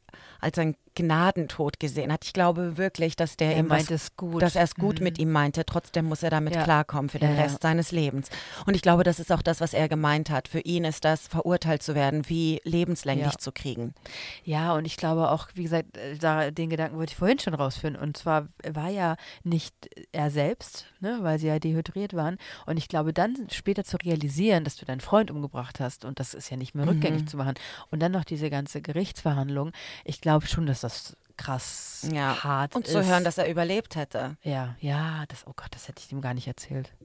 als 0.41 0.59
ein 0.59 0.77
Gnadentod 0.99 1.79
gesehen 1.79 2.13
hat. 2.13 2.25
Ich 2.25 2.33
glaube 2.33 2.77
wirklich, 2.77 3.15
dass 3.15 3.37
der 3.37 3.53
er 3.53 3.61
ihm 3.61 3.71
was, 3.71 3.89
es 3.91 4.17
gut. 4.17 4.43
dass 4.43 4.57
er 4.57 4.65
es 4.65 4.75
gut 4.75 4.99
mhm. 4.99 5.05
mit 5.05 5.19
ihm 5.19 5.31
meinte. 5.31 5.65
Trotzdem 5.65 6.07
muss 6.07 6.25
er 6.25 6.31
damit 6.31 6.57
ja. 6.57 6.65
klarkommen 6.65 7.09
für 7.09 7.21
den 7.21 7.37
ja, 7.37 7.43
Rest 7.43 7.63
seines 7.63 7.93
Lebens. 7.93 8.31
Und 8.67 8.75
ich 8.75 8.83
glaube, 8.83 9.05
das 9.05 9.21
ist 9.21 9.31
auch 9.31 9.43
das, 9.43 9.61
was 9.61 9.75
er 9.75 9.89
gemeint 9.89 10.31
hat. 10.31 10.49
Für 10.49 10.59
ihn 10.61 10.85
ist 10.85 11.05
das, 11.05 11.29
verurteilt 11.29 11.85
zu 11.85 11.95
werden, 11.95 12.29
wie 12.29 12.61
lebenslänglich 12.65 13.39
zu 13.39 13.53
kriegen. 13.53 13.95
Ja, 14.43 14.75
und 14.75 14.87
ich 14.87 14.97
glaube 14.97 15.31
auch, 15.31 15.49
wie 15.55 15.63
gesagt, 15.63 15.97
äh, 15.97 16.17
da, 16.17 16.51
den 16.51 16.69
Gedanken 16.69 16.99
wollte 16.99 17.13
ich 17.13 17.17
vorhin 17.17 17.39
schon 17.39 17.55
rausführen. 17.55 17.95
Und 17.95 18.17
zwar 18.17 18.49
war 18.69 18.89
ja 18.89 19.17
nicht 19.45 19.75
er 20.11 20.33
selbst, 20.33 20.87
ne, 20.99 21.19
weil 21.23 21.39
sie 21.39 21.47
ja 21.47 21.61
dehydriert 21.61 22.15
waren. 22.15 22.39
Und 22.67 22.77
ich 22.77 22.89
glaube, 22.89 23.13
dann 23.13 23.47
später 23.51 23.85
zu 23.85 23.99
realisieren, 23.99 24.65
dass 24.65 24.77
du 24.77 24.85
deinen 24.85 25.01
Freund 25.01 25.31
umgebracht 25.31 25.79
hast 25.79 26.05
und 26.05 26.19
das 26.19 26.35
ist 26.35 26.51
ja 26.51 26.57
nicht 26.57 26.75
mehr 26.75 26.87
rückgängig 26.89 27.23
mhm. 27.23 27.27
zu 27.29 27.37
machen. 27.37 27.55
Und 27.91 28.01
dann 28.01 28.13
noch 28.13 28.25
diese 28.25 28.51
ganze 28.51 28.83
Gerichtsverhandlung. 28.83 29.73
Ich 30.05 30.21
glaube 30.21 30.47
schon, 30.47 30.67
dass 30.67 30.81
das 30.81 30.88
das 30.89 31.17
krass 31.37 32.09
ja. 32.13 32.43
hart 32.43 32.75
Und 32.75 32.87
zu 32.87 33.05
hören, 33.05 33.25
dass 33.25 33.39
er 33.39 33.49
überlebt 33.49 33.95
hätte. 33.97 34.37
Ja, 34.43 34.75
ja, 34.81 35.25
das, 35.29 35.47
oh 35.47 35.53
Gott, 35.55 35.69
das 35.71 35.87
hätte 35.89 36.03
ich 36.05 36.11
ihm 36.11 36.21
gar 36.21 36.35
nicht 36.35 36.47
erzählt. 36.47 36.93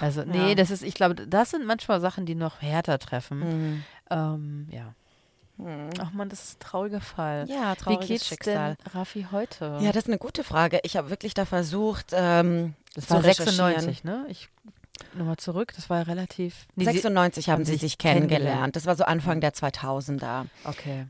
Also, 0.00 0.22
nee, 0.22 0.50
ja. 0.50 0.54
das 0.54 0.70
ist, 0.70 0.84
ich 0.84 0.94
glaube, 0.94 1.16
das 1.16 1.50
sind 1.50 1.66
manchmal 1.66 2.00
Sachen, 2.00 2.26
die 2.26 2.36
noch 2.36 2.62
härter 2.62 3.00
treffen. 3.00 3.38
Mhm. 3.40 3.84
Ähm, 4.08 4.68
ja. 4.70 4.94
Mhm. 5.56 5.90
Ach 5.98 6.12
man, 6.12 6.28
das 6.28 6.44
ist 6.44 6.56
ein 6.56 6.60
trauriger 6.60 7.00
Fall. 7.00 7.46
Ja, 7.48 7.74
trauriges 7.74 8.04
Wie 8.04 8.12
geht's 8.12 8.28
Schicksal. 8.28 8.76
denn 8.76 8.92
Raffi 8.92 9.26
heute? 9.32 9.78
Ja, 9.80 9.90
das 9.90 10.04
ist 10.04 10.08
eine 10.08 10.18
gute 10.18 10.44
Frage. 10.44 10.78
Ich 10.84 10.96
habe 10.96 11.10
wirklich 11.10 11.34
da 11.34 11.44
versucht, 11.44 12.12
ähm, 12.12 12.74
das 12.94 13.10
war 13.10 13.20
96, 13.20 14.04
ne? 14.04 14.26
Ich 14.28 14.48
Nochmal 15.12 15.36
zurück, 15.36 15.72
das 15.74 15.90
war 15.90 16.06
relativ. 16.06 16.66
Nee, 16.76 16.84
96 16.84 17.50
haben 17.50 17.64
sie 17.64 17.76
sich 17.76 17.98
kennengelernt. 17.98 18.76
Das 18.76 18.86
war 18.86 18.96
so 18.96 19.04
Anfang 19.04 19.40
der 19.40 19.52
2000er. 19.52 20.46
Okay. 20.64 21.06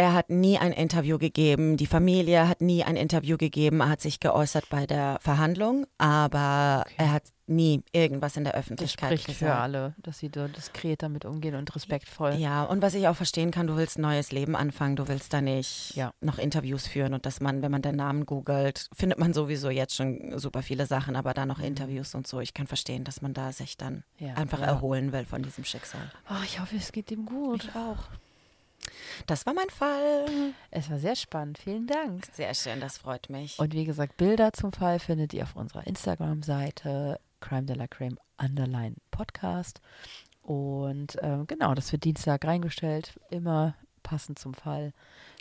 Er 0.00 0.14
hat 0.14 0.30
nie 0.30 0.56
ein 0.56 0.72
Interview 0.72 1.18
gegeben, 1.18 1.76
die 1.76 1.84
Familie 1.86 2.48
hat 2.48 2.62
nie 2.62 2.82
ein 2.82 2.96
Interview 2.96 3.36
gegeben, 3.36 3.80
er 3.80 3.90
hat 3.90 4.00
sich 4.00 4.18
geäußert 4.18 4.70
bei 4.70 4.86
der 4.86 5.18
Verhandlung, 5.20 5.86
aber 5.98 6.84
Okay. 6.86 6.94
er 6.96 7.12
hat 7.12 7.24
nie 7.46 7.82
irgendwas 7.92 8.38
in 8.38 8.44
der 8.44 8.54
Das 8.54 8.60
Öffentlichkeit 8.62 9.08
spricht 9.10 9.26
gesagt. 9.26 9.38
für 9.52 9.54
alle, 9.60 9.94
dass 9.98 10.18
sie 10.20 10.30
so 10.34 10.48
diskret 10.48 11.02
damit 11.02 11.26
umgehen 11.26 11.54
und 11.54 11.74
respektvoll. 11.76 12.32
Ja, 12.36 12.64
und 12.64 12.80
was 12.80 12.94
ich 12.94 13.08
auch 13.08 13.14
verstehen 13.16 13.50
kann, 13.50 13.66
du 13.66 13.76
willst 13.76 13.98
ein 13.98 14.00
neues 14.00 14.32
Leben 14.32 14.56
anfangen, 14.56 14.96
du 14.96 15.06
willst 15.06 15.34
da 15.34 15.42
nicht 15.42 15.94
Ja. 15.96 16.14
noch 16.22 16.38
Interviews 16.38 16.86
führen 16.86 17.12
und 17.12 17.26
dass 17.26 17.40
man, 17.42 17.60
wenn 17.60 17.70
man 17.70 17.82
den 17.82 17.96
Namen 17.96 18.24
googelt, 18.24 18.88
findet 18.94 19.18
man 19.18 19.34
sowieso 19.34 19.68
jetzt 19.68 19.96
schon 19.96 20.38
super 20.38 20.62
viele 20.62 20.86
Sachen, 20.86 21.14
aber 21.14 21.34
da 21.34 21.44
noch 21.44 21.58
Interviews 21.58 22.14
und 22.14 22.26
so. 22.26 22.40
Ich 22.40 22.54
kann 22.54 22.66
verstehen, 22.66 23.04
dass 23.04 23.20
man 23.20 23.34
da 23.34 23.52
sich 23.52 23.76
dann 23.76 24.02
Mhm. 24.18 24.28
Ja, 24.28 24.34
einfach 24.36 24.60
ja. 24.60 24.66
erholen 24.66 25.12
will 25.12 25.26
von 25.26 25.42
diesem 25.42 25.64
Schicksal. 25.64 26.10
Oh, 26.30 26.42
ich 26.42 26.58
hoffe, 26.58 26.76
es 26.76 26.90
geht 26.90 27.10
ihm 27.10 27.26
gut. 27.26 27.68
auch. 27.74 28.04
Das 29.26 29.46
war 29.46 29.54
mein 29.54 29.70
Fall. 29.70 30.26
Es 30.70 30.90
war 30.90 30.98
sehr 30.98 31.16
spannend. 31.16 31.58
Vielen 31.58 31.86
Dank. 31.86 32.26
Sehr 32.32 32.54
schön, 32.54 32.80
das 32.80 32.98
freut 32.98 33.30
mich. 33.30 33.58
Und 33.58 33.74
wie 33.74 33.84
gesagt, 33.84 34.16
Bilder 34.16 34.52
zum 34.52 34.72
Fall 34.72 34.98
findet 34.98 35.32
ihr 35.34 35.44
auf 35.44 35.56
unserer 35.56 35.86
Instagram-Seite 35.86 37.20
Crime 37.40 37.64
de 37.64 37.76
la 37.76 37.86
Crime 37.86 38.16
Underline 38.38 38.96
Podcast. 39.10 39.80
Und 40.42 41.16
äh, 41.22 41.44
genau, 41.46 41.74
das 41.74 41.92
wird 41.92 42.04
Dienstag 42.04 42.44
reingestellt, 42.44 43.18
immer 43.30 43.74
passend 44.02 44.38
zum 44.38 44.54
Fall. 44.54 44.92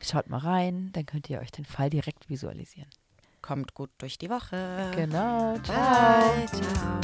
Schaut 0.02 0.30
mal 0.30 0.40
rein, 0.40 0.92
dann 0.94 1.06
könnt 1.06 1.30
ihr 1.30 1.40
euch 1.40 1.52
den 1.52 1.66
Fall 1.66 1.90
direkt 1.90 2.30
visualisieren. 2.30 2.90
Kommt 3.42 3.74
gut 3.74 3.90
durch 3.98 4.18
die 4.18 4.30
Woche. 4.30 4.92
Genau. 4.96 5.58
Ciao. 5.60 6.36
Bye, 6.36 6.46
ciao. 6.48 7.00